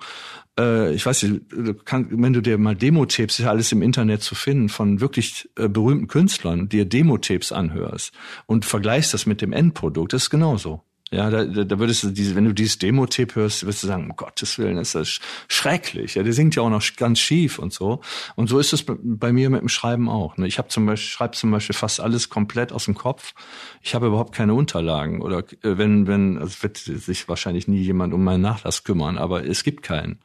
Äh, 0.60 0.94
ich 0.94 1.06
weiß 1.06 1.24
nicht, 1.24 1.42
wenn 1.50 2.34
du 2.34 2.42
dir 2.42 2.58
mal 2.60 2.76
Demo-Tapes, 2.76 3.40
ist 3.40 3.46
ja 3.46 3.50
alles 3.50 3.72
im 3.72 3.82
Internet 3.82 4.22
zu 4.22 4.36
finden, 4.36 4.70
von 4.70 5.02
wirklich 5.02 5.50
äh, 5.58 5.68
berühmten 5.68 6.08
Künstlern, 6.08 6.70
dir 6.70 6.86
Demo-Tapes 6.86 7.52
anhörst 7.52 8.14
und 8.46 8.66
vergleichst 8.66 9.14
das 9.14 9.26
mit 9.26 9.42
dem 9.42 9.52
Endprodukt, 9.52 10.14
das 10.14 10.24
ist 10.24 10.30
genauso. 10.30 10.84
Ja, 11.12 11.32
da, 11.32 11.44
da 11.44 11.80
würdest 11.80 12.04
du 12.04 12.12
diese, 12.12 12.36
wenn 12.36 12.46
du 12.46 12.54
dieses 12.54 12.78
Demo-Tape 12.78 13.36
hörst, 13.36 13.66
wirst 13.66 13.82
du 13.82 13.88
sagen, 13.88 14.12
um 14.12 14.16
Gottes 14.16 14.60
Willen, 14.60 14.78
ist 14.78 14.94
das 14.94 15.20
schrecklich. 15.48 16.16
Ja, 16.16 16.24
der 16.24 16.34
singt 16.34 16.56
ja 16.56 16.62
auch 16.62 16.70
noch 16.70 16.84
ganz 16.98 17.20
schief 17.20 17.58
und 17.58 17.74
so. 17.74 18.02
Und 18.36 18.48
so 18.48 18.60
ist 18.60 18.74
es 18.74 18.86
bei 18.86 19.34
mir 19.34 19.50
mit 19.50 19.62
dem 19.62 19.70
Schreiben 19.70 20.08
auch. 20.08 20.38
Ne? 20.38 20.46
Ich 20.46 20.60
habe 20.60 20.68
zum 20.68 20.86
Beispiel, 20.86 21.10
schreibe 21.10 21.36
zum 21.36 21.50
Beispiel 21.50 21.76
fast 21.76 22.00
alles 22.00 22.30
komplett 22.30 22.72
aus 22.72 22.86
dem 22.86 22.94
Kopf. 22.94 23.34
Ich 23.82 23.96
habe 23.96 24.08
überhaupt 24.08 24.36
keine 24.36 24.54
Unterlagen. 24.54 25.22
Oder 25.22 25.40
äh, 25.40 25.78
wenn, 25.78 26.06
wenn, 26.06 26.38
also 26.38 26.62
wird 26.62 26.78
sich 26.78 27.28
wahrscheinlich 27.28 27.68
nie 27.68 27.82
jemand 27.82 28.14
um 28.14 28.24
meinen 28.24 28.42
Nachlass 28.42 28.84
kümmern, 28.84 29.18
aber 29.18 29.44
es 29.46 29.64
gibt 29.64 29.82
keinen. 29.82 30.20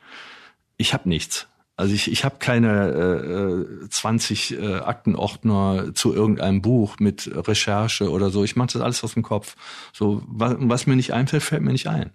Ich 0.77 0.93
habe 0.93 1.09
nichts. 1.09 1.49
Also 1.77 1.93
ich, 1.93 2.11
ich 2.11 2.25
habe 2.25 2.37
keine 2.39 3.67
äh, 3.85 3.89
20 3.89 4.59
äh, 4.59 4.75
Aktenordner 4.77 5.93
zu 5.95 6.15
irgendeinem 6.15 6.63
Buch 6.63 6.97
mit 7.01 7.29
Recherche 7.35 8.11
oder 8.11 8.31
so. 8.31 8.45
Ich 8.45 8.55
mache 8.55 8.73
das 8.73 8.83
alles 8.83 9.03
aus 9.03 9.15
dem 9.15 9.25
Kopf. 9.25 9.57
So 9.93 10.23
was, 10.27 10.55
was 10.59 10.87
mir 10.87 10.95
nicht 10.95 11.13
einfällt, 11.13 11.43
fällt 11.43 11.63
mir 11.63 11.73
nicht 11.73 11.89
ein. 11.89 12.13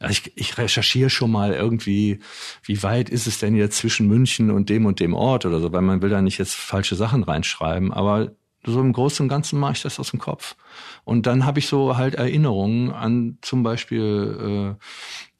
Also 0.00 0.12
ich, 0.12 0.36
ich 0.36 0.58
recherchiere 0.58 1.10
schon 1.10 1.30
mal 1.30 1.52
irgendwie, 1.52 2.20
wie 2.62 2.82
weit 2.82 3.08
ist 3.08 3.26
es 3.26 3.38
denn 3.38 3.54
jetzt 3.56 3.78
zwischen 3.78 4.08
München 4.08 4.50
und 4.50 4.68
dem 4.68 4.86
und 4.86 5.00
dem 5.00 5.14
Ort 5.14 5.46
oder 5.46 5.60
so, 5.60 5.72
weil 5.72 5.82
man 5.82 6.02
will 6.02 6.10
da 6.10 6.22
nicht 6.22 6.38
jetzt 6.38 6.54
falsche 6.54 6.96
Sachen 6.96 7.22
reinschreiben. 7.22 7.92
Aber 7.92 8.32
so 8.64 8.80
im 8.80 8.92
Großen 8.92 9.24
und 9.24 9.28
Ganzen 9.28 9.58
mache 9.58 9.72
ich 9.72 9.82
das 9.82 9.98
aus 9.98 10.10
dem 10.10 10.20
Kopf. 10.20 10.56
Und 11.04 11.26
dann 11.26 11.44
habe 11.46 11.58
ich 11.58 11.68
so 11.68 11.96
halt 11.96 12.14
Erinnerungen 12.14 12.90
an 12.92 13.38
zum 13.40 13.62
Beispiel 13.62 14.76
äh, 14.76 14.84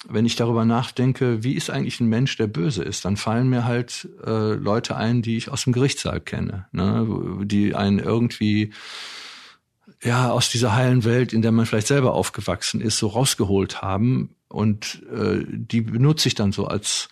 wenn 0.06 0.26
ich 0.26 0.36
darüber 0.36 0.64
nachdenke, 0.64 1.42
wie 1.42 1.54
ist 1.54 1.70
eigentlich 1.70 2.00
ein 2.00 2.08
Mensch, 2.08 2.36
der 2.36 2.46
böse 2.46 2.84
ist, 2.84 3.04
dann 3.04 3.16
fallen 3.16 3.48
mir 3.48 3.64
halt 3.64 4.08
äh, 4.24 4.54
Leute 4.54 4.96
ein, 4.96 5.22
die 5.22 5.36
ich 5.36 5.50
aus 5.50 5.64
dem 5.64 5.72
Gerichtssaal 5.72 6.20
kenne, 6.20 6.66
ne? 6.72 7.06
die 7.44 7.74
einen 7.74 7.98
irgendwie 7.98 8.72
ja 10.02 10.30
aus 10.30 10.50
dieser 10.50 10.74
heilen 10.74 11.04
Welt, 11.04 11.32
in 11.32 11.42
der 11.42 11.50
man 11.50 11.66
vielleicht 11.66 11.88
selber 11.88 12.14
aufgewachsen 12.14 12.80
ist, 12.80 12.98
so 12.98 13.08
rausgeholt 13.08 13.82
haben 13.82 14.36
und 14.48 15.02
äh, 15.12 15.44
die 15.48 15.80
benutze 15.80 16.28
ich 16.28 16.34
dann 16.34 16.52
so 16.52 16.66
als 16.66 17.08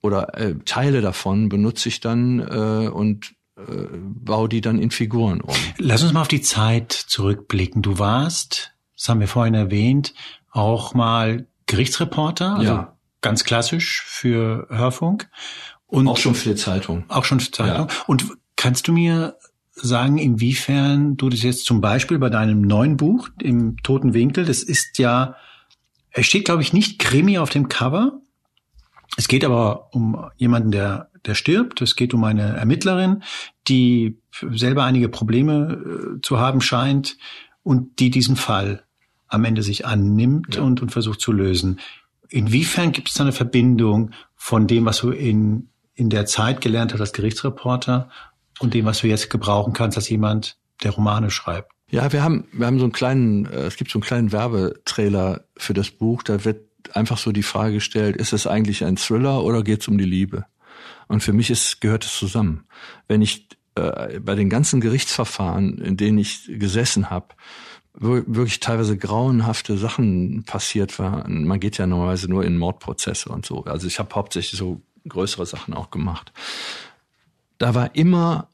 oder 0.00 0.36
äh, 0.38 0.54
Teile 0.64 1.00
davon 1.00 1.48
benutze 1.48 1.88
ich 1.88 2.00
dann 2.00 2.40
äh, 2.40 2.88
und 2.88 3.34
äh, 3.56 3.86
baue 3.92 4.48
die 4.48 4.60
dann 4.60 4.78
in 4.78 4.90
Figuren 4.90 5.40
um. 5.40 5.54
Lass 5.78 6.02
uns 6.02 6.12
mal 6.12 6.22
auf 6.22 6.28
die 6.28 6.42
Zeit 6.42 6.92
zurückblicken. 6.92 7.82
Du 7.82 7.98
warst, 7.98 8.72
das 8.96 9.08
haben 9.08 9.20
wir 9.20 9.28
vorhin 9.28 9.54
erwähnt, 9.54 10.12
auch 10.50 10.94
mal 10.94 11.46
Gerichtsreporter, 11.66 12.56
also 12.56 12.72
ja. 12.72 12.96
ganz 13.20 13.44
klassisch 13.44 14.02
für 14.06 14.66
Hörfunk. 14.70 15.28
Und 15.86 16.08
auch 16.08 16.16
schon 16.16 16.34
für 16.34 16.50
die 16.50 16.56
Zeitung. 16.56 17.04
Auch 17.08 17.24
schon 17.24 17.40
für 17.40 17.46
die 17.46 17.52
Zeitung. 17.52 17.88
Ja. 17.88 18.04
Und 18.06 18.26
kannst 18.56 18.88
du 18.88 18.92
mir 18.92 19.36
sagen, 19.74 20.18
inwiefern 20.18 21.16
du 21.16 21.28
das 21.28 21.42
jetzt 21.42 21.66
zum 21.66 21.80
Beispiel 21.80 22.18
bei 22.18 22.30
deinem 22.30 22.62
neuen 22.62 22.96
Buch, 22.96 23.28
im 23.40 23.76
Toten 23.82 24.14
Winkel, 24.14 24.44
das 24.44 24.62
ist 24.62 24.98
ja, 24.98 25.36
es 26.10 26.26
steht, 26.26 26.44
glaube 26.44 26.62
ich, 26.62 26.72
nicht 26.72 26.98
Krimi 26.98 27.38
auf 27.38 27.50
dem 27.50 27.68
Cover. 27.68 28.20
Es 29.16 29.28
geht 29.28 29.44
aber 29.44 29.94
um 29.94 30.30
jemanden, 30.36 30.70
der, 30.70 31.10
der 31.26 31.34
stirbt. 31.34 31.80
Es 31.82 31.96
geht 31.96 32.14
um 32.14 32.24
eine 32.24 32.56
Ermittlerin, 32.56 33.22
die 33.68 34.18
selber 34.52 34.84
einige 34.84 35.08
Probleme 35.08 36.16
äh, 36.16 36.20
zu 36.22 36.38
haben 36.38 36.60
scheint 36.60 37.16
und 37.62 37.98
die 37.98 38.10
diesen 38.10 38.36
Fall 38.36 38.84
am 39.34 39.44
Ende 39.44 39.62
sich 39.62 39.86
annimmt 39.86 40.56
ja. 40.56 40.62
und, 40.62 40.80
und 40.82 40.90
versucht 40.90 41.20
zu 41.20 41.32
lösen. 41.32 41.80
Inwiefern 42.28 42.92
gibt 42.92 43.08
es 43.08 43.14
da 43.14 43.24
eine 43.24 43.32
Verbindung 43.32 44.10
von 44.34 44.66
dem, 44.66 44.84
was 44.86 44.98
du 44.98 45.10
in, 45.10 45.68
in 45.94 46.10
der 46.10 46.26
Zeit 46.26 46.60
gelernt 46.60 46.92
hast 46.92 47.00
als 47.00 47.12
Gerichtsreporter 47.12 48.08
und 48.60 48.74
dem, 48.74 48.84
was 48.84 49.00
du 49.00 49.06
jetzt 49.06 49.30
gebrauchen 49.30 49.72
kannst 49.72 49.96
als 49.96 50.08
jemand, 50.08 50.56
der 50.82 50.92
Romane 50.92 51.30
schreibt? 51.30 51.70
Ja, 51.90 52.12
wir 52.12 52.22
haben, 52.22 52.48
wir 52.52 52.66
haben 52.66 52.78
so 52.78 52.84
einen 52.84 52.92
kleinen, 52.92 53.46
äh, 53.46 53.66
es 53.66 53.76
gibt 53.76 53.90
so 53.90 53.98
einen 53.98 54.04
kleinen 54.04 54.32
Werbetrailer 54.32 55.44
für 55.56 55.74
das 55.74 55.90
Buch, 55.90 56.22
da 56.22 56.44
wird 56.44 56.62
einfach 56.92 57.18
so 57.18 57.32
die 57.32 57.42
Frage 57.42 57.74
gestellt, 57.74 58.16
ist 58.16 58.32
es 58.32 58.46
eigentlich 58.46 58.84
ein 58.84 58.96
Thriller 58.96 59.42
oder 59.44 59.62
geht 59.62 59.82
es 59.82 59.88
um 59.88 59.98
die 59.98 60.04
Liebe? 60.04 60.46
Und 61.06 61.22
für 61.22 61.32
mich 61.32 61.50
ist, 61.50 61.80
gehört 61.80 62.04
es 62.04 62.16
zusammen. 62.16 62.64
Wenn 63.06 63.22
ich 63.22 63.48
äh, 63.74 64.20
bei 64.20 64.34
den 64.34 64.48
ganzen 64.48 64.80
Gerichtsverfahren, 64.80 65.78
in 65.78 65.96
denen 65.96 66.18
ich 66.18 66.50
gesessen 66.58 67.10
habe, 67.10 67.34
wirklich 67.94 68.60
teilweise 68.60 68.98
grauenhafte 68.98 69.78
Sachen 69.78 70.44
passiert 70.44 70.98
waren. 70.98 71.44
Man 71.44 71.60
geht 71.60 71.78
ja 71.78 71.86
normalerweise 71.86 72.28
nur 72.28 72.44
in 72.44 72.58
Mordprozesse 72.58 73.28
und 73.28 73.46
so. 73.46 73.64
Also 73.64 73.86
ich 73.86 73.98
habe 73.98 74.14
hauptsächlich 74.14 74.58
so 74.58 74.82
größere 75.08 75.46
Sachen 75.46 75.74
auch 75.74 75.90
gemacht. 75.90 76.32
Da 77.58 77.74
war 77.74 77.94
immer 77.94 78.48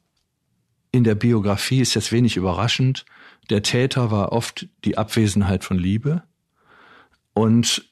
in 0.92 1.04
der 1.04 1.14
Biografie, 1.14 1.80
ist 1.80 1.94
jetzt 1.94 2.12
wenig 2.12 2.36
überraschend, 2.36 3.06
der 3.48 3.62
Täter 3.62 4.10
war 4.10 4.32
oft 4.32 4.68
die 4.84 4.98
Abwesenheit 4.98 5.64
von 5.64 5.78
Liebe 5.78 6.22
und 7.32 7.90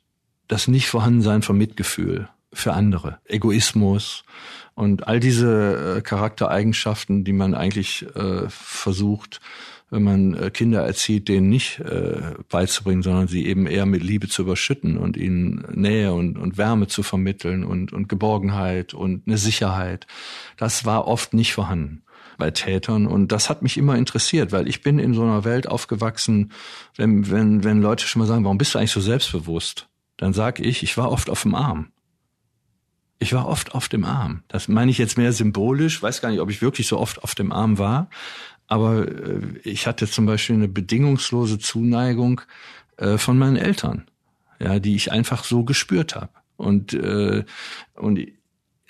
das 0.48 0.68
Nichtvorhandensein 0.68 1.42
von 1.42 1.56
Mitgefühl. 1.56 2.28
für 2.52 2.72
andere. 2.72 3.20
Egoismus 3.26 4.24
und 4.74 5.06
all 5.06 5.20
diese 5.20 5.98
äh, 5.98 6.00
Charaktereigenschaften, 6.00 7.22
die 7.22 7.34
man 7.34 7.54
eigentlich 7.54 8.06
äh, 8.16 8.48
versucht, 8.48 9.40
wenn 9.90 10.02
man 10.02 10.34
äh, 10.34 10.50
Kinder 10.50 10.82
erzieht, 10.82 11.28
denen 11.28 11.48
nicht 11.48 11.80
äh, 11.80 12.34
beizubringen, 12.48 13.02
sondern 13.02 13.28
sie 13.28 13.46
eben 13.46 13.66
eher 13.66 13.86
mit 13.86 14.02
Liebe 14.02 14.28
zu 14.28 14.42
überschütten 14.42 14.98
und 14.98 15.16
ihnen 15.16 15.64
Nähe 15.72 16.12
und, 16.12 16.36
und 16.38 16.58
Wärme 16.58 16.88
zu 16.88 17.02
vermitteln 17.02 17.64
und, 17.64 17.92
und 17.92 18.08
Geborgenheit 18.08 18.92
und 18.92 19.26
eine 19.26 19.38
Sicherheit. 19.38 20.06
Das 20.56 20.84
war 20.84 21.06
oft 21.06 21.32
nicht 21.32 21.54
vorhanden 21.54 22.02
bei 22.36 22.50
Tätern 22.52 23.06
und 23.06 23.32
das 23.32 23.50
hat 23.50 23.62
mich 23.62 23.76
immer 23.76 23.96
interessiert, 23.96 24.52
weil 24.52 24.68
ich 24.68 24.82
bin 24.82 24.98
in 24.98 25.12
so 25.12 25.22
einer 25.22 25.44
Welt 25.44 25.68
aufgewachsen, 25.68 26.52
wenn, 26.96 27.30
wenn, 27.30 27.64
wenn 27.64 27.82
Leute 27.82 28.06
schon 28.06 28.20
mal 28.20 28.26
sagen, 28.26 28.44
warum 28.44 28.58
bist 28.58 28.74
du 28.74 28.78
eigentlich 28.78 28.92
so 28.92 29.00
selbstbewusst? 29.00 29.88
Dann 30.16 30.32
sag 30.32 30.60
ich, 30.60 30.82
ich 30.82 30.96
war 30.96 31.10
oft 31.10 31.30
auf 31.30 31.42
dem 31.42 31.54
Arm. 31.54 31.90
Ich 33.18 33.32
war 33.32 33.48
oft 33.48 33.74
auf 33.74 33.88
dem 33.88 34.04
Arm. 34.04 34.44
Das 34.46 34.68
meine 34.68 34.92
ich 34.92 34.98
jetzt 34.98 35.18
mehr 35.18 35.32
symbolisch, 35.32 36.00
weiß 36.00 36.20
gar 36.20 36.30
nicht, 36.30 36.40
ob 36.40 36.50
ich 36.50 36.62
wirklich 36.62 36.86
so 36.86 36.98
oft 36.98 37.24
auf 37.24 37.34
dem 37.34 37.50
Arm 37.50 37.78
war, 37.78 38.08
aber 38.68 39.08
äh, 39.08 39.40
ich 39.64 39.86
hatte 39.86 40.06
zum 40.06 40.26
Beispiel 40.26 40.56
eine 40.56 40.68
bedingungslose 40.68 41.58
Zuneigung 41.58 42.42
äh, 42.98 43.18
von 43.18 43.38
meinen 43.38 43.56
Eltern, 43.56 44.06
ja, 44.60 44.78
die 44.78 44.94
ich 44.94 45.10
einfach 45.10 45.42
so 45.42 45.64
gespürt 45.64 46.14
habe. 46.14 46.30
Und, 46.56 46.92
äh, 46.92 47.44
und 47.94 48.20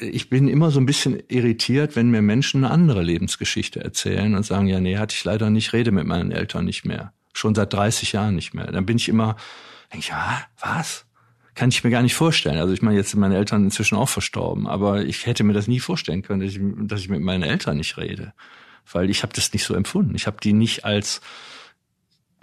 ich 0.01 0.31
bin 0.31 0.49
immer 0.49 0.71
so 0.71 0.81
ein 0.81 0.87
bisschen 0.87 1.23
irritiert, 1.29 1.97
wenn 1.97 2.11
mir 2.11 2.23
Menschen 2.23 2.65
eine 2.65 2.73
andere 2.73 3.03
Lebensgeschichte 3.03 3.83
erzählen 3.83 4.35
und 4.35 4.45
sagen, 4.45 4.67
ja, 4.67 4.81
nee, 4.81 4.97
hatte 4.97 5.15
ich 5.15 5.25
leider 5.25 5.51
nicht, 5.51 5.73
rede 5.73 5.93
mit 5.93 6.07
meinen 6.07 6.31
Eltern 6.31 6.65
nicht 6.65 6.85
mehr. 6.85 7.13
Schon 7.33 7.55
seit 7.55 7.73
30 7.73 8.13
Jahren 8.13 8.35
nicht 8.35 8.55
mehr. 8.55 8.71
Dann 8.71 8.87
bin 8.87 8.97
ich 8.97 9.09
immer, 9.09 9.37
denke 9.93 10.05
ich, 10.05 10.09
ja, 10.09 10.43
was? 10.61 11.05
Kann 11.55 11.71
ich 11.71 11.83
mir 11.83 11.91
gar 11.91 12.03
nicht 12.03 12.15
vorstellen. 12.15 12.59
Also 12.59 12.73
ich 12.73 12.83
meine, 12.83 12.97
jetzt 12.97 13.11
sind 13.11 13.21
meine 13.21 13.37
Eltern 13.37 13.65
inzwischen 13.65 13.97
auch 13.97 14.09
verstorben, 14.09 14.67
aber 14.67 15.05
ich 15.05 15.27
hätte 15.27 15.45
mir 15.45 15.53
das 15.53 15.67
nie 15.67 15.81
vorstellen 15.81 16.23
können, 16.23 16.41
dass 16.41 16.53
ich, 16.55 16.61
dass 16.63 17.01
ich 17.01 17.09
mit 17.09 17.21
meinen 17.21 17.43
Eltern 17.43 17.77
nicht 17.77 17.97
rede. 17.97 18.33
Weil 18.93 19.11
ich 19.11 19.23
habe 19.23 19.33
das 19.35 19.53
nicht 19.53 19.65
so 19.65 19.75
empfunden. 19.75 20.15
Ich 20.15 20.27
habe 20.27 20.39
die 20.43 20.53
nicht 20.53 20.85
als, 20.85 21.21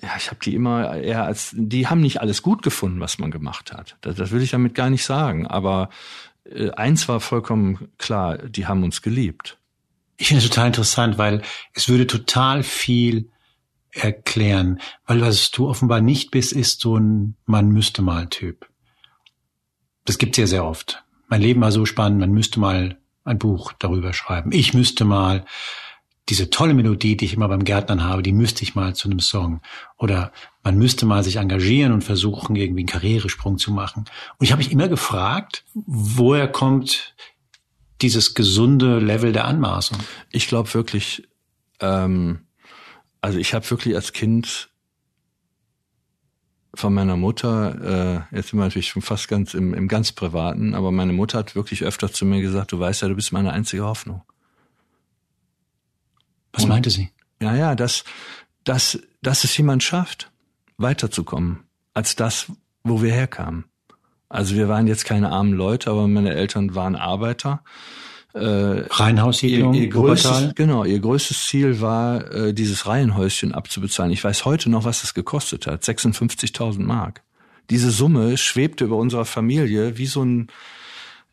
ja, 0.01 0.11
ich 0.17 0.29
habe 0.29 0.39
die 0.43 0.55
immer 0.55 0.95
eher 0.95 1.23
als, 1.23 1.51
die 1.57 1.87
haben 1.87 2.01
nicht 2.01 2.21
alles 2.21 2.41
gut 2.41 2.61
gefunden, 2.61 2.99
was 2.99 3.17
man 3.17 3.31
gemacht 3.31 3.73
hat. 3.73 3.97
Das, 4.01 4.15
das 4.15 4.31
will 4.31 4.41
ich 4.41 4.51
damit 4.51 4.75
gar 4.75 4.89
nicht 4.89 5.03
sagen. 5.03 5.47
Aber 5.47 5.89
äh, 6.45 6.71
eins 6.71 7.07
war 7.07 7.19
vollkommen 7.19 7.89
klar, 7.97 8.37
die 8.37 8.67
haben 8.67 8.83
uns 8.83 9.01
geliebt. 9.01 9.57
Ich 10.17 10.27
finde 10.27 10.43
es 10.43 10.49
total 10.49 10.67
interessant, 10.67 11.17
weil 11.17 11.41
es 11.73 11.89
würde 11.89 12.07
total 12.07 12.63
viel 12.63 13.29
erklären, 13.91 14.79
weil 15.05 15.21
was 15.21 15.51
du 15.51 15.69
offenbar 15.69 16.01
nicht 16.01 16.31
bist, 16.31 16.51
ist 16.51 16.81
so 16.81 16.97
ein 16.97 17.35
man 17.45 17.69
müsste 17.69 18.01
mal 18.01 18.27
Typ. 18.27 18.69
Das 20.05 20.17
gibt's 20.17 20.37
ja 20.37 20.47
sehr 20.47 20.65
oft. 20.65 21.03
Mein 21.27 21.41
Leben 21.41 21.61
war 21.61 21.71
so 21.71 21.85
spannend, 21.85 22.19
man 22.19 22.31
müsste 22.31 22.59
mal 22.59 22.97
ein 23.23 23.39
Buch 23.39 23.73
darüber 23.79 24.13
schreiben. 24.13 24.51
Ich 24.51 24.73
müsste 24.73 25.05
mal 25.05 25.45
diese 26.29 26.49
tolle 26.49 26.73
Melodie, 26.73 27.15
die 27.17 27.25
ich 27.25 27.33
immer 27.33 27.47
beim 27.47 27.63
Gärtnern 27.63 28.03
habe, 28.03 28.23
die 28.23 28.31
müsste 28.31 28.63
ich 28.63 28.73
mal 28.73 28.95
zu 28.95 29.07
einem 29.07 29.19
Song. 29.19 29.61
Oder 29.97 30.31
man 30.63 30.77
müsste 30.77 31.05
mal 31.05 31.23
sich 31.23 31.35
engagieren 31.35 31.91
und 31.91 32.03
versuchen, 32.03 32.55
irgendwie 32.55 32.81
einen 32.81 32.87
Karrieresprung 32.87 33.57
zu 33.57 33.71
machen. 33.71 34.05
Und 34.37 34.45
ich 34.45 34.51
habe 34.51 34.63
mich 34.63 34.71
immer 34.71 34.87
gefragt, 34.87 35.63
woher 35.73 36.47
kommt 36.47 37.15
dieses 38.01 38.33
gesunde 38.33 38.99
Level 38.99 39.33
der 39.33 39.45
Anmaßung? 39.45 39.99
Ich 40.31 40.47
glaube 40.47 40.73
wirklich, 40.73 41.27
ähm, 41.79 42.39
also 43.21 43.37
ich 43.37 43.53
habe 43.53 43.69
wirklich 43.69 43.95
als 43.95 44.11
Kind 44.11 44.69
von 46.73 46.93
meiner 46.93 47.17
Mutter, 47.17 48.25
äh, 48.31 48.35
jetzt 48.35 48.49
sind 48.49 48.59
wir 48.59 48.65
natürlich 48.65 48.89
schon 48.89 49.01
fast 49.01 49.27
ganz 49.27 49.53
im, 49.53 49.73
im 49.73 49.87
ganz 49.87 50.11
Privaten, 50.11 50.73
aber 50.73 50.91
meine 50.91 51.13
Mutter 51.13 51.37
hat 51.37 51.55
wirklich 51.55 51.83
öfter 51.83 52.11
zu 52.11 52.25
mir 52.25 52.41
gesagt, 52.41 52.71
du 52.71 52.79
weißt 52.79 53.03
ja, 53.03 53.07
du 53.07 53.15
bist 53.15 53.31
meine 53.31 53.53
einzige 53.53 53.83
Hoffnung. 53.83 54.23
Was 56.55 56.63
und, 56.63 56.69
meinte 56.69 56.89
sie? 56.89 57.09
Ja, 57.41 57.55
ja, 57.55 57.75
dass, 57.75 58.03
dass, 58.63 58.99
dass 59.21 59.43
es 59.43 59.55
jemand 59.57 59.83
schafft, 59.83 60.31
weiterzukommen, 60.77 61.59
als 61.93 62.15
das, 62.15 62.51
wo 62.83 63.01
wir 63.01 63.13
herkamen. 63.13 63.65
Also 64.29 64.55
wir 64.55 64.67
waren 64.67 64.87
jetzt 64.87 65.05
keine 65.05 65.31
armen 65.31 65.53
Leute, 65.53 65.91
aber 65.91 66.07
meine 66.07 66.33
Eltern 66.33 66.75
waren 66.75 66.95
Arbeiter. 66.95 67.63
Äh, 68.33 68.83
Reihenhaussiedlung, 68.89 69.73
ihr, 69.73 69.83
ihr 69.83 69.89
größtes, 69.89 70.55
Genau, 70.55 70.83
ihr 70.83 70.99
größtes 70.99 71.45
Ziel 71.45 71.79
war, 71.79 72.31
äh, 72.33 72.53
dieses 72.53 72.85
Reihenhäuschen 72.85 73.53
abzubezahlen. 73.53 74.11
Ich 74.11 74.23
weiß 74.23 74.43
heute 74.43 74.69
noch, 74.69 74.83
was 74.83 75.01
das 75.01 75.13
gekostet 75.13 75.67
hat. 75.67 75.83
56.000 75.83 76.79
Mark. 76.79 77.21
Diese 77.69 77.91
Summe 77.91 78.37
schwebte 78.37 78.85
über 78.85 78.97
unserer 78.97 79.25
Familie 79.25 79.97
wie 79.97 80.05
so 80.05 80.23
ein 80.23 80.47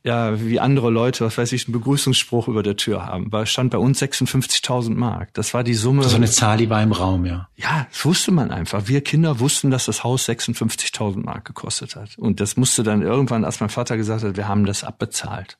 ja, 0.05 0.41
wie 0.45 0.59
andere 0.59 0.91
Leute, 0.91 1.25
was 1.25 1.39
weiß 1.39 1.53
ich, 1.53 1.67
einen 1.67 1.75
Begrüßungsspruch 1.75 2.49
über 2.49 2.65
der 2.65 2.77
Tür 2.77 3.07
haben. 3.07 3.31
War, 3.31 3.47
stand 3.47 3.71
bei 3.71 3.79
uns 3.79 4.03
56.000 4.03 4.95
Mark. 4.95 5.33
Das 5.35 5.55
war 5.55 5.63
die 5.63 5.75
Summe. 5.75 6.03
Das 6.03 6.13
war 6.13 6.17
eine 6.17 6.31
Zahl, 6.31 6.57
die 6.57 6.69
war 6.69 6.83
im 6.83 6.91
Raum, 6.91 7.25
ja. 7.25 7.49
Ja, 7.57 7.87
das 7.89 8.05
wusste 8.05 8.33
man 8.33 8.51
einfach. 8.51 8.89
Wir 8.89 9.03
Kinder 9.03 9.39
wussten, 9.39 9.71
dass 9.71 9.85
das 9.85 10.03
Haus 10.03 10.29
56.000 10.29 11.25
Mark 11.25 11.45
gekostet 11.45 11.95
hat. 11.95 12.19
Und 12.19 12.41
das 12.41 12.57
musste 12.57 12.83
dann 12.83 13.03
irgendwann, 13.03 13.45
als 13.45 13.61
mein 13.61 13.69
Vater 13.69 13.97
gesagt 13.97 14.25
hat, 14.25 14.37
wir 14.37 14.49
haben 14.49 14.67
das 14.67 14.83
abbezahlt. 14.83 15.57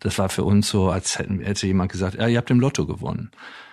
Das 0.00 0.18
war 0.18 0.28
für 0.28 0.42
uns 0.42 0.68
so, 0.68 0.90
als 0.90 1.18
hätten, 1.18 1.40
hätte 1.40 1.66
jemand 1.66 1.92
gesagt, 1.92 2.16
ja, 2.16 2.26
ihr 2.26 2.38
habt 2.38 2.50
im 2.50 2.60
Lotto 2.60 2.84
gewonnen. 2.86 3.30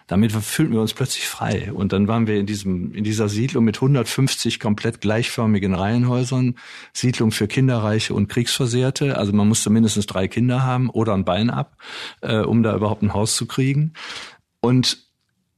Damit 0.08 0.32
fühlten 0.34 0.74
wir 0.74 0.82
uns 0.82 0.94
plötzlich 0.94 1.28
frei. 1.28 1.72
Und 1.74 1.92
dann 1.92 2.08
waren 2.08 2.28
wir 2.28 2.40
in 2.40 2.46
diesem, 2.46 2.94
in 2.94 3.04
dieser 3.04 3.28
Siedlung 3.28 3.64
mit 3.64 3.78
150 3.78 4.60
komplett 4.60 5.02
gleichförmigen 5.02 5.74
Reihenhäusern, 5.74 6.56
Siedlung 6.94 7.32
für 7.32 7.48
Kinderreiche 7.48 8.14
und 8.14 8.28
Kriegsversehrte. 8.28 9.18
Also 9.18 9.34
man 9.34 9.48
musste 9.48 9.70
mindestens 9.70 10.06
drei 10.06 10.28
Kinder 10.28 10.64
haben 10.64 10.90
oder 10.90 11.14
ein 11.14 11.26
Bein 11.26 11.50
ab, 11.50 11.78
äh, 12.22 12.38
um 12.38 12.62
da 12.62 12.76
überhaupt 12.76 13.02
ein 13.02 13.14
Haus 13.14 13.36
zu 13.36 13.48
kriegen. 13.48 13.94
Und 14.60 15.05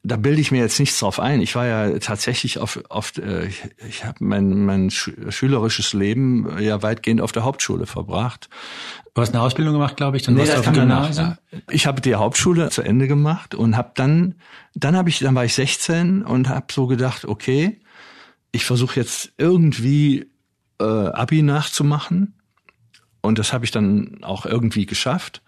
da 0.03 0.15
bilde 0.15 0.39
ich 0.39 0.51
mir 0.51 0.59
jetzt 0.59 0.79
nichts 0.79 0.99
drauf 0.99 1.19
ein. 1.19 1.41
Ich 1.41 1.55
war 1.55 1.65
ja 1.65 1.99
tatsächlich 1.99 2.59
auf, 2.59 2.81
auf 2.89 3.17
äh, 3.17 3.47
ich, 3.47 3.63
ich 3.87 4.05
habe 4.05 4.23
mein, 4.23 4.65
mein 4.65 4.89
schülerisches 4.89 5.93
Leben 5.93 6.59
ja 6.59 6.81
weitgehend 6.81 7.19
auf 7.21 7.31
der 7.31 7.43
Hauptschule 7.43 7.85
verbracht. 7.85 8.49
Du 9.13 9.21
hast 9.21 9.33
eine 9.33 9.41
Ausbildung 9.41 9.73
gemacht, 9.73 9.97
glaube 9.97 10.17
ich, 10.17 10.23
dann 10.23 10.35
nee, 10.35 10.41
warst 10.41 10.53
du 10.53 10.59
auf 10.59 10.65
dem 10.65 10.73
Gymnasium. 10.73 11.37
Ich 11.69 11.87
habe 11.87 12.01
die 12.01 12.15
Hauptschule 12.15 12.69
zu 12.69 12.83
Ende 12.83 13.07
gemacht 13.07 13.55
und 13.55 13.75
habe 13.75 13.91
dann, 13.95 14.35
dann 14.75 14.95
habe 14.95 15.09
ich, 15.09 15.19
dann 15.19 15.35
war 15.35 15.43
ich 15.43 15.55
16 15.55 16.23
und 16.23 16.47
habe 16.47 16.67
so 16.71 16.87
gedacht, 16.87 17.25
okay, 17.25 17.81
ich 18.51 18.65
versuche 18.65 18.99
jetzt 18.99 19.33
irgendwie 19.37 20.29
äh, 20.79 20.83
Abi 20.83 21.41
nachzumachen 21.41 22.35
und 23.21 23.39
das 23.39 23.51
habe 23.51 23.65
ich 23.65 23.71
dann 23.71 24.19
auch 24.23 24.45
irgendwie 24.45 24.85
geschafft. 24.85 25.41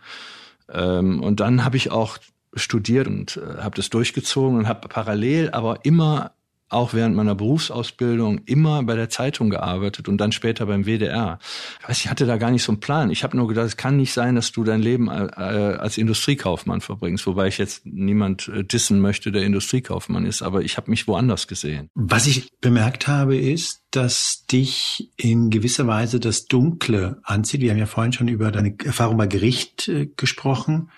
Ähm, 0.72 1.22
und 1.22 1.40
dann 1.40 1.64
habe 1.64 1.78
ich 1.78 1.92
auch 1.92 2.18
studiert 2.54 3.08
und 3.08 3.38
äh, 3.38 3.62
habe 3.62 3.76
das 3.76 3.90
durchgezogen 3.90 4.58
und 4.58 4.68
habe 4.68 4.88
parallel 4.88 5.52
aber 5.52 5.80
immer 5.84 6.34
auch 6.70 6.94
während 6.94 7.16
meiner 7.16 7.36
Berufsausbildung 7.36 8.42
immer 8.46 8.84
bei 8.84 8.96
der 8.96 9.10
Zeitung 9.10 9.50
gearbeitet 9.50 10.08
und 10.08 10.18
dann 10.18 10.32
später 10.32 10.68
beim 10.68 10.86
WDR. 10.86 11.40
Ich 11.82 11.90
weiß, 11.90 11.98
ich 12.00 12.10
hatte 12.10 12.26
da 12.26 12.38
gar 12.38 12.52
nicht 12.52 12.64
so 12.64 12.72
einen 12.72 12.80
Plan. 12.80 13.10
Ich 13.10 13.24
habe 13.24 13.36
nur 13.36 13.48
gedacht, 13.48 13.66
es 13.66 13.78
kann 13.78 13.98
nicht 13.98 14.14
sein, 14.14 14.36
dass 14.36 14.52
du 14.52 14.64
dein 14.64 14.82
Leben 14.82 15.08
äh, 15.08 15.12
als 15.12 15.98
Industriekaufmann 15.98 16.82
verbringst, 16.82 17.26
wobei 17.26 17.48
ich 17.48 17.58
jetzt 17.58 17.86
niemand 17.86 18.48
äh, 18.50 18.64
dissen 18.64 19.02
möchte, 19.02 19.32
der 19.32 19.44
Industriekaufmann 19.44 20.26
ist, 20.26 20.42
aber 20.42 20.62
ich 20.62 20.78
habe 20.78 20.92
mich 20.92 21.08
woanders 21.08 21.48
gesehen. 21.48 21.90
Was 21.96 22.28
ich 22.28 22.50
bemerkt 22.62 23.08
habe, 23.08 23.36
ist, 23.36 23.82
dass 23.92 24.46
dich 24.46 25.12
in 25.18 25.50
gewisser 25.50 25.88
Weise 25.88 26.20
das 26.20 26.46
Dunkle 26.46 27.20
anzieht. 27.24 27.62
Wir 27.62 27.72
haben 27.72 27.80
ja 27.80 27.88
vorhin 27.88 28.14
schon 28.14 28.28
über 28.28 28.52
deine 28.52 28.76
Erfahrung 28.84 29.18
bei 29.18 29.28
Gericht 29.28 29.88
äh, 29.88 30.08
gesprochen. 30.16 30.90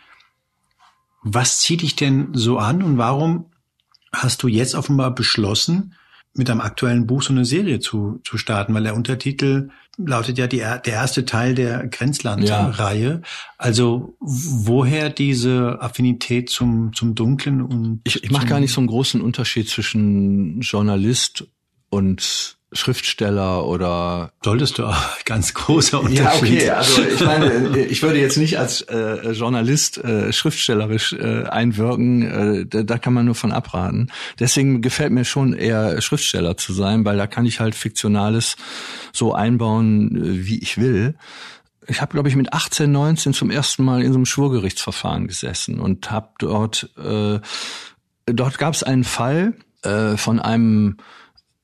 Was 1.22 1.60
zieht 1.60 1.82
dich 1.82 1.96
denn 1.96 2.30
so 2.34 2.58
an 2.58 2.82
und 2.82 2.98
warum 2.98 3.46
hast 4.14 4.44
du 4.44 4.48
jetzt 4.48 4.76
offenbar 4.76 5.14
beschlossen, 5.14 5.94
mit 6.34 6.50
einem 6.50 6.62
aktuellen 6.62 7.08
Buch 7.08 7.24
so 7.24 7.34
eine 7.34 7.44
Serie 7.44 7.80
zu, 7.80 8.22
zu 8.24 8.38
starten, 8.38 8.74
weil 8.74 8.84
der 8.84 8.96
Untertitel 8.96 9.70
lautet 9.98 10.38
ja 10.38 10.48
die, 10.48 10.60
der 10.60 10.86
erste 10.86 11.26
Teil 11.26 11.56
der 11.56 11.88
Grenzland-Reihe. 11.88 13.10
Ja. 13.10 13.30
Also 13.58 14.16
woher 14.20 15.10
diese 15.10 15.82
Affinität 15.82 16.50
zum, 16.50 16.94
zum 16.94 17.16
Dunklen 17.16 17.62
und 17.62 18.02
ich, 18.06 18.24
ich 18.24 18.32
mache 18.32 18.48
gar 18.48 18.62
nicht 18.62 18.72
so 18.72 18.80
einen 18.80 18.88
großen 18.88 19.20
Unterschied 19.20 19.70
zwischen 19.70 20.62
Journalist 20.62 21.48
und 21.90 22.58
Schriftsteller 22.74 23.66
oder 23.66 24.32
solltest 24.44 24.78
du 24.78 24.86
auch 24.86 25.02
ganz 25.26 25.54
großer 25.54 26.00
Unterschied. 26.00 26.64
Ja, 26.64 26.80
okay, 26.80 26.98
also 26.98 27.02
ich 27.02 27.20
meine, 27.26 27.78
ich 27.80 28.02
würde 28.02 28.20
jetzt 28.20 28.38
nicht 28.38 28.58
als 28.58 28.82
äh, 28.82 29.32
Journalist 29.32 29.98
äh, 29.98 30.32
schriftstellerisch 30.32 31.14
äh, 31.14 31.44
einwirken, 31.44 32.22
äh, 32.22 32.66
da, 32.66 32.84
da 32.84 32.98
kann 32.98 33.14
man 33.14 33.26
nur 33.26 33.36
von 33.36 33.52
abraten. 33.52 34.12
Deswegen 34.40 34.82
gefällt 34.82 35.12
mir 35.12 35.26
schon 35.26 35.54
eher 35.54 36.02
Schriftsteller 36.02 36.56
zu 36.56 36.72
sein, 36.72 37.04
weil 37.04 37.18
da 37.18 37.28
kann 37.28 37.46
ich 37.46 37.60
halt 37.60 37.76
fiktionales 37.76 38.56
so 39.12 39.34
einbauen, 39.34 40.16
äh, 40.16 40.46
wie 40.46 40.60
ich 40.60 40.78
will. 40.78 41.16
Ich 41.88 42.00
habe, 42.00 42.14
glaube 42.14 42.30
ich, 42.30 42.36
mit 42.38 42.54
18, 42.54 42.90
19 42.90 43.34
zum 43.34 43.52
ersten 43.52 43.84
Mal 43.84 44.02
in 44.02 44.14
so 44.14 44.18
einem 44.18 44.26
Schwurgerichtsverfahren 44.26 45.28
gesessen 45.28 45.80
und 45.80 46.10
habe 46.10 46.30
dort, 46.40 46.90
äh, 46.98 47.40
dort 48.28 48.58
gab 48.60 48.74
es 48.74 48.84
einen 48.84 49.04
Fall 49.04 49.56
äh, 49.84 50.16
von 50.16 50.40
einem 50.40 50.98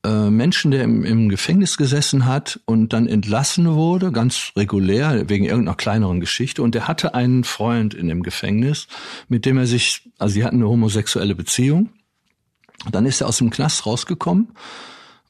äh, 0.04 0.30
Menschen, 0.30 0.70
der 0.70 0.84
im, 0.84 1.04
im 1.04 1.28
Gefängnis 1.28 1.76
gesessen 1.76 2.26
hat 2.26 2.60
und 2.66 2.92
dann 2.92 3.06
entlassen 3.06 3.74
wurde, 3.74 4.12
ganz 4.12 4.52
regulär, 4.56 5.28
wegen 5.28 5.44
irgendeiner 5.44 5.76
kleineren 5.76 6.20
Geschichte. 6.20 6.62
Und 6.62 6.74
der 6.74 6.86
hatte 6.86 7.14
einen 7.14 7.44
Freund 7.44 7.94
in 7.94 8.08
dem 8.08 8.22
Gefängnis, 8.22 8.86
mit 9.28 9.44
dem 9.44 9.58
er 9.58 9.66
sich, 9.66 10.08
also 10.18 10.34
sie 10.34 10.44
hatten 10.44 10.56
eine 10.56 10.68
homosexuelle 10.68 11.34
Beziehung. 11.34 11.90
Dann 12.90 13.06
ist 13.06 13.20
er 13.20 13.26
aus 13.26 13.38
dem 13.38 13.50
Knast 13.50 13.86
rausgekommen 13.86 14.52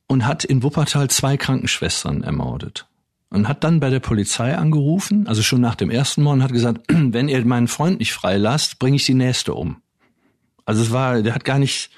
und 0.06 0.26
hat 0.26 0.44
in 0.44 0.62
Wuppertal 0.62 1.08
zwei 1.08 1.36
Krankenschwestern 1.36 2.22
ermordet. 2.22 2.86
Und 3.30 3.46
hat 3.46 3.62
dann 3.62 3.78
bei 3.78 3.90
der 3.90 4.00
Polizei 4.00 4.56
angerufen, 4.56 5.26
also 5.26 5.42
schon 5.42 5.60
nach 5.60 5.74
dem 5.74 5.90
ersten 5.90 6.22
Mord, 6.22 6.36
und 6.36 6.42
hat 6.42 6.52
gesagt, 6.52 6.82
wenn 6.88 7.28
ihr 7.28 7.44
meinen 7.44 7.68
Freund 7.68 7.98
nicht 8.00 8.12
freilasst, 8.12 8.78
bringe 8.78 8.96
ich 8.96 9.04
die 9.04 9.14
nächste 9.14 9.54
um. 9.54 9.82
Also 10.64 10.82
es 10.82 10.92
war, 10.92 11.22
der 11.22 11.34
hat 11.34 11.44
gar 11.44 11.58
nicht, 11.58 11.90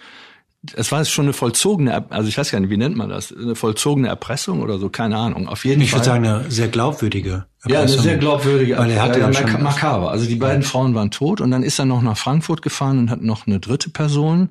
es 0.74 0.92
war 0.92 1.02
schon 1.04 1.24
eine 1.24 1.32
vollzogene, 1.32 2.10
also 2.10 2.28
ich 2.28 2.36
weiß 2.36 2.50
gar 2.50 2.60
nicht, 2.60 2.70
wie 2.70 2.76
nennt 2.76 2.96
man 2.96 3.08
das, 3.08 3.34
eine 3.34 3.54
vollzogene 3.54 4.08
Erpressung 4.08 4.60
oder 4.60 4.78
so, 4.78 4.90
keine 4.90 5.16
Ahnung. 5.16 5.48
Auf 5.48 5.64
jeden 5.64 5.80
ich 5.80 5.90
Fall. 5.90 6.00
Ich 6.00 6.06
würde 6.06 6.22
sagen, 6.22 6.26
eine 6.26 6.50
sehr 6.50 6.68
glaubwürdige 6.68 7.46
Erpressung. 7.62 7.72
Ja, 7.72 7.80
eine 7.80 7.88
sehr 7.88 8.18
glaubwürdige 8.18 8.76
Weil 8.76 8.90
er 8.90 9.02
hatte 9.02 9.20
ja, 9.20 9.30
ja 9.30 9.58
makaber. 9.58 10.10
Also 10.10 10.26
die 10.26 10.36
beiden 10.36 10.62
ja. 10.62 10.68
Frauen 10.68 10.94
waren 10.94 11.10
tot 11.10 11.40
und 11.40 11.50
dann 11.50 11.62
ist 11.62 11.78
er 11.78 11.86
noch 11.86 12.02
nach 12.02 12.18
Frankfurt 12.18 12.60
gefahren 12.60 12.98
und 12.98 13.10
hat 13.10 13.22
noch 13.22 13.46
eine 13.46 13.58
dritte 13.58 13.88
Person 13.88 14.50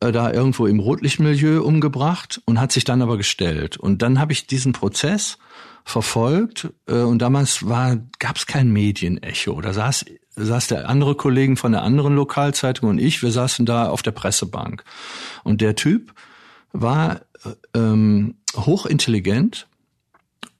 äh, 0.00 0.12
da 0.12 0.30
irgendwo 0.30 0.66
im 0.66 0.78
Rotlichtmilieu 0.78 1.62
umgebracht 1.62 2.42
und 2.44 2.60
hat 2.60 2.72
sich 2.72 2.84
dann 2.84 3.00
aber 3.00 3.16
gestellt. 3.16 3.78
Und 3.78 4.02
dann 4.02 4.20
habe 4.20 4.32
ich 4.32 4.46
diesen 4.46 4.72
Prozess 4.72 5.38
verfolgt 5.84 6.68
äh, 6.86 6.96
und 6.96 7.20
damals 7.20 7.66
war 7.66 7.96
gab 8.18 8.36
es 8.36 8.46
kein 8.46 8.70
Medienecho. 8.72 9.58
Da 9.62 9.72
saß 9.72 10.04
saß 10.36 10.68
der 10.68 10.88
andere 10.88 11.14
Kollegen 11.14 11.56
von 11.56 11.72
der 11.72 11.82
anderen 11.82 12.14
Lokalzeitung 12.14 12.88
und 12.90 12.98
ich, 12.98 13.22
wir 13.22 13.30
saßen 13.30 13.66
da 13.66 13.88
auf 13.88 14.02
der 14.02 14.10
Pressebank. 14.10 14.84
Und 15.42 15.60
der 15.60 15.76
Typ 15.76 16.12
war 16.72 17.20
ähm, 17.74 18.36
hochintelligent. 18.56 19.66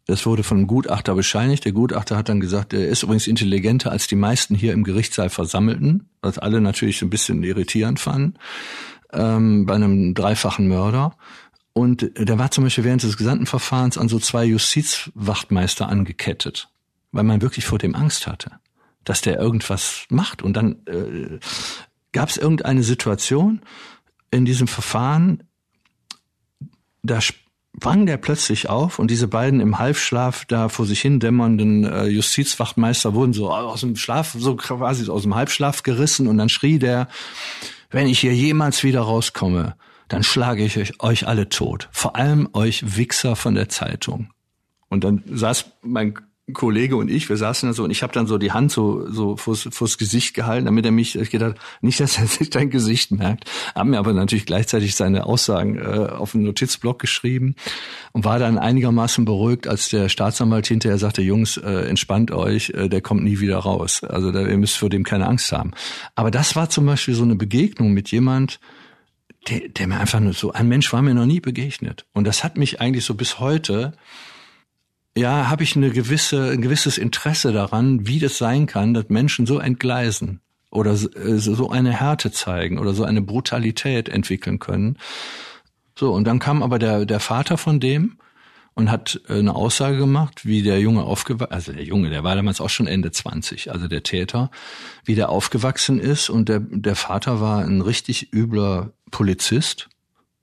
Das 0.07 0.27
wurde 0.27 0.43
von 0.43 0.59
einem 0.59 0.67
Gutachter 0.67 1.15
bescheinigt. 1.15 1.65
Der 1.65 1.73
Gutachter 1.73 2.17
hat 2.17 2.29
dann 2.29 2.41
gesagt, 2.41 2.73
er 2.75 2.89
ist 2.89 3.03
übrigens 3.03 3.27
intelligenter 3.27 3.91
als 3.91 4.07
die 4.07 4.17
meisten 4.17 4.55
hier 4.55 4.73
im 4.73 4.85
Gerichtssaal 4.85 5.31
Versammelten, 5.31 6.09
was 6.21 6.39
alle 6.39 6.61
natürlich 6.61 7.01
ein 7.03 7.11
bisschen 7.11 7.43
irritierend 7.43 8.01
fanden, 8.01 8.35
ähm, 9.13 9.67
bei 9.67 9.75
einem 9.75 10.15
dreifachen 10.15 10.69
Mörder. 10.69 11.17
Und 11.73 12.11
der 12.17 12.39
war 12.39 12.51
zum 12.51 12.65
Beispiel 12.65 12.85
während 12.85 13.03
des 13.03 13.17
gesamten 13.17 13.47
Verfahrens 13.47 13.99
an 13.99 14.09
so 14.09 14.21
zwei 14.21 14.45
Justizwachtmeister 14.45 15.89
angekettet, 15.89 16.69
weil 17.11 17.25
man 17.25 17.43
wirklich 17.43 17.65
vor 17.65 17.79
dem 17.79 17.97
Angst 17.97 18.27
hatte 18.29 18.53
dass 19.05 19.21
der 19.21 19.39
irgendwas 19.39 20.07
macht. 20.09 20.43
Und 20.43 20.57
dann 20.57 20.87
äh, 20.87 21.39
gab 22.13 22.29
es 22.29 22.37
irgendeine 22.37 22.83
Situation 22.83 23.61
in 24.31 24.45
diesem 24.45 24.67
Verfahren, 24.67 25.43
da 27.03 27.21
sprang 27.21 28.07
der 28.07 28.17
plötzlich 28.17 28.69
auf 28.69 28.99
und 28.99 29.11
diese 29.11 29.29
beiden 29.29 29.61
im 29.61 29.79
Halbschlaf 29.79 30.45
da 30.47 30.69
vor 30.69 30.87
sich 30.87 31.01
hin 31.01 31.21
dämmernden 31.21 31.85
äh, 31.85 32.07
Justizwachtmeister 32.07 33.15
wurden 33.15 33.33
so 33.33 33.53
aus 33.53 33.81
dem 33.81 33.97
Schlaf, 33.97 34.35
so 34.39 34.57
quasi 34.57 35.09
aus 35.11 35.23
dem 35.23 35.35
Halbschlaf 35.35 35.83
gerissen 35.83 36.27
und 36.27 36.39
dann 36.39 36.49
schrie 36.49 36.79
der, 36.79 37.09
wenn 37.91 38.07
ich 38.07 38.21
hier 38.21 38.35
jemals 38.35 38.83
wieder 38.83 39.03
rauskomme, 39.03 39.77
dann 40.09 40.23
schlage 40.23 40.65
ich 40.65 40.77
euch, 40.79 41.03
euch 41.03 41.27
alle 41.27 41.49
tot. 41.49 41.89
Vor 41.93 42.17
allem 42.17 42.49
euch 42.53 42.97
Wichser 42.97 43.37
von 43.37 43.55
der 43.55 43.69
Zeitung. 43.69 44.31
Und 44.89 45.05
dann 45.05 45.23
saß 45.27 45.67
mein 45.83 46.15
Kollege 46.53 46.97
und 46.97 47.11
ich, 47.11 47.31
wir 47.31 47.39
saßen 47.39 47.71
da 47.71 47.73
so 47.73 47.85
und 47.85 47.91
ich 47.91 48.03
habe 48.03 48.13
dann 48.13 48.27
so 48.27 48.37
die 48.37 48.53
Hand 48.53 48.71
so 48.71 49.11
so 49.11 49.37
vors, 49.37 49.67
vors 49.71 49.97
Gesicht 49.97 50.35
gehalten, 50.35 50.67
damit 50.67 50.85
er 50.85 50.91
mich, 50.91 51.17
ich 51.17 51.31
gedacht, 51.31 51.57
nicht, 51.81 52.01
dass 52.01 52.19
er 52.19 52.27
sich 52.27 52.51
dein 52.51 52.69
Gesicht 52.69 53.13
merkt, 53.13 53.51
haben 53.75 53.91
mir 53.91 53.99
aber 53.99 54.13
natürlich 54.13 54.45
gleichzeitig 54.45 54.95
seine 54.95 55.25
Aussagen 55.25 55.79
äh, 55.79 56.11
auf 56.11 56.33
den 56.33 56.43
Notizblock 56.43 56.99
geschrieben 56.99 57.55
und 58.13 58.27
war 58.27 58.39
dann 58.39 58.59
einigermaßen 58.59 59.25
beruhigt, 59.25 59.67
als 59.67 59.89
der 59.89 60.11
Staatsanwalt 60.11 60.67
hinterher 60.67 60.99
sagte, 60.99 61.23
Jungs, 61.23 61.57
äh, 61.57 61.89
entspannt 61.89 62.31
euch, 62.31 62.71
äh, 62.71 62.89
der 62.89 63.01
kommt 63.01 63.25
nie 63.25 63.41
wieder 63.41 63.59
raus. 63.59 64.05
Also 64.05 64.31
da, 64.31 64.47
ihr 64.47 64.59
müsst 64.59 64.77
vor 64.77 64.91
dem 64.91 65.05
keine 65.05 65.27
Angst 65.27 65.51
haben. 65.51 65.71
Aber 66.15 66.31
das 66.31 66.57
war 66.57 66.69
zum 66.69 66.85
Beispiel 66.85 67.15
so 67.15 67.23
eine 67.23 67.37
Begegnung 67.37 67.93
mit 67.93 68.11
jemand, 68.11 68.61
der, 69.49 69.69
der 69.69 69.87
mir 69.87 69.99
einfach 69.99 70.21
nur 70.21 70.35
so, 70.35 70.53
ein 70.53 70.69
Mensch 70.69 70.93
war 70.93 71.01
mir 71.01 71.15
noch 71.15 71.27
nie 71.27 71.41
begegnet. 71.41 72.05
Und 72.13 72.27
das 72.27 72.45
hat 72.45 72.59
mich 72.59 72.83
eigentlich 72.83 73.07
so 73.07 73.15
bis 73.15 73.41
heute 73.41 73.95
ja, 75.17 75.49
habe 75.49 75.63
ich 75.63 75.77
eine 75.77 75.91
gewisse, 75.91 76.51
ein 76.51 76.61
gewisses 76.61 76.99
Interesse 76.99 77.53
daran, 77.53 78.07
wie 78.07 78.19
das 78.19 78.39
sein 78.39 78.67
kann, 78.67 78.95
dass 78.95 79.09
Menschen 79.09 79.47
so 79.47 79.59
entgleisen 79.59 80.41
oder 80.71 80.93
äh, 80.93 81.39
so 81.39 81.71
eine 81.71 81.93
Härte 81.93 82.33
zeigen 82.33 82.79
oder 82.79 82.95
so 82.95 83.05
eine 83.05 83.23
Brutalität 83.23 84.09
entwickeln 84.09 84.59
können. 84.59 84.99
So, 85.97 86.13
und 86.13 86.25
dann 86.25 86.41
kam 86.41 86.63
aber 86.63 86.81
der, 86.81 87.07
der 87.07 87.21
Vater 87.21 87.57
von 87.57 87.79
dem 87.79 88.19
und 88.75 88.91
hat 88.91 89.21
äh, 89.29 89.39
eine 89.39 89.55
Aussage 89.55 89.99
gemacht, 89.99 90.45
wie 90.45 90.63
der 90.63 90.81
Junge 90.81 91.05
aufgewachsen, 91.05 91.55
also 91.55 91.73
der 91.73 91.85
Junge, 91.85 92.11
der 92.11 92.25
war 92.25 92.35
damals 92.35 92.61
auch 92.61 92.71
schon 92.71 92.89
Ende 92.89 93.13
20, 93.13 93.71
also 93.71 93.87
der 93.87 94.03
Täter, 94.03 94.51
wie 95.05 95.15
der 95.15 95.29
aufgewachsen 95.29 96.01
ist 96.01 96.29
und 96.29 96.49
der, 96.49 96.59
der 96.59 96.97
Vater 96.97 97.41
war 97.41 97.65
ein 97.65 97.81
richtig 97.81 98.33
übler 98.33 98.93
Polizist 99.13 99.89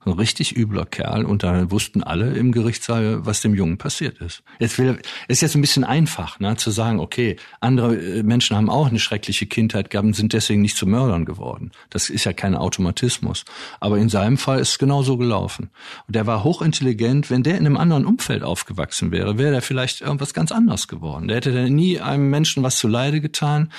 ein 0.04 0.12
richtig 0.12 0.56
übler 0.56 0.86
Kerl 0.86 1.24
und 1.24 1.42
da 1.42 1.70
wussten 1.70 2.02
alle 2.02 2.34
im 2.34 2.52
Gerichtssaal, 2.52 3.24
was 3.24 3.40
dem 3.40 3.54
Jungen 3.54 3.78
passiert 3.78 4.18
ist. 4.18 4.42
Jetzt 4.58 4.78
will, 4.78 4.98
ist 5.28 5.42
jetzt 5.42 5.54
ein 5.54 5.60
bisschen 5.60 5.84
einfach, 5.84 6.40
ne, 6.40 6.56
zu 6.56 6.70
sagen, 6.70 7.00
okay, 7.00 7.36
andere 7.60 7.96
äh, 7.96 8.22
Menschen 8.22 8.56
haben 8.56 8.68
auch 8.68 8.88
eine 8.88 8.98
schreckliche 8.98 9.46
Kindheit 9.46 9.90
gehabt 9.90 10.06
und 10.06 10.14
sind 10.14 10.32
deswegen 10.32 10.62
nicht 10.62 10.76
zu 10.76 10.86
Mördern 10.86 11.24
geworden. 11.24 11.70
Das 11.90 12.10
ist 12.10 12.24
ja 12.24 12.32
kein 12.32 12.54
Automatismus. 12.54 13.44
Aber 13.80 13.98
in 13.98 14.08
seinem 14.08 14.38
Fall 14.38 14.58
ist 14.58 14.70
es 14.70 14.78
genau 14.78 15.02
so 15.02 15.16
gelaufen. 15.16 15.70
Und 16.06 16.16
der 16.16 16.26
war 16.26 16.44
hochintelligent. 16.44 17.30
Wenn 17.30 17.42
der 17.42 17.58
in 17.58 17.66
einem 17.66 17.76
anderen 17.76 18.06
Umfeld 18.06 18.42
aufgewachsen 18.42 19.12
wäre, 19.12 19.38
wäre 19.38 19.52
der 19.52 19.62
vielleicht 19.62 20.00
irgendwas 20.00 20.34
ganz 20.34 20.52
anderes 20.52 20.88
geworden. 20.88 21.28
Der 21.28 21.38
hätte 21.38 21.52
dann 21.52 21.74
nie 21.74 22.00
einem 22.00 22.30
Menschen 22.30 22.62
was 22.62 22.76
zu 22.76 22.88
Leide 22.88 23.20
getan 23.20 23.70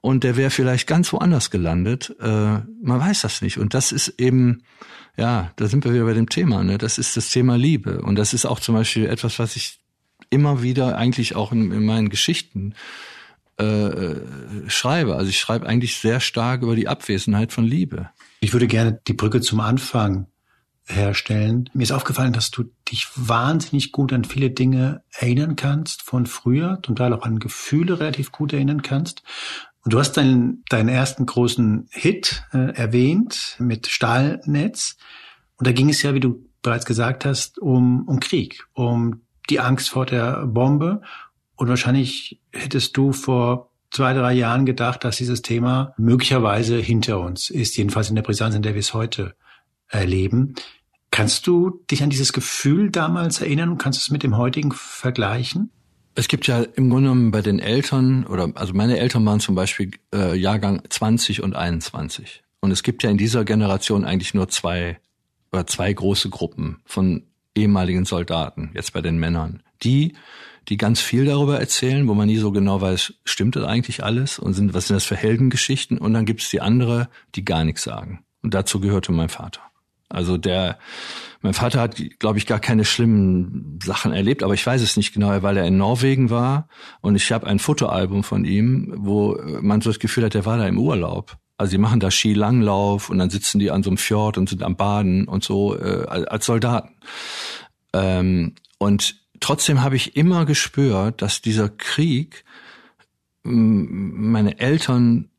und 0.00 0.24
der 0.24 0.36
wäre 0.36 0.50
vielleicht 0.50 0.86
ganz 0.86 1.12
woanders 1.12 1.50
gelandet. 1.50 2.14
Äh, 2.20 2.26
man 2.26 3.00
weiß 3.00 3.22
das 3.22 3.40
nicht. 3.40 3.58
Und 3.58 3.74
das 3.74 3.92
ist 3.92 4.08
eben, 4.18 4.62
ja, 5.16 5.52
da 5.56 5.66
sind 5.66 5.84
wir 5.84 5.92
wieder 5.92 6.04
bei 6.04 6.14
dem 6.14 6.28
Thema. 6.28 6.64
Ne? 6.64 6.78
Das 6.78 6.98
ist 6.98 7.16
das 7.16 7.30
Thema 7.30 7.56
Liebe. 7.56 8.00
Und 8.02 8.16
das 8.16 8.32
ist 8.32 8.46
auch 8.46 8.60
zum 8.60 8.74
Beispiel 8.74 9.06
etwas, 9.06 9.38
was 9.38 9.56
ich 9.56 9.78
immer 10.30 10.62
wieder 10.62 10.96
eigentlich 10.96 11.36
auch 11.36 11.52
in, 11.52 11.70
in 11.70 11.84
meinen 11.84 12.08
Geschichten 12.08 12.74
äh, 13.58 14.14
schreibe. 14.68 15.16
Also 15.16 15.28
ich 15.28 15.38
schreibe 15.38 15.66
eigentlich 15.66 15.96
sehr 15.96 16.20
stark 16.20 16.62
über 16.62 16.76
die 16.76 16.88
Abwesenheit 16.88 17.52
von 17.52 17.64
Liebe. 17.64 18.08
Ich 18.40 18.52
würde 18.52 18.66
gerne 18.66 18.98
die 19.06 19.12
Brücke 19.12 19.40
zum 19.40 19.60
Anfang 19.60 20.26
herstellen. 20.86 21.68
Mir 21.74 21.84
ist 21.84 21.92
aufgefallen, 21.92 22.32
dass 22.32 22.50
du 22.50 22.64
dich 22.90 23.08
wahnsinnig 23.14 23.92
gut 23.92 24.12
an 24.12 24.24
viele 24.24 24.50
Dinge 24.50 25.02
erinnern 25.12 25.56
kannst 25.56 26.02
von 26.02 26.26
früher, 26.26 26.80
zum 26.84 26.96
Teil 26.96 27.12
auch 27.12 27.22
an 27.22 27.38
Gefühle 27.38 28.00
relativ 28.00 28.32
gut 28.32 28.52
erinnern 28.52 28.82
kannst. 28.82 29.22
Und 29.84 29.92
du 29.92 29.98
hast 29.98 30.12
deinen, 30.16 30.64
deinen 30.68 30.88
ersten 30.88 31.26
großen 31.26 31.88
Hit 31.90 32.44
äh, 32.52 32.72
erwähnt 32.74 33.56
mit 33.58 33.88
Stahlnetz. 33.88 34.96
Und 35.56 35.66
da 35.66 35.72
ging 35.72 35.88
es 35.88 36.02
ja, 36.02 36.14
wie 36.14 36.20
du 36.20 36.44
bereits 36.62 36.86
gesagt 36.86 37.24
hast, 37.24 37.58
um, 37.58 38.06
um 38.06 38.20
Krieg, 38.20 38.64
um 38.74 39.22
die 39.50 39.60
Angst 39.60 39.90
vor 39.90 40.06
der 40.06 40.46
Bombe. 40.46 41.02
Und 41.56 41.68
wahrscheinlich 41.68 42.40
hättest 42.52 42.96
du 42.96 43.12
vor 43.12 43.70
zwei, 43.90 44.14
drei 44.14 44.32
Jahren 44.32 44.66
gedacht, 44.66 45.04
dass 45.04 45.16
dieses 45.16 45.42
Thema 45.42 45.94
möglicherweise 45.98 46.78
hinter 46.78 47.20
uns 47.20 47.50
ist, 47.50 47.76
jedenfalls 47.76 48.08
in 48.08 48.14
der 48.14 48.22
Brisanz, 48.22 48.54
in 48.54 48.62
der 48.62 48.74
wir 48.74 48.80
es 48.80 48.94
heute 48.94 49.34
erleben. 49.88 50.54
Kannst 51.10 51.46
du 51.46 51.82
dich 51.90 52.02
an 52.02 52.10
dieses 52.10 52.32
Gefühl 52.32 52.90
damals 52.90 53.40
erinnern 53.40 53.68
und 53.68 53.78
kannst 53.78 54.00
es 54.00 54.10
mit 54.10 54.22
dem 54.22 54.36
heutigen 54.36 54.72
vergleichen? 54.72 55.70
Es 56.14 56.28
gibt 56.28 56.46
ja 56.46 56.62
im 56.62 56.90
Grunde 56.90 57.08
genommen 57.08 57.30
bei 57.30 57.40
den 57.40 57.58
Eltern, 57.58 58.26
oder 58.26 58.50
also 58.54 58.74
meine 58.74 58.98
Eltern 58.98 59.24
waren 59.24 59.40
zum 59.40 59.54
Beispiel 59.54 59.92
äh, 60.14 60.36
Jahrgang 60.36 60.82
20 60.88 61.42
und 61.42 61.56
21. 61.56 62.42
Und 62.60 62.70
es 62.70 62.82
gibt 62.82 63.02
ja 63.02 63.10
in 63.10 63.16
dieser 63.16 63.44
Generation 63.44 64.04
eigentlich 64.04 64.34
nur 64.34 64.48
zwei 64.48 64.98
oder 65.52 65.66
zwei 65.66 65.92
große 65.92 66.30
Gruppen 66.30 66.80
von 66.84 67.24
ehemaligen 67.54 68.04
Soldaten, 68.04 68.70
jetzt 68.74 68.92
bei 68.92 69.00
den 69.00 69.18
Männern. 69.18 69.62
Die, 69.82 70.14
die 70.68 70.76
ganz 70.76 71.00
viel 71.00 71.24
darüber 71.24 71.58
erzählen, 71.58 72.06
wo 72.08 72.14
man 72.14 72.28
nie 72.28 72.38
so 72.38 72.52
genau 72.52 72.80
weiß, 72.80 73.14
stimmt 73.24 73.56
das 73.56 73.64
eigentlich 73.64 74.04
alles 74.04 74.38
und 74.38 74.54
sind, 74.54 74.74
was 74.74 74.88
sind 74.88 74.96
das 74.96 75.04
für 75.04 75.16
Heldengeschichten? 75.16 75.98
Und 75.98 76.14
dann 76.14 76.24
gibt 76.24 76.42
es 76.42 76.50
die 76.50 76.60
andere, 76.60 77.08
die 77.34 77.44
gar 77.44 77.64
nichts 77.64 77.82
sagen. 77.82 78.24
Und 78.42 78.54
dazu 78.54 78.80
gehörte 78.80 79.12
mein 79.12 79.28
Vater. 79.28 79.60
Also 80.12 80.36
der, 80.36 80.78
mein 81.40 81.54
Vater 81.54 81.80
hat, 81.80 81.96
glaube 82.18 82.38
ich, 82.38 82.46
gar 82.46 82.60
keine 82.60 82.84
schlimmen 82.84 83.78
Sachen 83.82 84.12
erlebt, 84.12 84.42
aber 84.42 84.54
ich 84.54 84.66
weiß 84.66 84.82
es 84.82 84.96
nicht 84.96 85.14
genau, 85.14 85.42
weil 85.42 85.56
er 85.56 85.66
in 85.66 85.78
Norwegen 85.78 86.30
war 86.30 86.68
und 87.00 87.16
ich 87.16 87.32
habe 87.32 87.46
ein 87.46 87.58
Fotoalbum 87.58 88.22
von 88.22 88.44
ihm, 88.44 88.92
wo 88.96 89.38
man 89.60 89.80
so 89.80 89.90
das 89.90 89.98
Gefühl 89.98 90.24
hat, 90.24 90.34
der 90.34 90.44
war 90.44 90.58
da 90.58 90.66
im 90.66 90.78
Urlaub. 90.78 91.36
Also 91.56 91.72
die 91.72 91.78
machen 91.78 92.00
da 92.00 92.10
Skilanglauf 92.10 93.08
und 93.08 93.18
dann 93.18 93.30
sitzen 93.30 93.58
die 93.58 93.70
an 93.70 93.82
so 93.82 93.90
einem 93.90 93.96
Fjord 93.96 94.36
und 94.36 94.48
sind 94.48 94.62
am 94.62 94.76
Baden 94.76 95.26
und 95.28 95.44
so 95.44 95.78
äh, 95.78 96.06
als 96.06 96.46
Soldaten. 96.46 96.96
Ähm, 97.92 98.54
und 98.78 99.16
trotzdem 99.40 99.82
habe 99.82 99.96
ich 99.96 100.16
immer 100.16 100.44
gespürt, 100.44 101.22
dass 101.22 101.40
dieser 101.40 101.68
Krieg 101.68 102.44
meine 103.44 104.58
Eltern, 104.58 105.30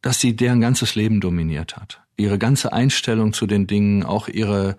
dass 0.00 0.20
sie 0.20 0.34
deren 0.34 0.60
ganzes 0.60 0.94
Leben 0.94 1.20
dominiert 1.20 1.76
hat 1.76 2.01
ihre 2.16 2.38
ganze 2.38 2.72
Einstellung 2.72 3.32
zu 3.32 3.46
den 3.46 3.66
Dingen, 3.66 4.04
auch 4.04 4.28
ihre 4.28 4.76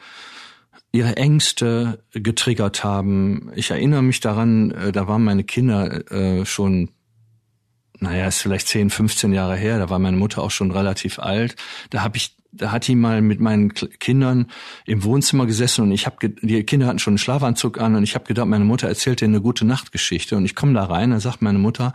ihre 0.96 1.18
Ängste 1.18 2.04
getriggert 2.12 2.84
haben. 2.84 3.52
Ich 3.56 3.72
erinnere 3.72 4.04
mich 4.04 4.20
daran, 4.20 4.70
äh, 4.70 4.92
da 4.92 5.08
waren 5.08 5.24
meine 5.24 5.44
Kinder 5.44 6.12
äh, 6.12 6.46
schon 6.46 6.90
naja, 8.00 8.28
ist 8.28 8.42
vielleicht 8.42 8.68
10, 8.68 8.90
15 8.90 9.34
Jahre 9.34 9.56
her, 9.56 9.80
da 9.80 9.90
war 9.90 9.98
meine 9.98 10.18
Mutter 10.18 10.44
auch 10.44 10.52
schon 10.52 10.72
relativ 10.72 11.20
alt. 11.20 11.56
Da 11.90 12.04
habe 12.04 12.18
ich 12.18 12.36
da 12.54 12.72
hat 12.72 12.88
die 12.88 12.96
mal 12.96 13.22
mit 13.22 13.40
meinen 13.40 13.74
Kindern 13.74 14.48
im 14.86 15.04
Wohnzimmer 15.04 15.46
gesessen 15.46 15.82
und 15.82 15.92
ich 15.92 16.06
habe 16.06 16.30
die 16.30 16.64
Kinder 16.64 16.88
hatten 16.88 17.00
schon 17.00 17.14
einen 17.14 17.18
Schlafanzug 17.18 17.82
an 17.82 17.96
und 17.96 18.04
ich 18.04 18.16
habe 18.16 18.26
gedacht, 18.26 18.48
meine 18.48 18.64
Mutter 18.64 18.88
erzählt 18.88 19.22
dir 19.22 19.26
eine 19.26 19.42
gute 19.42 19.66
Nachtgeschichte. 19.66 20.38
Und 20.38 20.46
ich 20.46 20.56
komme 20.56 20.74
da 20.74 20.86
rein, 20.86 21.10
dann 21.10 21.20
sagt 21.20 21.42
meine 21.42 21.58
Mutter, 21.58 21.94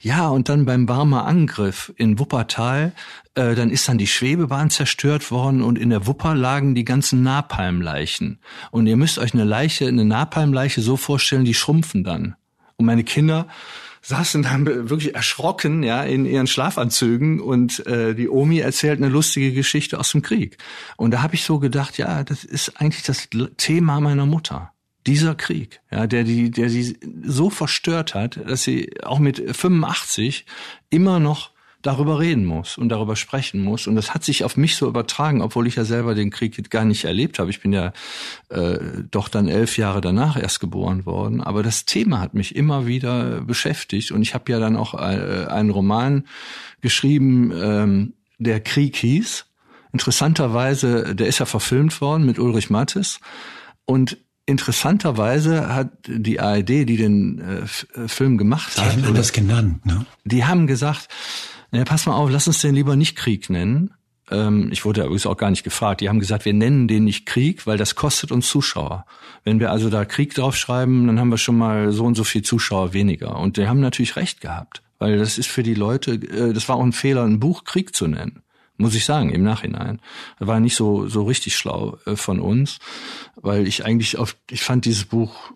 ja 0.00 0.28
und 0.28 0.48
dann 0.48 0.64
beim 0.64 0.86
Barmer 0.86 1.26
Angriff 1.26 1.92
in 1.96 2.18
Wuppertal, 2.18 2.92
äh, 3.34 3.54
dann 3.54 3.70
ist 3.70 3.88
dann 3.88 3.98
die 3.98 4.06
Schwebebahn 4.06 4.70
zerstört 4.70 5.30
worden 5.30 5.62
und 5.62 5.78
in 5.78 5.90
der 5.90 6.06
Wupper 6.06 6.34
lagen 6.34 6.74
die 6.74 6.84
ganzen 6.84 7.22
Napalmleichen. 7.22 8.38
Und 8.70 8.86
ihr 8.86 8.96
müsst 8.96 9.18
euch 9.18 9.34
eine 9.34 9.44
Leiche, 9.44 9.86
eine 9.86 10.04
Napalmleiche 10.04 10.80
so 10.80 10.96
vorstellen, 10.96 11.44
die 11.44 11.54
schrumpfen 11.54 12.02
dann. 12.02 12.34
Und 12.76 12.86
meine 12.86 13.04
Kinder 13.04 13.46
saßen 14.02 14.42
dann 14.42 14.66
wirklich 14.66 15.14
erschrocken, 15.14 15.82
ja, 15.82 16.02
in 16.02 16.24
ihren 16.24 16.46
Schlafanzügen 16.46 17.40
und 17.40 17.86
äh, 17.86 18.14
die 18.14 18.28
Omi 18.28 18.58
erzählt 18.58 18.98
eine 18.98 19.08
lustige 19.08 19.52
Geschichte 19.52 19.98
aus 19.98 20.12
dem 20.12 20.22
Krieg. 20.22 20.58
Und 20.96 21.12
da 21.12 21.22
habe 21.22 21.34
ich 21.34 21.44
so 21.44 21.58
gedacht, 21.58 21.98
ja, 21.98 22.24
das 22.24 22.44
ist 22.44 22.80
eigentlich 22.80 23.04
das 23.04 23.28
Thema 23.56 24.00
meiner 24.00 24.26
Mutter. 24.26 24.72
Dieser 25.06 25.34
Krieg, 25.34 25.80
ja, 25.90 26.06
der 26.06 26.24
die, 26.24 26.50
der 26.50 26.68
sie 26.68 26.98
so 27.22 27.50
verstört 27.50 28.14
hat, 28.14 28.38
dass 28.46 28.62
sie 28.62 28.90
auch 29.02 29.18
mit 29.18 29.56
85 29.56 30.44
immer 30.90 31.18
noch 31.18 31.52
darüber 31.82 32.18
reden 32.18 32.44
muss 32.44 32.76
und 32.76 32.88
darüber 32.88 33.14
sprechen 33.14 33.62
muss. 33.62 33.86
Und 33.86 33.94
das 33.94 34.12
hat 34.12 34.24
sich 34.24 34.42
auf 34.44 34.56
mich 34.56 34.76
so 34.76 34.88
übertragen, 34.88 35.40
obwohl 35.42 35.66
ich 35.66 35.76
ja 35.76 35.84
selber 35.84 36.14
den 36.14 36.30
Krieg 36.30 36.70
gar 36.70 36.84
nicht 36.84 37.04
erlebt 37.04 37.38
habe. 37.38 37.50
Ich 37.50 37.60
bin 37.60 37.72
ja 37.72 37.92
äh, 38.48 38.78
doch 39.10 39.28
dann 39.28 39.48
elf 39.48 39.78
Jahre 39.78 40.00
danach 40.00 40.36
erst 40.36 40.60
geboren 40.60 41.06
worden. 41.06 41.40
Aber 41.40 41.62
das 41.62 41.84
Thema 41.84 42.20
hat 42.20 42.34
mich 42.34 42.56
immer 42.56 42.86
wieder 42.86 43.42
beschäftigt. 43.42 44.10
Und 44.10 44.22
ich 44.22 44.34
habe 44.34 44.50
ja 44.50 44.58
dann 44.58 44.76
auch 44.76 44.94
äh, 44.94 45.46
einen 45.46 45.70
Roman 45.70 46.24
geschrieben, 46.80 47.52
ähm, 47.54 48.14
der 48.38 48.60
Krieg 48.60 48.96
hieß. 48.96 49.46
Interessanterweise, 49.92 51.14
der 51.14 51.28
ist 51.28 51.38
ja 51.38 51.46
verfilmt 51.46 52.00
worden 52.00 52.26
mit 52.26 52.38
Ulrich 52.38 52.70
Mattes. 52.70 53.20
Und 53.84 54.18
interessanterweise 54.46 55.74
hat 55.74 55.90
die 56.06 56.40
ARD, 56.40 56.68
die 56.68 56.96
den 56.96 57.38
äh, 57.38 58.08
Film 58.08 58.38
gemacht 58.38 58.76
die 58.76 58.80
hat, 58.80 59.02
haben 59.02 59.14
das 59.14 59.32
genannt, 59.32 59.84
ne? 59.86 60.06
Die 60.24 60.44
haben 60.44 60.66
gesagt, 60.66 61.08
ja, 61.72 61.84
pass 61.84 62.06
mal 62.06 62.14
auf, 62.14 62.30
lass 62.30 62.46
uns 62.46 62.60
den 62.60 62.74
lieber 62.74 62.96
nicht 62.96 63.16
Krieg 63.16 63.50
nennen. 63.50 63.92
Ähm, 64.30 64.68
ich 64.72 64.84
wurde 64.84 65.02
übrigens 65.02 65.26
auch 65.26 65.36
gar 65.36 65.50
nicht 65.50 65.64
gefragt. 65.64 66.00
Die 66.00 66.08
haben 66.08 66.20
gesagt, 66.20 66.44
wir 66.44 66.54
nennen 66.54 66.88
den 66.88 67.04
nicht 67.04 67.26
Krieg, 67.26 67.66
weil 67.66 67.78
das 67.78 67.94
kostet 67.94 68.32
uns 68.32 68.48
Zuschauer. 68.48 69.06
Wenn 69.44 69.60
wir 69.60 69.70
also 69.70 69.90
da 69.90 70.04
Krieg 70.04 70.34
draufschreiben, 70.34 71.06
dann 71.06 71.18
haben 71.18 71.30
wir 71.30 71.38
schon 71.38 71.58
mal 71.58 71.92
so 71.92 72.04
und 72.04 72.14
so 72.14 72.24
viel 72.24 72.42
Zuschauer 72.42 72.92
weniger. 72.92 73.38
Und 73.38 73.56
die 73.56 73.66
haben 73.66 73.80
natürlich 73.80 74.16
recht 74.16 74.40
gehabt, 74.40 74.82
weil 74.98 75.18
das 75.18 75.38
ist 75.38 75.48
für 75.48 75.62
die 75.62 75.74
Leute, 75.74 76.12
äh, 76.12 76.52
das 76.52 76.68
war 76.68 76.76
auch 76.76 76.84
ein 76.84 76.92
Fehler, 76.92 77.24
ein 77.24 77.40
Buch 77.40 77.64
Krieg 77.64 77.94
zu 77.94 78.06
nennen 78.06 78.42
muss 78.80 78.94
ich 78.94 79.04
sagen, 79.04 79.30
im 79.30 79.42
Nachhinein. 79.42 80.00
War 80.38 80.60
nicht 80.60 80.76
so, 80.76 81.08
so 81.08 81.24
richtig 81.24 81.56
schlau 81.56 81.98
äh, 82.06 82.14
von 82.14 82.40
uns, 82.40 82.78
weil 83.34 83.66
ich 83.66 83.84
eigentlich 83.84 84.16
auf, 84.16 84.36
ich 84.48 84.62
fand 84.62 84.84
dieses 84.84 85.04
Buch 85.04 85.52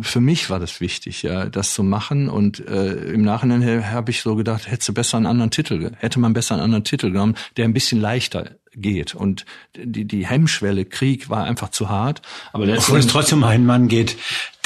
für 0.00 0.20
mich 0.20 0.50
war 0.50 0.58
das 0.58 0.80
wichtig, 0.80 1.22
ja, 1.22 1.46
das 1.46 1.74
zu 1.74 1.82
machen. 1.82 2.28
Und 2.28 2.66
äh, 2.66 3.12
im 3.12 3.22
Nachhinein 3.22 3.90
habe 3.90 4.10
ich 4.10 4.22
so 4.22 4.34
gedacht, 4.34 4.70
hätte 4.70 4.92
besser 4.92 5.16
einen 5.16 5.26
anderen 5.26 5.50
Titel, 5.50 5.92
hätte 5.98 6.20
man 6.20 6.32
besser 6.32 6.54
einen 6.54 6.64
anderen 6.64 6.84
Titel 6.84 7.10
genommen, 7.10 7.36
der 7.56 7.64
ein 7.64 7.72
bisschen 7.72 8.00
leichter 8.00 8.56
geht. 8.76 9.14
Und 9.14 9.44
die, 9.76 10.04
die 10.04 10.26
Hemmschwelle 10.26 10.84
Krieg 10.84 11.30
war 11.30 11.44
einfach 11.44 11.70
zu 11.70 11.88
hart. 11.88 12.22
Aber 12.52 12.64
Obwohl 12.64 12.98
es 12.98 13.06
trotzdem 13.06 13.38
um 13.38 13.44
einen 13.44 13.66
Mann 13.66 13.88
geht, 13.88 14.16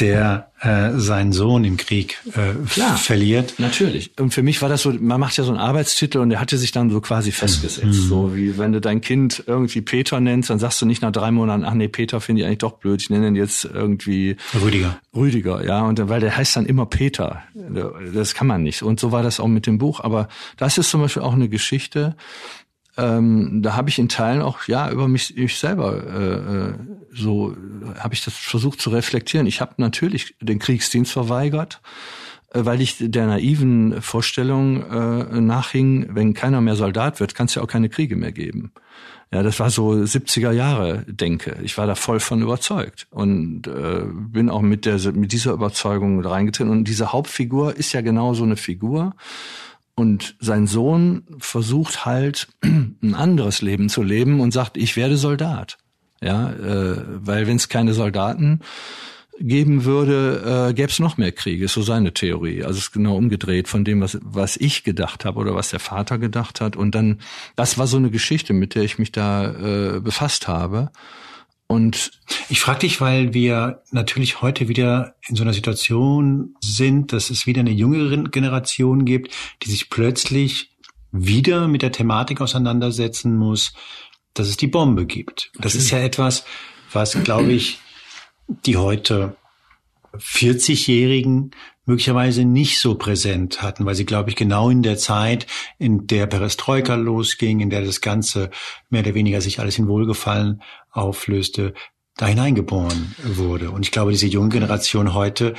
der 0.00 0.50
äh, 0.60 0.98
seinen 0.98 1.32
Sohn 1.32 1.64
im 1.64 1.76
Krieg 1.76 2.18
äh, 2.34 2.54
Klar, 2.68 2.96
verliert. 2.96 3.54
Natürlich. 3.58 4.12
Und 4.18 4.32
für 4.32 4.42
mich 4.42 4.62
war 4.62 4.68
das 4.68 4.82
so, 4.82 4.92
man 4.92 5.20
macht 5.20 5.36
ja 5.36 5.44
so 5.44 5.50
einen 5.50 5.60
Arbeitstitel 5.60 6.18
und 6.18 6.30
der 6.30 6.40
hatte 6.40 6.56
sich 6.58 6.72
dann 6.72 6.90
so 6.90 7.00
quasi 7.00 7.32
festgesetzt. 7.32 7.84
Mhm. 7.84 7.92
So 7.92 8.36
wie 8.36 8.58
wenn 8.58 8.72
du 8.72 8.80
dein 8.80 9.00
Kind 9.00 9.42
irgendwie 9.46 9.80
Peter 9.80 10.20
nennst, 10.20 10.50
dann 10.50 10.58
sagst 10.58 10.80
du 10.82 10.86
nicht 10.86 11.02
nach 11.02 11.12
drei 11.12 11.30
Monaten, 11.30 11.64
ach 11.64 11.74
nee, 11.74 11.88
Peter 11.88 12.20
finde 12.20 12.42
ich 12.42 12.46
eigentlich 12.46 12.58
doch 12.58 12.72
blöd, 12.72 13.02
ich 13.02 13.10
nenne 13.10 13.28
ihn 13.28 13.36
jetzt 13.36 13.64
irgendwie 13.64 14.36
Rüdiger. 14.60 14.98
Rüdiger, 15.14 15.64
ja. 15.64 15.82
Und 15.82 16.08
weil 16.08 16.20
der 16.20 16.36
heißt 16.36 16.56
dann 16.56 16.66
immer 16.66 16.86
Peter. 16.86 17.42
Das 18.14 18.34
kann 18.34 18.46
man 18.46 18.62
nicht. 18.62 18.82
Und 18.82 19.00
so 19.00 19.12
war 19.12 19.22
das 19.22 19.40
auch 19.40 19.48
mit 19.48 19.66
dem 19.66 19.78
Buch. 19.78 20.00
Aber 20.00 20.28
das 20.56 20.78
ist 20.78 20.90
zum 20.90 21.00
Beispiel 21.00 21.22
auch 21.22 21.34
eine 21.34 21.48
Geschichte, 21.48 22.16
ähm, 22.98 23.62
da 23.62 23.76
habe 23.76 23.88
ich 23.88 23.98
in 23.98 24.08
Teilen 24.08 24.42
auch 24.42 24.64
ja 24.66 24.90
über 24.90 25.08
mich, 25.08 25.34
mich 25.36 25.56
selber 25.56 26.04
äh, 26.06 26.34
äh 26.34 26.74
so 27.10 27.56
habe 27.98 28.14
ich 28.14 28.24
das 28.24 28.34
versucht 28.34 28.80
zu 28.80 28.90
reflektieren. 28.90 29.46
Ich 29.46 29.60
habe 29.60 29.74
natürlich 29.78 30.36
den 30.40 30.58
Kriegsdienst 30.58 31.10
verweigert, 31.10 31.80
äh, 32.52 32.64
weil 32.64 32.80
ich 32.80 32.96
der 32.98 33.26
naiven 33.26 34.02
Vorstellung 34.02 34.82
äh, 34.90 35.40
nachhing, 35.40 36.08
wenn 36.10 36.34
keiner 36.34 36.60
mehr 36.60 36.76
Soldat 36.76 37.20
wird, 37.20 37.34
kann 37.34 37.46
es 37.46 37.54
ja 37.54 37.62
auch 37.62 37.68
keine 37.68 37.88
Kriege 37.88 38.16
mehr 38.16 38.32
geben. 38.32 38.72
Ja, 39.32 39.42
das 39.42 39.60
war 39.60 39.68
so 39.68 39.90
70er 39.90 40.52
Jahre 40.52 41.04
Denke. 41.06 41.58
Ich 41.62 41.76
war 41.76 41.86
da 41.86 41.94
voll 41.94 42.18
von 42.18 42.40
überzeugt 42.40 43.06
und 43.10 43.66
äh, 43.66 44.04
bin 44.10 44.48
auch 44.48 44.62
mit 44.62 44.86
der 44.86 44.98
mit 45.12 45.32
dieser 45.32 45.52
Überzeugung 45.52 46.24
reingetreten. 46.24 46.72
Und 46.72 46.84
diese 46.84 47.12
Hauptfigur 47.12 47.76
ist 47.76 47.92
ja 47.92 48.00
genau 48.00 48.32
so 48.32 48.44
eine 48.44 48.56
Figur 48.56 49.14
und 49.98 50.36
sein 50.40 50.66
Sohn 50.66 51.24
versucht 51.38 52.06
halt 52.06 52.48
ein 52.62 53.14
anderes 53.14 53.62
Leben 53.62 53.88
zu 53.88 54.02
leben 54.02 54.40
und 54.40 54.52
sagt, 54.52 54.76
ich 54.76 54.96
werde 54.96 55.16
Soldat. 55.16 55.78
Ja, 56.20 56.50
äh, 56.50 56.96
weil 57.06 57.46
wenn 57.46 57.56
es 57.56 57.68
keine 57.68 57.94
Soldaten 57.94 58.60
geben 59.40 59.84
würde, 59.84 60.68
äh, 60.70 60.74
gäbe 60.74 60.90
es 60.90 60.98
noch 60.98 61.16
mehr 61.16 61.32
Kriege, 61.32 61.66
ist 61.66 61.74
so 61.74 61.82
seine 61.82 62.12
Theorie. 62.12 62.64
Also 62.64 62.78
es 62.78 62.84
ist 62.86 62.92
genau 62.92 63.16
umgedreht 63.16 63.68
von 63.68 63.84
dem, 63.84 64.00
was, 64.00 64.18
was 64.22 64.56
ich 64.56 64.82
gedacht 64.82 65.24
habe 65.24 65.38
oder 65.38 65.54
was 65.54 65.70
der 65.70 65.80
Vater 65.80 66.18
gedacht 66.18 66.60
hat. 66.60 66.76
Und 66.76 66.94
dann, 66.94 67.20
das 67.54 67.78
war 67.78 67.86
so 67.86 67.96
eine 67.96 68.10
Geschichte, 68.10 68.52
mit 68.52 68.74
der 68.74 68.82
ich 68.82 68.98
mich 68.98 69.12
da 69.12 69.96
äh, 69.96 70.00
befasst 70.00 70.48
habe. 70.48 70.90
Und 71.68 72.12
ich 72.48 72.60
frage 72.60 72.80
dich, 72.80 73.00
weil 73.00 73.34
wir 73.34 73.82
natürlich 73.92 74.40
heute 74.40 74.68
wieder 74.68 75.14
in 75.28 75.36
so 75.36 75.42
einer 75.42 75.52
Situation 75.52 76.56
sind, 76.62 77.12
dass 77.12 77.28
es 77.28 77.46
wieder 77.46 77.60
eine 77.60 77.70
jüngere 77.70 78.24
Generation 78.24 79.04
gibt, 79.04 79.34
die 79.62 79.70
sich 79.70 79.90
plötzlich 79.90 80.74
wieder 81.12 81.68
mit 81.68 81.82
der 81.82 81.92
Thematik 81.92 82.40
auseinandersetzen 82.40 83.36
muss, 83.36 83.74
dass 84.32 84.48
es 84.48 84.56
die 84.56 84.66
Bombe 84.66 85.04
gibt. 85.04 85.52
Das 85.58 85.74
ist 85.74 85.90
ja 85.90 85.98
etwas, 85.98 86.44
was, 86.92 87.22
glaube 87.22 87.52
ich, 87.52 87.78
die 88.64 88.78
heute 88.78 89.36
40-Jährigen 90.14 91.50
möglicherweise 91.88 92.44
nicht 92.44 92.78
so 92.78 92.96
präsent 92.96 93.62
hatten, 93.62 93.86
weil 93.86 93.94
sie, 93.94 94.04
glaube 94.04 94.28
ich, 94.28 94.36
genau 94.36 94.68
in 94.68 94.82
der 94.82 94.98
Zeit, 94.98 95.46
in 95.78 96.06
der 96.06 96.26
Perestroika 96.26 96.94
losging, 96.94 97.60
in 97.60 97.70
der 97.70 97.82
das 97.82 98.02
Ganze 98.02 98.50
mehr 98.90 99.00
oder 99.00 99.14
weniger 99.14 99.40
sich 99.40 99.58
alles 99.58 99.78
in 99.78 99.88
Wohlgefallen 99.88 100.62
auflöste, 100.90 101.72
da 102.16 102.26
hineingeboren 102.26 103.14
wurde. 103.24 103.70
Und 103.70 103.86
ich 103.86 103.90
glaube, 103.90 104.10
diese 104.10 104.26
junge 104.26 104.50
Generation 104.50 105.14
heute 105.14 105.54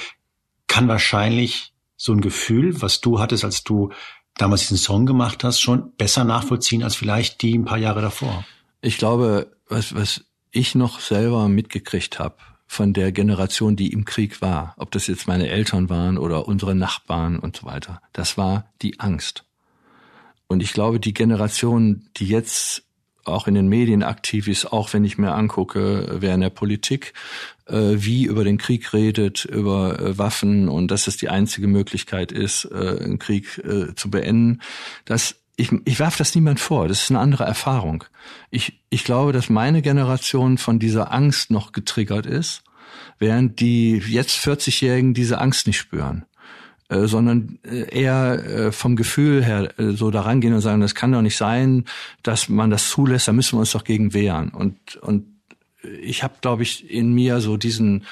kann 0.68 0.88
wahrscheinlich 0.88 1.74
so 1.98 2.14
ein 2.14 2.22
Gefühl, 2.22 2.80
was 2.80 3.02
du 3.02 3.20
hattest, 3.20 3.44
als 3.44 3.64
du 3.64 3.90
damals 4.38 4.62
diesen 4.62 4.78
Song 4.78 5.08
gemacht 5.08 5.44
hast, 5.44 5.60
schon 5.60 5.94
besser 5.98 6.26
nachvollziehen 6.26 6.84
als 6.84 6.96
vielleicht 6.96 7.42
die 7.42 7.58
ein 7.58 7.66
paar 7.66 7.80
Jahre 7.80 8.02
davor. 8.02 8.46
Ich 8.82 9.00
glaube, 9.00 9.52
was, 9.68 9.96
was 9.96 10.24
ich 10.52 10.76
noch 10.76 11.00
selber 11.00 11.50
mitgekriegt 11.50 12.20
habe 12.20 12.36
von 12.72 12.94
der 12.94 13.12
Generation, 13.12 13.76
die 13.76 13.92
im 13.92 14.06
Krieg 14.06 14.44
war, 14.44 14.76
ob 14.78 14.92
das 14.92 15.08
jetzt 15.08 15.28
meine 15.28 15.50
Eltern 15.50 15.90
waren 15.90 16.20
oder 16.20 16.48
unsere 16.48 16.76
Nachbarn 16.76 17.40
und 17.40 17.58
so 17.58 17.66
weiter, 17.66 18.00
das 18.14 18.38
war 18.38 18.72
die 18.84 19.00
Angst. 19.00 19.44
Und 20.46 20.62
ich 20.62 20.72
glaube, 20.72 21.00
die 21.00 21.16
Generation, 21.16 22.06
die 22.18 22.28
jetzt 22.28 22.84
auch 23.26 23.48
in 23.48 23.56
den 23.56 23.70
Medien 23.70 24.04
aktiv 24.04 24.48
ist, 24.48 24.72
auch 24.72 24.94
wenn 24.94 25.04
ich 25.04 25.18
mir 25.18 25.34
angucke, 25.34 26.18
wer 26.20 26.36
in 26.36 26.42
der 26.42 26.52
Politik 26.52 27.14
äh, 27.66 27.96
wie 27.96 28.26
über 28.26 28.44
den 28.44 28.60
Krieg 28.60 28.94
redet, 28.94 29.46
über 29.46 30.00
äh, 30.00 30.18
Waffen 30.20 30.70
und 30.70 30.92
dass 30.92 31.08
es 31.08 31.18
die 31.18 31.30
einzige 31.30 31.68
Möglichkeit 31.68 32.32
ist, 32.32 32.66
äh, 32.66 33.00
einen 33.04 33.18
Krieg 33.18 33.58
äh, 33.58 33.96
zu 33.96 34.12
beenden. 34.12 34.62
Das 35.06 35.36
ich, 35.60 35.72
ich 35.86 36.00
werfe 36.00 36.18
das 36.20 36.36
niemand 36.36 36.60
vor, 36.60 36.88
das 36.88 37.04
ist 37.04 37.10
eine 37.12 37.20
andere 37.20 37.44
Erfahrung. 37.44 38.04
Ich, 38.50 38.80
ich 38.90 39.04
glaube, 39.04 39.34
dass 39.34 39.50
meine 39.50 39.82
Generation 39.82 40.58
von 40.58 40.80
dieser 40.80 41.12
Angst 41.12 41.52
noch 41.52 41.72
getriggert 41.74 42.26
ist, 42.26 42.64
während 43.20 43.60
die 43.60 43.98
jetzt 43.98 44.38
40-Jährigen 44.38 45.14
diese 45.14 45.40
Angst 45.40 45.68
nicht 45.68 45.78
spüren. 45.78 46.26
Äh, 46.88 47.06
sondern 47.06 47.60
äh, 47.64 48.02
eher 48.02 48.46
äh, 48.46 48.72
vom 48.72 48.96
Gefühl 48.96 49.44
her 49.44 49.74
so 49.78 50.10
da 50.10 50.22
rangehen 50.22 50.56
und 50.56 50.62
sagen, 50.62 50.82
das 50.82 50.96
kann 50.96 51.12
doch 51.12 51.22
nicht 51.22 51.38
sein, 51.38 51.86
dass 52.24 52.50
man 52.50 52.72
das 52.72 52.90
zulässt, 52.90 53.28
da 53.28 53.32
müssen 53.32 53.58
wir 53.58 53.60
uns 53.60 53.74
doch 53.74 53.84
gegen 53.84 54.14
wehren. 54.16 54.50
Und, 54.50 54.96
und 54.96 55.26
ich 56.02 56.24
habe, 56.24 56.36
glaube 56.42 56.64
ich, 56.64 56.90
in 56.90 57.14
mir 57.14 57.42
so 57.42 57.58
diesen, 57.58 58.06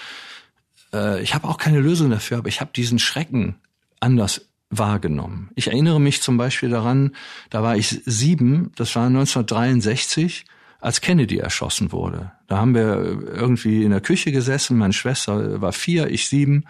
äh, 0.93 1.23
ich 1.23 1.33
habe 1.33 1.47
auch 1.47 1.57
keine 1.57 1.79
Lösung 1.79 2.11
dafür, 2.11 2.37
aber 2.37 2.49
ich 2.49 2.61
habe 2.61 2.71
diesen 2.75 2.99
Schrecken 2.99 3.55
anders 3.99 4.47
wahrgenommen. 4.69 5.49
Ich 5.55 5.67
erinnere 5.67 5.99
mich 5.99 6.21
zum 6.21 6.37
Beispiel 6.37 6.69
daran, 6.69 7.15
da 7.49 7.63
war 7.63 7.77
ich 7.77 8.01
sieben, 8.05 8.71
das 8.75 8.95
war 8.95 9.07
1963 9.07 10.45
als 10.79 11.01
Kennedy 11.01 11.37
erschossen 11.37 11.91
wurde. 11.91 12.31
Da 12.47 12.57
haben 12.57 12.75
wir 12.75 12.95
irgendwie 13.33 13.83
in 13.83 13.91
der 13.91 14.01
Küche 14.01 14.31
gesessen, 14.31 14.77
meine 14.77 14.93
Schwester 14.93 15.61
war 15.61 15.73
vier, 15.73 16.09
ich 16.09 16.27
sieben. 16.27 16.65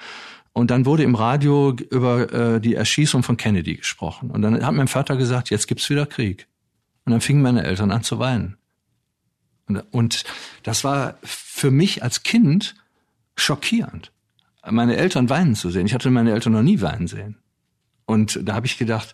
Und 0.53 0.71
dann 0.71 0.85
wurde 0.85 1.03
im 1.03 1.15
Radio 1.15 1.75
über 1.91 2.33
äh, 2.33 2.61
die 2.61 2.75
Erschießung 2.75 3.21
von 3.21 3.37
Kennedy 3.37 3.75
gesprochen. 3.75 4.31
Und 4.31 4.41
dann 4.41 4.65
hat 4.65 4.73
mein 4.73 4.87
Vater 4.87 5.15
gesagt, 5.15 5.49
jetzt 5.49 5.67
gibt's 5.67 5.89
wieder 5.89 6.05
Krieg. 6.05 6.47
Und 7.05 7.11
dann 7.11 7.21
fingen 7.21 7.41
meine 7.41 7.63
Eltern 7.63 7.91
an 7.91 8.03
zu 8.03 8.17
weinen. 8.19 8.57
Und, 9.67 9.83
und 9.91 10.23
das 10.63 10.83
war 10.83 11.17
für 11.23 11.71
mich 11.71 12.03
als 12.03 12.23
Kind 12.23 12.75
schockierend, 13.35 14.11
meine 14.69 14.97
Eltern 14.97 15.29
weinen 15.29 15.55
zu 15.55 15.69
sehen. 15.69 15.85
Ich 15.85 15.93
hatte 15.93 16.09
meine 16.09 16.31
Eltern 16.31 16.53
noch 16.53 16.63
nie 16.63 16.81
weinen 16.81 17.07
sehen. 17.07 17.37
Und 18.07 18.39
da 18.41 18.55
habe 18.55 18.65
ich 18.65 18.79
gedacht, 18.79 19.13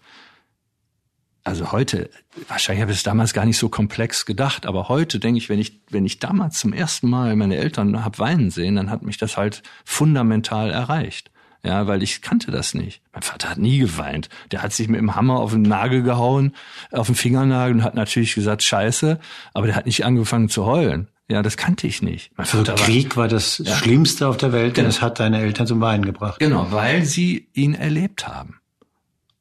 also 1.43 1.73
heute, 1.73 2.09
wahrscheinlich 2.47 2.81
habe 2.81 2.93
ich 2.93 2.99
es 2.99 3.03
damals 3.03 3.33
gar 3.33 3.45
nicht 3.45 3.57
so 3.57 3.67
komplex 3.67 4.25
gedacht, 4.25 4.65
aber 4.65 4.87
heute 4.87 5.19
denke 5.19 5.39
ich, 5.39 5.49
wenn 5.49 5.59
ich, 5.59 5.81
wenn 5.89 6.05
ich 6.05 6.19
damals 6.19 6.59
zum 6.59 6.71
ersten 6.71 7.09
Mal 7.09 7.35
meine 7.35 7.57
Eltern 7.57 8.05
hab 8.05 8.17
weinen 8.19 8.49
sehen, 8.49 8.77
dann 8.77 8.89
hat 8.89 9.01
mich 9.01 9.17
das 9.17 9.35
halt 9.35 9.61
fundamental 9.83 10.71
erreicht. 10.71 11.31
Ja, 11.65 11.87
weil 11.87 12.03
ich 12.03 12.21
kannte 12.21 12.51
das 12.51 12.73
nicht. 12.73 13.01
Mein 13.13 13.23
Vater 13.23 13.49
hat 13.49 13.57
nie 13.57 13.77
geweint. 13.77 14.27
Der 14.51 14.61
hat 14.61 14.73
sich 14.73 14.89
mit 14.89 14.99
dem 14.99 15.15
Hammer 15.15 15.39
auf 15.39 15.51
den 15.51 15.61
Nagel 15.61 16.03
gehauen, 16.03 16.53
auf 16.91 17.07
den 17.07 17.15
Fingernagel 17.15 17.77
und 17.77 17.83
hat 17.83 17.95
natürlich 17.95 18.35
gesagt, 18.35 18.63
scheiße, 18.63 19.17
aber 19.53 19.67
der 19.67 19.75
hat 19.77 19.85
nicht 19.85 20.05
angefangen 20.05 20.49
zu 20.49 20.65
heulen. 20.65 21.07
Ja, 21.29 21.41
das 21.41 21.55
kannte 21.55 21.87
ich 21.87 22.01
nicht. 22.01 22.31
Mein 22.35 22.45
also 22.45 22.57
Vater 22.57 22.75
Krieg 22.75 23.15
war, 23.15 23.23
war 23.23 23.27
das 23.29 23.59
ja. 23.59 23.75
Schlimmste 23.77 24.27
auf 24.27 24.35
der 24.35 24.51
Welt, 24.51 24.75
denn 24.75 24.83
genau. 24.83 24.89
es 24.89 25.01
hat 25.01 25.21
deine 25.21 25.39
Eltern 25.39 25.65
zum 25.65 25.79
Weinen 25.79 26.03
gebracht. 26.03 26.39
Genau, 26.39 26.67
weil 26.71 27.05
sie 27.05 27.47
ihn 27.53 27.75
erlebt 27.75 28.27
haben. 28.27 28.59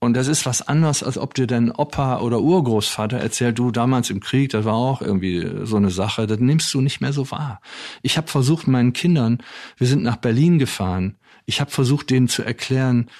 Und 0.02 0.14
das 0.14 0.26
ist 0.26 0.46
was 0.46 0.66
anderes, 0.66 1.04
als 1.04 1.16
ob 1.16 1.32
dir 1.32 1.46
dein 1.46 1.70
Opa 1.70 2.18
oder 2.18 2.40
Urgroßvater 2.40 3.18
erzählt, 3.18 3.60
du 3.60 3.70
damals 3.70 4.10
im 4.10 4.18
Krieg, 4.18 4.50
das 4.50 4.64
war 4.64 4.74
auch 4.74 5.00
irgendwie 5.00 5.48
so 5.62 5.76
eine 5.76 5.90
Sache, 5.90 6.26
das 6.26 6.40
nimmst 6.40 6.74
du 6.74 6.80
nicht 6.80 7.00
mehr 7.00 7.12
so 7.12 7.30
wahr. 7.30 7.60
Ich 8.02 8.16
habe 8.16 8.26
versucht, 8.26 8.66
meinen 8.66 8.94
Kindern, 8.94 9.38
wir 9.76 9.86
sind 9.86 10.02
nach 10.02 10.16
Berlin 10.16 10.58
gefahren, 10.58 11.18
ich 11.46 11.60
habe 11.60 11.70
versucht, 11.70 12.10
denen 12.10 12.26
zu 12.26 12.42
erklären, 12.42 13.10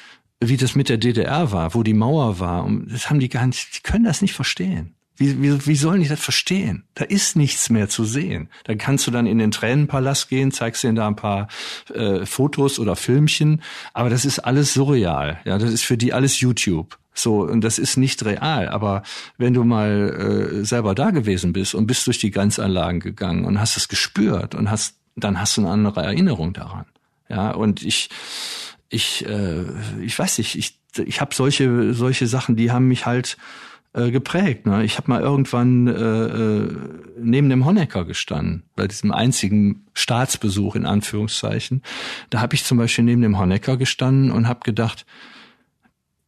wie 0.41 0.57
das 0.57 0.75
mit 0.75 0.89
der 0.89 0.99
DDR 0.99 1.53
war, 1.53 1.73
wo 1.77 1.85
die 1.85 1.95
Mauer 1.95 2.41
war. 2.41 2.65
Und 2.65 2.93
das 2.93 3.09
haben 3.09 3.21
die 3.21 3.29
gar 3.29 3.47
nicht, 3.47 3.77
die 3.77 3.83
können 3.83 4.05
das 4.05 4.21
nicht 4.21 4.35
verstehen. 4.35 4.97
Wie, 5.23 5.41
wie, 5.41 5.67
wie 5.67 5.77
sollen 5.77 6.03
die 6.03 6.09
das 6.09 6.19
verstehen? 6.19 6.83
Da 6.95 7.05
ist 7.05 7.37
nichts 7.37 7.71
mehr 7.71 7.89
zu 7.89 8.05
sehen. 8.05 8.49
Dann 8.65 8.77
kannst 8.77 9.07
du 9.07 9.13
dann 9.13 9.27
in 9.29 9.39
den 9.39 9.53
Tränenpalast 9.53 10.29
gehen, 10.29 10.51
zeigst 10.51 10.83
denen 10.83 10.97
da 10.97 11.07
ein 11.07 11.15
paar 11.15 11.47
äh, 11.95 12.27
Fotos 12.27 12.81
oder 12.81 12.97
Filmchen, 12.97 13.63
aber 13.93 14.11
das 14.11 14.25
ist 14.25 14.41
alles 14.41 14.75
surreal. 14.75 15.39
Ja, 15.45 15.59
das 15.59 15.71
ist 15.71 15.85
für 15.85 15.97
die 15.97 16.13
alles 16.13 16.41
YouTube. 16.41 16.99
So, 17.15 17.43
und 17.43 17.61
das 17.61 17.79
ist 17.79 17.97
nicht 17.97 18.25
real. 18.25 18.69
Aber 18.69 19.05
wenn 19.39 19.55
du 19.55 19.63
mal 19.63 20.61
äh, 20.61 20.65
selber 20.65 20.97
da 20.97 21.11
gewesen 21.11 21.53
bist 21.53 21.77
und 21.77 21.87
bist 21.87 22.05
durch 22.09 22.19
die 22.19 22.33
Grenzanlagen 22.33 22.99
gegangen 22.99 23.45
und 23.45 23.61
hast 23.61 23.77
es 23.77 23.87
gespürt 23.87 24.57
und 24.57 24.73
hast, 24.73 24.97
dann 25.15 25.41
hast 25.41 25.57
du 25.57 25.61
eine 25.61 25.71
andere 25.71 26.03
Erinnerung 26.03 26.53
daran. 26.53 26.87
Ja, 27.29 27.53
und 27.53 27.85
ich, 27.85 28.11
ich, 28.89 29.25
äh, 29.25 29.67
ich 30.03 30.19
weiß 30.19 30.39
nicht, 30.39 30.57
ich, 30.57 30.81
ich 30.99 31.21
habe 31.21 31.33
solche, 31.33 31.95
solche 31.95 32.27
Sachen, 32.27 32.57
die 32.57 32.73
haben 32.73 32.89
mich 32.89 33.07
halt 33.07 33.37
äh, 33.95 34.11
geprägt. 34.11 34.67
Ne? 34.67 34.85
Ich 34.85 34.97
habe 34.97 35.11
mal 35.11 35.21
irgendwann 35.21 35.87
äh, 35.87 35.93
äh, 35.93 36.77
neben 37.19 37.51
dem 37.51 37.65
Honecker 37.67 38.05
gestanden, 38.05 38.65
bei 38.75 38.89
diesem 38.89 39.13
einzigen 39.13 39.87
Staatsbesuch 39.93 40.77
in 40.77 40.87
Anführungszeichen. 40.87 41.83
Da 42.31 42.41
habe 42.41 42.55
ich 42.55 42.65
zum 42.65 42.79
Beispiel 42.79 43.05
neben 43.05 43.23
dem 43.23 43.39
Honecker 43.39 43.77
gestanden 43.77 44.31
und 44.31 44.49
habe 44.49 44.61
gedacht, 44.61 45.05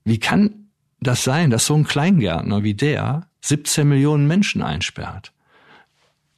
wie 0.05 0.19
kann 0.19 0.69
das 1.01 1.25
sein, 1.25 1.51
dass 1.51 1.67
so 1.67 1.75
ein 1.75 1.85
Kleingärtner 1.85 2.63
wie 2.63 2.75
der 2.75 3.29
17 3.41 3.89
Millionen 3.89 4.27
Menschen 4.27 4.61
einsperrt? 4.61 5.33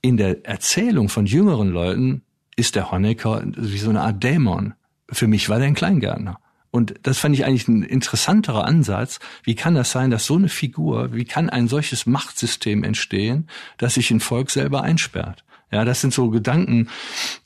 In 0.03 0.17
der 0.17 0.47
Erzählung 0.47 1.09
von 1.09 1.27
jüngeren 1.27 1.71
Leuten 1.71 2.23
ist 2.55 2.77
der 2.77 2.93
Honecker 2.93 3.43
wie 3.57 3.79
so 3.79 3.91
eine 3.91 4.03
Art 4.03 4.23
Dämon. 4.23 4.75
Für 5.11 5.27
mich 5.27 5.49
war 5.49 5.59
der 5.59 5.67
ein 5.67 5.75
Kleingärtner. 5.75 6.39
Und 6.77 6.93
das 7.05 7.17
fand 7.17 7.35
ich 7.35 7.47
eigentlich 7.47 7.69
ein 7.69 7.83
interessanterer 7.83 8.67
Ansatz. 8.67 9.19
Wie 9.43 9.55
kann 9.55 9.75
das 9.75 9.93
sein, 9.93 10.11
dass 10.11 10.27
so 10.27 10.37
eine 10.37 10.51
Figur, 10.51 11.15
wie 11.15 11.25
kann 11.25 11.49
ein 11.49 11.69
solches 11.69 12.05
Machtsystem 12.05 12.85
entstehen, 12.85 13.49
dass 13.79 13.95
sich 13.95 14.11
ein 14.11 14.21
Volk 14.21 14.51
selber 14.51 14.83
einsperrt? 14.83 15.43
Ja, 15.73 15.87
das 15.87 16.03
sind 16.03 16.13
so 16.13 16.29
Gedanken, 16.29 16.91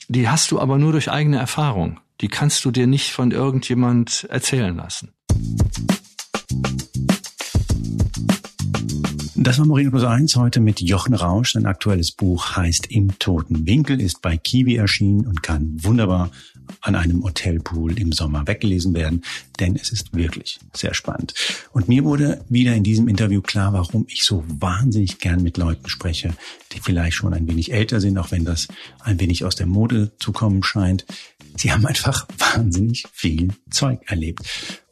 die 0.09 0.27
hast 0.27 0.51
du 0.51 0.59
aber 0.59 0.77
nur 0.77 0.91
durch 0.91 1.09
eigene 1.09 1.37
Erfahrung. 1.37 2.01
Die 2.19 2.27
kannst 2.27 2.65
du 2.65 2.71
dir 2.71 2.87
nicht 2.87 3.11
von 3.11 3.31
irgendjemand 3.31 4.27
erzählen 4.29 4.75
lassen. 4.75 5.13
Das 9.43 9.57
war 9.57 9.65
Moreno 9.65 9.89
Plus 9.89 10.03
1 10.03 10.35
heute 10.35 10.59
mit 10.59 10.81
Jochen 10.81 11.15
Rausch. 11.15 11.53
Sein 11.53 11.65
aktuelles 11.65 12.11
Buch 12.11 12.57
heißt 12.57 12.85
Im 12.91 13.17
toten 13.17 13.65
Winkel, 13.65 13.99
ist 13.99 14.21
bei 14.21 14.37
Kiwi 14.37 14.75
erschienen 14.75 15.25
und 15.25 15.41
kann 15.41 15.83
wunderbar 15.83 16.29
an 16.81 16.93
einem 16.93 17.23
Hotelpool 17.23 17.97
im 17.97 18.11
Sommer 18.11 18.45
weggelesen 18.45 18.93
werden, 18.93 19.23
denn 19.59 19.75
es 19.75 19.91
ist 19.91 20.13
wirklich 20.13 20.59
sehr 20.75 20.93
spannend. 20.93 21.33
Und 21.71 21.87
mir 21.87 22.03
wurde 22.03 22.45
wieder 22.49 22.75
in 22.75 22.83
diesem 22.83 23.07
Interview 23.07 23.41
klar, 23.41 23.73
warum 23.73 24.05
ich 24.07 24.25
so 24.25 24.43
wahnsinnig 24.47 25.17
gern 25.17 25.41
mit 25.41 25.57
Leuten 25.57 25.89
spreche, 25.89 26.35
die 26.73 26.79
vielleicht 26.79 27.17
schon 27.17 27.33
ein 27.33 27.47
wenig 27.47 27.73
älter 27.73 27.99
sind, 27.99 28.19
auch 28.19 28.29
wenn 28.29 28.45
das 28.45 28.67
ein 28.99 29.19
wenig 29.19 29.43
aus 29.43 29.55
der 29.55 29.65
Mode 29.65 30.11
zu 30.19 30.33
kommen 30.33 30.61
scheint. 30.61 31.07
Sie 31.57 31.71
haben 31.71 31.87
einfach 31.87 32.27
wahnsinnig 32.37 33.05
viel 33.11 33.49
Zeug 33.71 34.01
erlebt. 34.05 34.41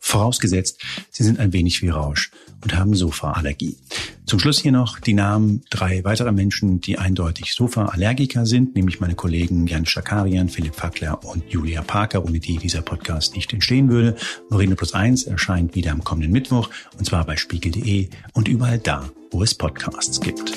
Vorausgesetzt, 0.09 0.81
Sie 1.11 1.23
sind 1.23 1.39
ein 1.39 1.53
wenig 1.53 1.83
wie 1.83 1.89
Rausch 1.89 2.31
und 2.63 2.75
haben 2.75 2.95
Sofaallergie. 2.95 3.77
Zum 4.25 4.39
Schluss 4.39 4.57
hier 4.57 4.71
noch 4.71 4.99
die 4.99 5.13
Namen 5.13 5.61
drei 5.69 6.03
weiterer 6.03 6.31
Menschen, 6.31 6.81
die 6.81 6.97
eindeutig 6.97 7.53
Sofa-Allergiker 7.53 8.47
sind, 8.47 8.75
nämlich 8.75 8.99
meine 8.99 9.13
Kollegen 9.13 9.67
Jan 9.67 9.85
Schakarian, 9.85 10.49
Philipp 10.49 10.73
Fackler 10.73 11.23
und 11.23 11.43
Julia 11.51 11.83
Parker, 11.83 12.25
ohne 12.25 12.39
die 12.39 12.57
dieser 12.57 12.81
Podcast 12.81 13.35
nicht 13.35 13.53
entstehen 13.53 13.89
würde. 13.89 14.15
Moreno 14.49 14.75
Plus 14.75 14.95
Eins 14.95 15.25
erscheint 15.25 15.75
wieder 15.75 15.91
am 15.91 16.03
kommenden 16.03 16.31
Mittwoch 16.31 16.71
und 16.97 17.05
zwar 17.05 17.23
bei 17.23 17.37
spiegel.de 17.37 18.09
und 18.33 18.47
überall 18.47 18.79
da, 18.79 19.11
wo 19.29 19.43
es 19.43 19.53
Podcasts 19.53 20.19
gibt. 20.19 20.51